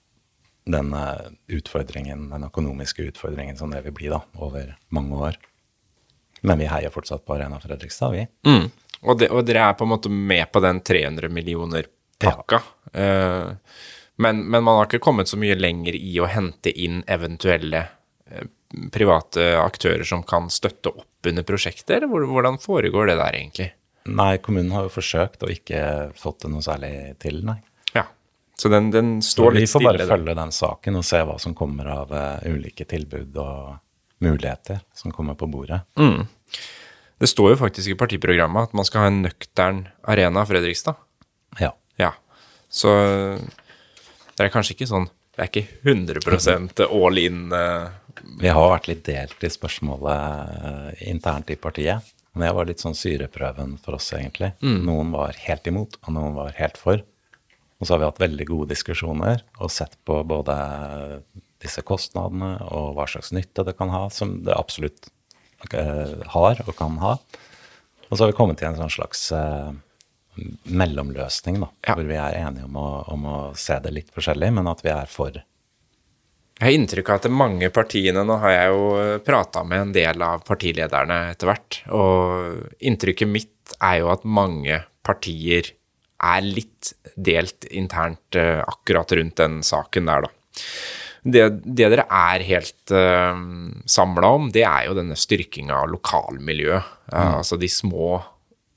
den 0.64 0.92
eh, 0.96 1.26
utfordringen, 1.57 2.28
den 2.30 2.46
økonomiske 2.48 3.09
utfordringen 3.11 3.57
som 3.57 3.72
det 3.72 3.84
vil 3.86 3.96
bli 3.96 4.12
da, 4.12 4.22
over 4.36 4.76
mange 4.94 5.20
år. 5.30 5.40
Men 6.44 6.61
vi 6.61 6.68
heier 6.68 6.92
fortsatt 6.92 7.24
på 7.24 7.36
Arena 7.38 7.61
Fredrikstad, 7.61 8.12
vi. 8.12 8.26
mm. 8.46 8.64
og, 9.02 9.18
det, 9.20 9.30
og 9.32 9.44
dere 9.48 9.70
er 9.70 9.76
på 9.78 9.86
en 9.86 9.94
måte 9.94 10.12
med 10.12 10.44
på 10.52 10.61
den 10.64 10.80
300 10.84 11.32
millioner-pakka. 11.32 12.61
Eh, 12.92 13.52
men, 14.16 14.44
men 14.46 14.62
man 14.64 14.78
har 14.78 14.86
ikke 14.88 15.02
kommet 15.02 15.28
så 15.30 15.38
mye 15.40 15.56
lenger 15.58 15.96
i 15.98 16.12
å 16.22 16.28
hente 16.30 16.70
inn 16.70 17.02
eventuelle 17.10 17.80
eh, 18.30 18.46
private 18.94 19.54
aktører 19.60 20.04
som 20.06 20.22
kan 20.26 20.50
støtte 20.50 20.92
opp 20.92 21.26
under 21.30 21.46
prosjektet, 21.46 21.96
eller 22.02 22.10
hvordan 22.28 22.58
foregår 22.62 23.10
det 23.10 23.16
der 23.20 23.38
egentlig? 23.38 23.68
Nei, 24.04 24.36
kommunen 24.44 24.74
har 24.76 24.84
jo 24.86 24.92
forsøkt 24.92 25.42
og 25.46 25.52
ikke 25.54 25.80
fått 26.20 26.42
det 26.44 26.50
noe 26.52 26.62
særlig 26.64 26.92
til, 27.22 27.38
nei. 27.46 27.56
Ja, 27.96 28.04
så 28.60 28.68
den, 28.68 28.90
den 28.92 29.14
Så 29.24 29.38
stille. 29.48 29.62
vi 29.64 29.70
får 29.70 29.86
bare 29.86 30.06
følge 30.10 30.34
den 30.36 30.52
saken 30.52 30.98
og 31.00 31.06
se 31.08 31.22
hva 31.24 31.38
som 31.40 31.54
kommer 31.56 31.88
av 31.94 32.12
eh, 32.14 32.50
ulike 32.52 32.84
tilbud 32.90 33.38
og 33.40 33.78
muligheter 34.24 34.82
som 34.96 35.12
kommer 35.12 35.34
på 35.36 35.48
bordet. 35.50 35.80
Det 37.20 37.28
står 37.28 37.54
jo 37.54 37.56
faktisk 37.60 37.90
i 37.92 37.96
partiprogrammet 37.98 38.68
at 38.70 38.76
man 38.76 38.86
skal 38.86 39.04
ha 39.04 39.08
en 39.10 39.22
nøktern 39.24 39.82
arena 40.08 40.44
Fredrikstad. 40.48 40.96
Ja. 41.60 41.72
Ja, 42.00 42.12
så 42.72 42.90
det 44.37 44.47
er 44.47 44.53
kanskje 44.55 44.74
ikke 44.76 44.89
sånn 44.91 45.09
Det 45.35 45.43
er 45.43 45.49
ikke 45.51 45.66
100% 45.91 46.80
all 46.87 47.18
in. 47.18 47.53
eh, 47.53 47.89
Vi 48.39 48.49
har 48.49 48.68
vært 48.70 48.87
litt 48.89 49.05
delt 49.09 49.43
i 49.43 49.51
spørsmålet 49.51 50.61
eh, 50.64 51.09
internt 51.11 51.51
i 51.51 51.57
partiet. 51.57 52.12
Men 52.35 52.47
det 52.49 52.55
var 52.55 52.66
litt 52.66 52.82
sånn 52.82 52.95
syreprøven 52.99 53.76
for 53.82 53.95
oss, 53.95 54.12
egentlig. 54.14 54.53
Noen 54.62 55.11
var 55.14 55.35
helt 55.47 55.66
imot, 55.70 55.97
og 56.07 56.14
noen 56.14 56.35
var 56.35 56.53
helt 56.59 56.76
for. 56.78 57.03
Og 57.78 57.87
så 57.87 57.95
har 57.95 57.99
vi 58.03 58.07
hatt 58.09 58.22
veldig 58.22 58.47
gode 58.47 58.68
diskusjoner 58.74 59.43
og 59.61 59.70
sett 59.70 59.95
på 60.07 60.20
både 60.26 60.55
disse 61.62 61.82
kostnadene 61.87 62.57
og 62.74 62.95
hva 62.97 63.07
slags 63.11 63.30
nytte 63.35 63.64
det 63.66 63.76
kan 63.78 63.91
ha, 63.91 64.09
som 64.11 64.37
det 64.47 64.55
absolutt 64.55 65.11
eh, 65.72 66.14
har 66.35 66.62
og 66.66 66.74
kan 66.78 66.99
ha. 67.03 67.16
Og 68.11 68.14
så 68.18 68.24
har 68.24 68.30
vi 68.32 68.37
kommet 68.39 68.59
til 68.61 68.68
en 68.70 68.78
sånn 68.78 68.91
slags 68.93 69.28
mellomløsning, 70.64 71.61
da, 71.61 71.68
Ja. 71.87 71.95
hvor 71.95 72.07
vi 72.09 72.16
er 72.18 72.39
enige 72.41 72.64
om 72.64 72.76
å, 72.80 72.89
om 73.12 73.26
å 73.26 73.37
se 73.57 73.78
det 73.82 73.93
litt 73.95 74.11
forskjellig, 74.14 74.53
men 74.53 74.68
at 74.70 74.82
vi 74.85 74.91
er 74.91 75.07
for. 75.11 75.30
Jeg 76.55 76.68
har 76.68 76.76
inntrykk 76.78 77.09
av 77.11 77.16
at 77.18 77.30
mange 77.35 77.68
partiene 77.74 78.22
Nå 78.24 78.37
har 78.39 78.53
jeg 78.55 78.68
jo 78.70 78.82
prata 79.26 79.64
med 79.66 79.80
en 79.80 79.93
del 79.93 80.22
av 80.22 80.45
partilederne 80.47 81.16
etter 81.32 81.51
hvert, 81.51 81.80
og 81.91 82.68
inntrykket 82.78 83.28
mitt 83.30 83.74
er 83.82 83.99
jo 84.05 84.11
at 84.12 84.24
mange 84.24 84.85
partier 85.03 85.72
er 86.24 86.45
litt 86.47 86.93
delt 87.16 87.66
internt 87.74 88.39
eh, 88.39 88.62
akkurat 88.62 89.11
rundt 89.18 89.37
den 89.37 89.59
saken 89.66 90.07
der, 90.07 90.28
da. 90.28 90.30
Det, 91.24 91.43
det 91.64 91.89
dere 91.89 92.05
er 92.12 92.43
helt 92.45 92.93
uh, 92.93 93.32
samla 93.89 94.28
om, 94.37 94.51
det 94.53 94.62
er 94.68 94.87
jo 94.91 94.95
denne 94.99 95.16
styrkinga 95.16 95.82
av 95.82 95.91
lokalmiljøet. 95.95 96.91
eh, 97.12 97.35
Altså 97.41 97.57
de 97.61 97.68
små 97.72 98.20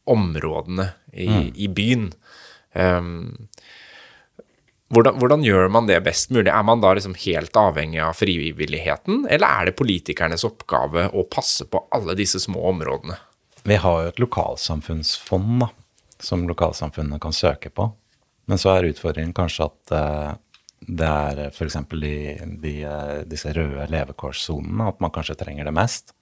områdene 0.08 0.86
i, 1.18 1.48
i 1.56 1.68
byen. 1.68 2.12
Um, 2.74 3.48
hvordan, 4.94 5.18
hvordan 5.20 5.44
gjør 5.44 5.68
man 5.74 5.90
det 5.90 6.00
best 6.06 6.32
mulig? 6.32 6.52
Er 6.54 6.64
man 6.64 6.82
da 6.84 6.94
liksom 6.96 7.18
helt 7.26 7.58
avhengig 7.60 8.00
av 8.04 8.16
frivilligheten, 8.16 9.26
eller 9.30 9.48
er 9.48 9.70
det 9.70 9.78
politikernes 9.80 10.46
oppgave 10.48 11.10
å 11.12 11.26
passe 11.28 11.68
på 11.68 11.84
alle 11.96 12.16
disse 12.20 12.40
små 12.44 12.70
områdene? 12.72 13.18
Vi 13.68 13.80
har 13.84 14.04
jo 14.04 14.12
et 14.14 14.22
lokalsamfunnsfond 14.24 15.66
da, 15.66 15.72
som 16.24 16.48
lokalsamfunnene 16.48 17.20
kan 17.20 17.36
søke 17.36 17.70
på. 17.74 17.90
Men 18.48 18.62
så 18.62 18.78
er 18.78 18.88
utfordringen 18.94 19.36
kanskje 19.36 19.68
at 19.68 19.92
uh, 19.92 20.30
det 20.88 21.08
er 21.08 21.42
f.eks. 21.50 21.76
De, 21.92 22.14
de, 22.64 22.74
eh, 22.88 23.18
disse 23.28 23.52
røde 23.52 23.90
levekårssonene, 23.92 24.88
at 24.88 25.02
man 25.04 25.12
kanskje 25.12 25.36
trenger 25.40 25.68
det 25.68 25.74
mest. 25.76 26.14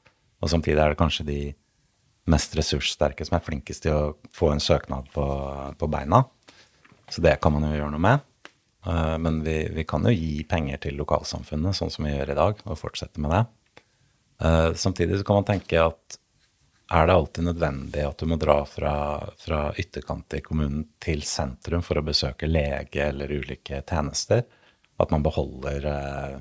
Og 0.41 0.49
samtidig 0.49 0.81
er 0.81 0.93
det 0.93 0.99
kanskje 0.99 1.27
de 1.27 1.39
mest 2.31 2.55
ressurssterke 2.57 3.25
som 3.27 3.37
er 3.37 3.43
flinkest 3.45 3.85
til 3.85 3.93
å 3.93 4.15
få 4.33 4.49
en 4.53 4.63
søknad 4.63 5.11
på, 5.13 5.25
på 5.77 5.89
beina. 5.91 6.23
Så 7.09 7.21
det 7.21 7.37
kan 7.41 7.53
man 7.53 7.67
jo 7.67 7.75
gjøre 7.75 7.93
noe 7.93 8.01
med. 8.01 8.23
Eh, 8.87 9.17
Men 9.21 9.43
vi, 9.45 9.57
vi 9.75 9.85
kan 9.87 10.05
jo 10.07 10.13
gi 10.13 10.43
penger 10.49 10.81
til 10.87 10.97
lokalsamfunnet, 10.97 11.77
sånn 11.77 11.93
som 11.93 12.07
vi 12.07 12.15
gjør 12.15 12.33
i 12.33 12.39
dag, 12.39 12.63
og 12.65 12.79
fortsette 12.81 13.21
med 13.21 13.33
det. 13.35 13.43
Eh, 14.41 14.71
Samtidig 14.73 15.19
så 15.21 15.27
kan 15.27 15.41
man 15.41 15.49
tenke 15.51 15.81
at 15.85 16.19
er 16.95 17.07
det 17.09 17.13
alltid 17.17 17.47
nødvendig 17.47 18.01
at 18.05 18.19
du 18.21 18.27
må 18.29 18.35
dra 18.37 18.59
fra, 18.69 18.91
fra 19.41 19.59
ytterkant 19.81 20.35
i 20.37 20.41
kommunen 20.45 20.83
til 21.01 21.23
sentrum 21.25 21.81
for 21.85 21.97
å 21.97 22.03
besøke 22.05 22.45
lege 22.49 23.07
eller 23.07 23.31
ulike 23.33 23.79
tjenester? 23.89 24.43
At 25.01 25.09
man 25.11 25.25
beholder 25.25 25.87
eh, 25.91 26.35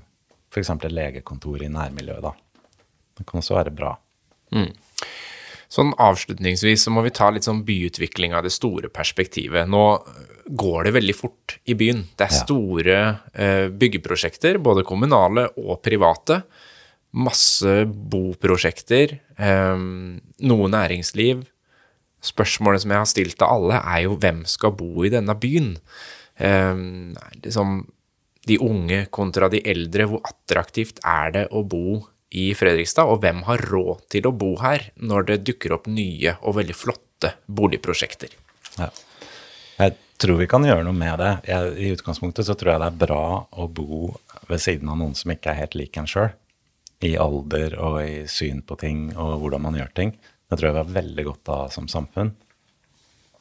f.eks. 0.52 0.72
legekontor 0.88 1.64
i 1.64 1.70
nærmiljøet, 1.72 2.24
da. 2.24 2.34
Det 3.16 3.24
kan 3.28 3.40
også 3.40 3.56
være 3.56 3.72
bra. 3.74 3.94
Sånn 5.72 5.92
avslutningsvis 6.00 6.84
så 6.86 6.92
må 6.94 7.04
vi 7.06 7.12
ta 7.14 7.30
litt 7.32 7.46
sånn 7.46 7.64
byutvikling 7.66 8.34
av 8.36 8.44
det 8.46 8.52
store 8.54 8.90
perspektivet. 8.92 9.68
Nå 9.70 9.84
går 10.44 10.88
det 10.88 10.94
veldig 10.98 11.16
fort 11.16 11.56
i 11.64 11.76
byen. 11.78 12.04
Det 12.18 12.26
er 12.26 12.36
store 12.36 12.98
eh, 13.32 13.66
byggeprosjekter, 13.72 14.60
både 14.62 14.84
kommunale 14.86 15.48
og 15.60 15.80
private. 15.84 16.42
Masse 17.14 17.84
boprosjekter, 17.86 19.18
eh, 19.38 19.74
noe 20.50 20.70
næringsliv. 20.76 21.44
Spørsmålet 22.24 22.84
som 22.84 22.94
jeg 22.94 23.02
har 23.02 23.10
stilt 23.10 23.38
til 23.40 23.48
alle, 23.48 23.80
er 23.80 24.04
jo 24.06 24.18
hvem 24.20 24.44
skal 24.48 24.76
bo 24.76 25.04
i 25.04 25.12
denne 25.12 25.36
byen? 25.38 25.74
Eh, 26.36 26.74
liksom 27.40 27.84
de 28.44 28.58
unge 28.60 29.06
kontra 29.14 29.48
de 29.48 29.62
eldre, 29.64 30.08
hvor 30.10 30.24
attraktivt 30.28 31.00
er 31.08 31.32
det 31.32 31.46
å 31.48 31.64
bo 31.64 32.02
i 32.34 32.48
Fredrikstad, 32.58 33.06
og 33.06 33.22
hvem 33.22 33.44
har 33.46 33.62
råd 33.70 34.06
til 34.12 34.26
å 34.26 34.34
bo 34.34 34.54
her 34.62 34.88
når 34.98 35.28
det 35.30 35.42
dukker 35.46 35.76
opp 35.76 35.86
nye 35.90 36.34
og 36.42 36.58
veldig 36.58 36.76
flotte 36.76 37.34
boligprosjekter? 37.46 38.32
Ja. 38.78 38.88
Jeg 39.78 39.94
tror 40.22 40.38
vi 40.40 40.48
kan 40.50 40.66
gjøre 40.66 40.84
noe 40.86 40.96
med 40.96 41.18
det. 41.22 41.32
Jeg, 41.50 41.74
I 41.78 41.92
utgangspunktet 41.94 42.46
så 42.48 42.56
tror 42.58 42.74
jeg 42.74 42.82
det 42.82 42.88
er 42.90 43.02
bra 43.04 43.24
å 43.50 43.68
bo 43.70 44.14
ved 44.48 44.62
siden 44.62 44.90
av 44.90 44.98
noen 45.00 45.14
som 45.18 45.34
ikke 45.34 45.52
er 45.52 45.62
helt 45.62 45.76
lik 45.78 45.98
en 46.00 46.10
sjøl. 46.10 46.32
I 47.04 47.14
alder 47.20 47.76
og 47.82 47.98
i 48.02 48.24
syn 48.30 48.62
på 48.66 48.78
ting 48.80 49.08
og 49.12 49.36
hvordan 49.42 49.66
man 49.66 49.78
gjør 49.78 49.94
ting. 49.94 50.14
Det 50.48 50.58
tror 50.58 50.68
jeg 50.68 50.76
vi 50.76 50.82
har 50.82 50.96
veldig 50.98 51.26
godt 51.30 51.52
av 51.54 51.70
som 51.74 51.86
samfunn. 51.90 52.32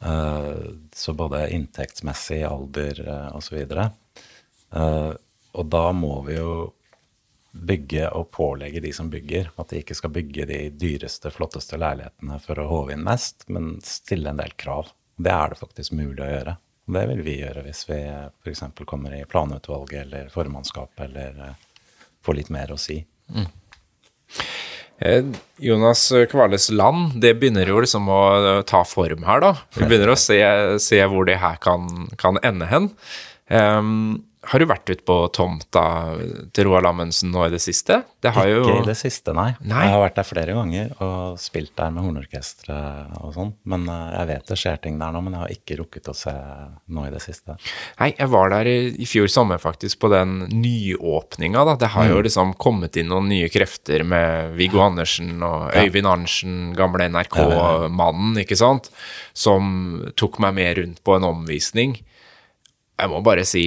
Eh, 0.04 0.64
så 0.94 1.14
både 1.16 1.46
inntektsmessig, 1.54 2.42
alder 2.46 3.00
osv. 3.34 3.60
Uh, 4.74 5.12
og 5.54 5.68
da 5.70 5.84
må 5.94 6.16
vi 6.26 6.34
jo 6.36 6.54
bygge 7.54 8.08
og 8.10 8.30
pålegge 8.34 8.82
de 8.82 8.92
som 8.92 9.08
bygger, 9.10 9.52
at 9.56 9.70
de 9.70 9.80
ikke 9.82 9.94
skal 9.94 10.12
bygge 10.14 10.46
de 10.50 10.58
dyreste, 10.74 11.30
flotteste 11.30 11.78
leilighetene 11.78 12.38
for 12.42 12.58
å 12.58 12.68
håve 12.70 12.96
inn 12.96 13.04
mest, 13.06 13.46
men 13.46 13.76
stille 13.86 14.32
en 14.32 14.40
del 14.42 14.54
krav. 14.58 14.90
Det 15.16 15.30
er 15.30 15.52
det 15.52 15.60
faktisk 15.60 15.94
mulig 15.94 16.18
å 16.24 16.30
gjøre. 16.30 16.56
Og 16.84 16.96
det 16.98 17.04
vil 17.12 17.22
vi 17.24 17.38
gjøre 17.38 17.62
hvis 17.64 17.84
vi 17.88 18.00
f.eks. 18.44 18.64
kommer 18.84 19.14
i 19.16 19.24
planutvalget 19.28 20.02
eller 20.02 20.32
formannskapet 20.34 21.06
eller 21.06 21.38
eh, 21.46 21.60
får 22.26 22.40
litt 22.40 22.50
mer 22.52 22.74
å 22.74 22.80
si. 22.80 22.98
Mm. 23.32 23.46
Jonas 25.58 26.12
Kvales 26.30 26.68
land, 26.70 27.16
det 27.22 27.34
begynner 27.40 27.68
jo 27.68 27.80
liksom 27.82 28.08
å 28.10 28.20
eh, 28.34 28.60
ta 28.68 28.82
form 28.88 29.24
her, 29.26 29.42
da. 29.42 29.54
Vi 29.76 29.86
begynner 29.86 30.12
å 30.12 30.18
se, 30.18 30.38
se 30.82 31.00
hvor 31.10 31.26
det 31.28 31.40
her 31.42 31.56
kan, 31.62 32.10
kan 32.20 32.38
ende 32.42 32.68
hen. 32.70 32.90
Ehm, 33.52 34.24
har 34.50 34.60
du 34.60 34.66
vært 34.68 34.90
ute 34.90 35.04
på 35.06 35.16
tomta 35.34 35.84
til 36.54 36.68
Roald 36.68 36.88
Amundsen 36.88 37.32
nå 37.34 37.46
i 37.46 37.52
det 37.52 37.60
siste? 37.62 38.00
Det 38.24 38.32
har 38.36 38.48
jo 38.48 38.62
Ikke 38.62 38.82
i 38.82 38.86
det 38.86 38.96
siste, 38.98 39.34
nei. 39.36 39.50
Nei. 39.60 39.84
Jeg 39.86 39.94
har 39.94 40.02
vært 40.02 40.18
der 40.18 40.26
flere 40.28 40.54
ganger 40.56 40.92
og 41.04 41.40
spilt 41.42 41.74
der 41.78 41.92
med 41.94 42.06
hornorkesteret 42.06 43.18
og 43.20 43.34
sånn. 43.36 43.52
Men 43.70 43.88
eh, 43.90 44.14
jeg 44.14 44.30
vet 44.30 44.52
det 44.52 44.58
skjer 44.60 44.80
ting 44.84 45.00
der 45.00 45.14
nå, 45.14 45.22
men 45.24 45.36
jeg 45.36 45.42
har 45.42 45.54
ikke 45.56 45.78
rukket 45.82 46.10
å 46.12 46.16
se 46.16 46.34
nå 46.34 47.06
i 47.08 47.12
det 47.14 47.22
siste. 47.24 47.58
Nei, 48.00 48.10
jeg 48.12 48.30
var 48.32 48.54
der 48.54 48.70
i, 48.70 48.78
i 48.96 49.08
fjor 49.08 49.30
sommer 49.32 49.60
faktisk 49.62 50.00
på 50.04 50.10
den 50.12 50.36
nyåpninga, 50.52 51.66
da. 51.70 51.76
Det 51.80 51.92
har 51.96 52.10
jo 52.12 52.22
liksom 52.24 52.54
kommet 52.60 52.98
inn 53.00 53.10
noen 53.12 53.30
nye 53.32 53.50
krefter 53.52 54.06
med 54.08 54.56
Viggo 54.58 54.82
Andersen 54.84 55.36
og 55.44 55.70
Øyvind 55.76 56.10
Arntzen, 56.10 56.58
gamle 56.78 57.08
NRK-mannen, 57.12 58.40
ikke 58.44 58.58
sant, 58.58 58.90
som 59.36 60.04
tok 60.18 60.40
meg 60.44 60.56
med 60.58 60.76
rundt 60.80 61.04
på 61.04 61.16
en 61.18 61.28
omvisning. 61.28 61.98
Jeg 62.94 63.10
må 63.10 63.20
bare 63.26 63.46
si 63.48 63.64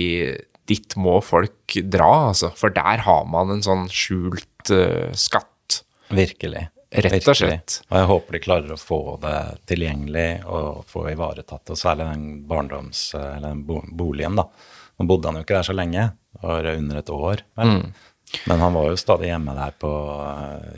dit 0.69 0.97
må 0.99 1.17
folk 1.25 1.77
dra, 1.87 2.11
altså. 2.31 2.51
For 2.57 2.73
der 2.73 3.03
har 3.05 3.27
man 3.29 3.53
en 3.55 3.63
sånn 3.65 3.85
skjult 3.91 4.71
uh, 4.73 5.13
skatt. 5.17 5.81
Virkelig. 6.13 6.67
Rett 6.87 7.27
og 7.27 7.35
slett. 7.35 7.81
Og 7.89 7.97
jeg 7.99 8.07
håper 8.09 8.37
de 8.37 8.43
klarer 8.43 8.73
å 8.73 8.79
få 8.79 8.99
det 9.19 9.37
tilgjengelig 9.67 10.29
og 10.47 10.85
få 10.87 11.09
ivaretatt. 11.11 11.73
Og 11.73 11.79
særlig 11.79 12.07
den 12.07 12.27
barndoms... 12.47 13.09
Eller 13.19 13.49
den 13.49 13.65
boligen, 13.67 14.37
da. 14.39 14.47
Nå 14.97 15.07
bodde 15.09 15.29
han 15.29 15.37
jo 15.37 15.45
ikke 15.45 15.57
der 15.57 15.67
så 15.67 15.75
lenge, 15.75 16.05
var 16.41 16.69
under 16.71 17.01
et 17.01 17.11
år. 17.13 17.43
Mm. 17.59 17.91
Men 18.49 18.63
han 18.63 18.73
var 18.73 18.87
jo 18.89 18.99
stadig 18.99 19.29
hjemme 19.29 19.55
der 19.57 19.75
på, 19.79 19.91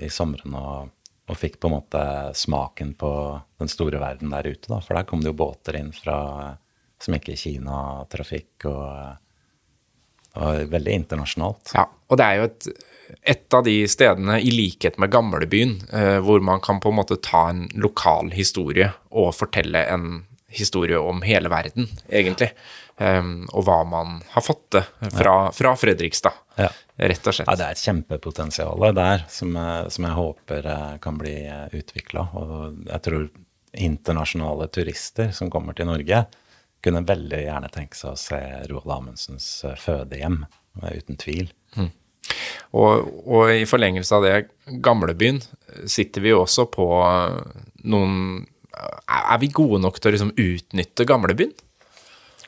i 0.02 0.10
somrene 0.14 0.60
og, 0.60 0.90
og, 1.30 1.38
fikk 1.38 1.60
på 1.62 1.70
en 1.70 1.76
måte 1.78 2.02
smaken 2.38 2.96
på 3.00 3.12
den 3.62 3.72
store 3.72 4.02
verden 4.02 4.34
der 4.34 4.50
ute, 4.50 4.68
da. 4.68 4.82
For 4.82 4.98
der 4.98 5.08
kom 5.10 5.24
det 5.24 5.32
jo 5.32 5.40
båter 5.40 5.80
inn 5.80 5.94
fra 5.96 6.20
som 7.00 7.16
gikk 7.16 7.32
i 7.32 7.40
Kina-trafikk 7.40 8.68
og 8.68 8.90
og 10.38 10.70
veldig 10.72 10.96
internasjonalt. 11.04 11.74
Ja, 11.76 11.88
og 11.90 12.20
det 12.20 12.26
er 12.26 12.40
jo 12.40 12.48
et, 12.50 12.70
et 13.34 13.58
av 13.58 13.66
de 13.66 13.76
stedene, 13.90 14.40
i 14.42 14.52
likhet 14.54 15.00
med 15.02 15.12
gamlebyen, 15.14 15.78
eh, 15.94 16.18
hvor 16.24 16.44
man 16.46 16.62
kan 16.64 16.82
på 16.84 16.92
en 16.92 17.00
måte 17.02 17.20
ta 17.26 17.48
en 17.54 17.66
lokal 17.74 18.34
historie 18.36 18.92
og 19.10 19.34
fortelle 19.38 19.86
en 19.90 20.24
historie 20.50 20.98
om 20.98 21.22
hele 21.22 21.50
verden, 21.50 21.90
egentlig. 22.10 22.50
Um, 23.00 23.46
og 23.56 23.64
hva 23.64 23.78
man 23.88 24.18
har 24.34 24.44
fått 24.44 24.66
til 24.76 25.12
fra, 25.14 25.34
fra 25.56 25.72
Fredrikstad, 25.80 26.36
ja. 26.60 26.68
rett 27.00 27.30
og 27.30 27.36
slett. 27.38 27.48
Ja, 27.48 27.56
det 27.56 27.68
er 27.68 27.78
et 27.78 27.84
kjempepotensial 27.86 28.84
der 28.98 29.24
som, 29.32 29.54
som 29.88 30.08
jeg 30.10 30.18
håper 30.18 30.68
eh, 30.68 30.98
kan 31.04 31.22
bli 31.22 31.36
eh, 31.46 31.78
utvikla. 31.80 32.26
Og 32.42 32.82
jeg 32.90 33.06
tror 33.06 33.30
internasjonale 33.80 34.68
turister 34.74 35.32
som 35.38 35.52
kommer 35.54 35.78
til 35.78 35.88
Norge, 35.88 36.26
kunne 36.86 37.06
veldig 37.08 37.42
gjerne 37.44 37.72
tenke 37.74 37.98
seg 37.98 38.14
å 38.14 38.20
se 38.20 38.40
Roald 38.70 38.94
Amundsens 38.96 39.48
eh, 39.68 39.78
fødehjem, 39.80 40.44
uten 40.80 41.20
tvil. 41.20 41.50
Mm. 41.76 41.90
Og, 42.78 43.10
og, 43.26 43.52
i 43.52 43.66
forlengelse 43.68 44.16
av 44.16 44.26
det, 44.26 44.36
gamlebyen, 44.86 45.42
sitter 45.90 46.24
vi 46.24 46.34
jo 46.34 46.44
også 46.44 46.68
på 46.72 46.88
eh, 47.08 47.64
noen 47.90 48.46
Er 48.80 49.40
vi 49.42 49.50
gode 49.52 49.82
nok 49.82 49.98
til 50.00 50.12
å 50.12 50.14
liksom 50.16 50.36
utnytte 50.40 51.08
gamlebyen? 51.10 51.52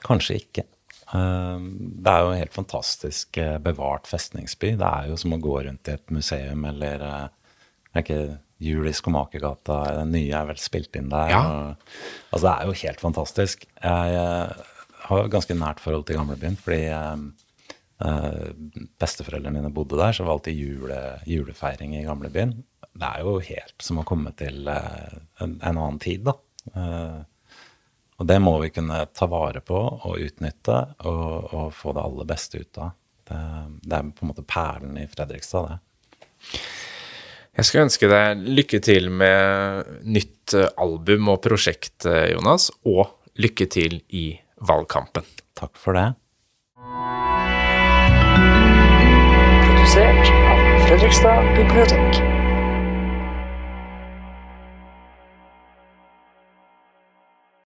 Kanskje 0.05 0.37
ikke. 0.39 0.65
Eh, 1.11 1.65
det 2.05 2.13
er 2.13 2.23
jo 2.23 2.31
en 2.31 2.41
helt 2.43 2.55
fantastisk 2.55 3.41
bevart 3.65 4.07
festningsby. 4.07 4.75
Det 4.79 4.93
er 5.01 5.11
jo 5.11 5.19
som 5.19 5.35
å 5.35 5.41
gå 5.41 5.59
rundt 5.65 5.91
i 5.91 5.97
et 5.97 6.13
museum 6.13 6.65
eller 6.71 7.07
er 7.09 8.05
ikke 8.05 8.21
Jul 8.61 8.89
i 8.89 8.93
Skomakergata, 8.93 9.77
den 9.97 10.13
nye 10.13 10.33
er 10.37 10.49
vel 10.51 10.59
spilt 10.61 10.95
inn 10.99 11.09
der. 11.11 11.31
Ja. 11.33 11.41
Og, 11.41 11.93
altså, 12.29 12.43
det 12.45 12.53
er 12.53 12.69
jo 12.69 12.79
helt 12.83 13.01
fantastisk. 13.01 13.65
Jeg, 13.81 14.11
jeg 14.15 15.07
har 15.07 15.31
ganske 15.33 15.57
nært 15.57 15.81
forhold 15.83 16.05
til 16.07 16.19
gamlebyen, 16.19 16.57
fordi 16.61 16.83
eh, 16.91 18.51
besteforeldrene 19.01 19.57
mine 19.57 19.73
bodde 19.73 19.99
der, 19.99 20.13
så 20.13 20.27
var 20.27 20.37
alltid 20.37 20.61
jule, 20.61 21.01
julefeiring 21.29 21.97
i 21.97 22.05
gamlebyen. 22.05 22.53
Det 22.91 23.07
er 23.07 23.25
jo 23.25 23.37
helt 23.47 23.75
som 23.81 24.01
å 24.01 24.07
komme 24.07 24.33
til 24.37 24.67
eh, 24.69 25.19
en, 25.41 25.57
en, 25.57 25.69
annen 25.71 25.99
tid, 26.01 26.27
da. 26.29 26.37
Eh, 26.75 27.19
og 28.21 28.27
det 28.29 28.37
må 28.43 28.53
vi 28.61 28.69
kunne 28.69 28.99
ta 29.17 29.25
vare 29.25 29.63
på 29.65 29.77
og 29.81 30.19
utnytte 30.21 30.75
og, 31.09 31.53
og 31.57 31.71
få 31.73 31.95
det 31.97 32.03
aller 32.05 32.27
beste 32.29 32.61
ut 32.61 32.81
av. 32.83 32.93
Det, 33.25 33.39
det 33.81 33.97
er 33.97 34.11
på 34.13 34.25
en 34.25 34.29
måte 34.29 34.45
perlen 34.45 34.99
i 35.01 35.07
Fredrikstad, 35.09 35.71
det. 35.71 35.79
Jeg 37.51 37.67
skal 37.67 37.83
ønske 37.83 38.07
deg 38.07 38.43
lykke 38.59 38.79
til 38.79 39.09
med 39.11 39.89
nytt 40.07 40.55
eh, 40.55 40.69
album 40.79 41.27
og 41.33 41.41
prosjekt, 41.43 42.05
eh, 42.07 42.31
Jonas, 42.31 42.69
og 42.87 43.11
lykke 43.43 43.67
til 43.71 43.99
i 44.15 44.25
valgkampen. 44.63 45.27
Takk 45.59 45.75
for 45.75 45.99
det. 45.99 46.07
Produsert 49.67 50.35
av 50.47 50.67
Fredrikstad 50.87 51.55
bibliotek. 51.59 52.30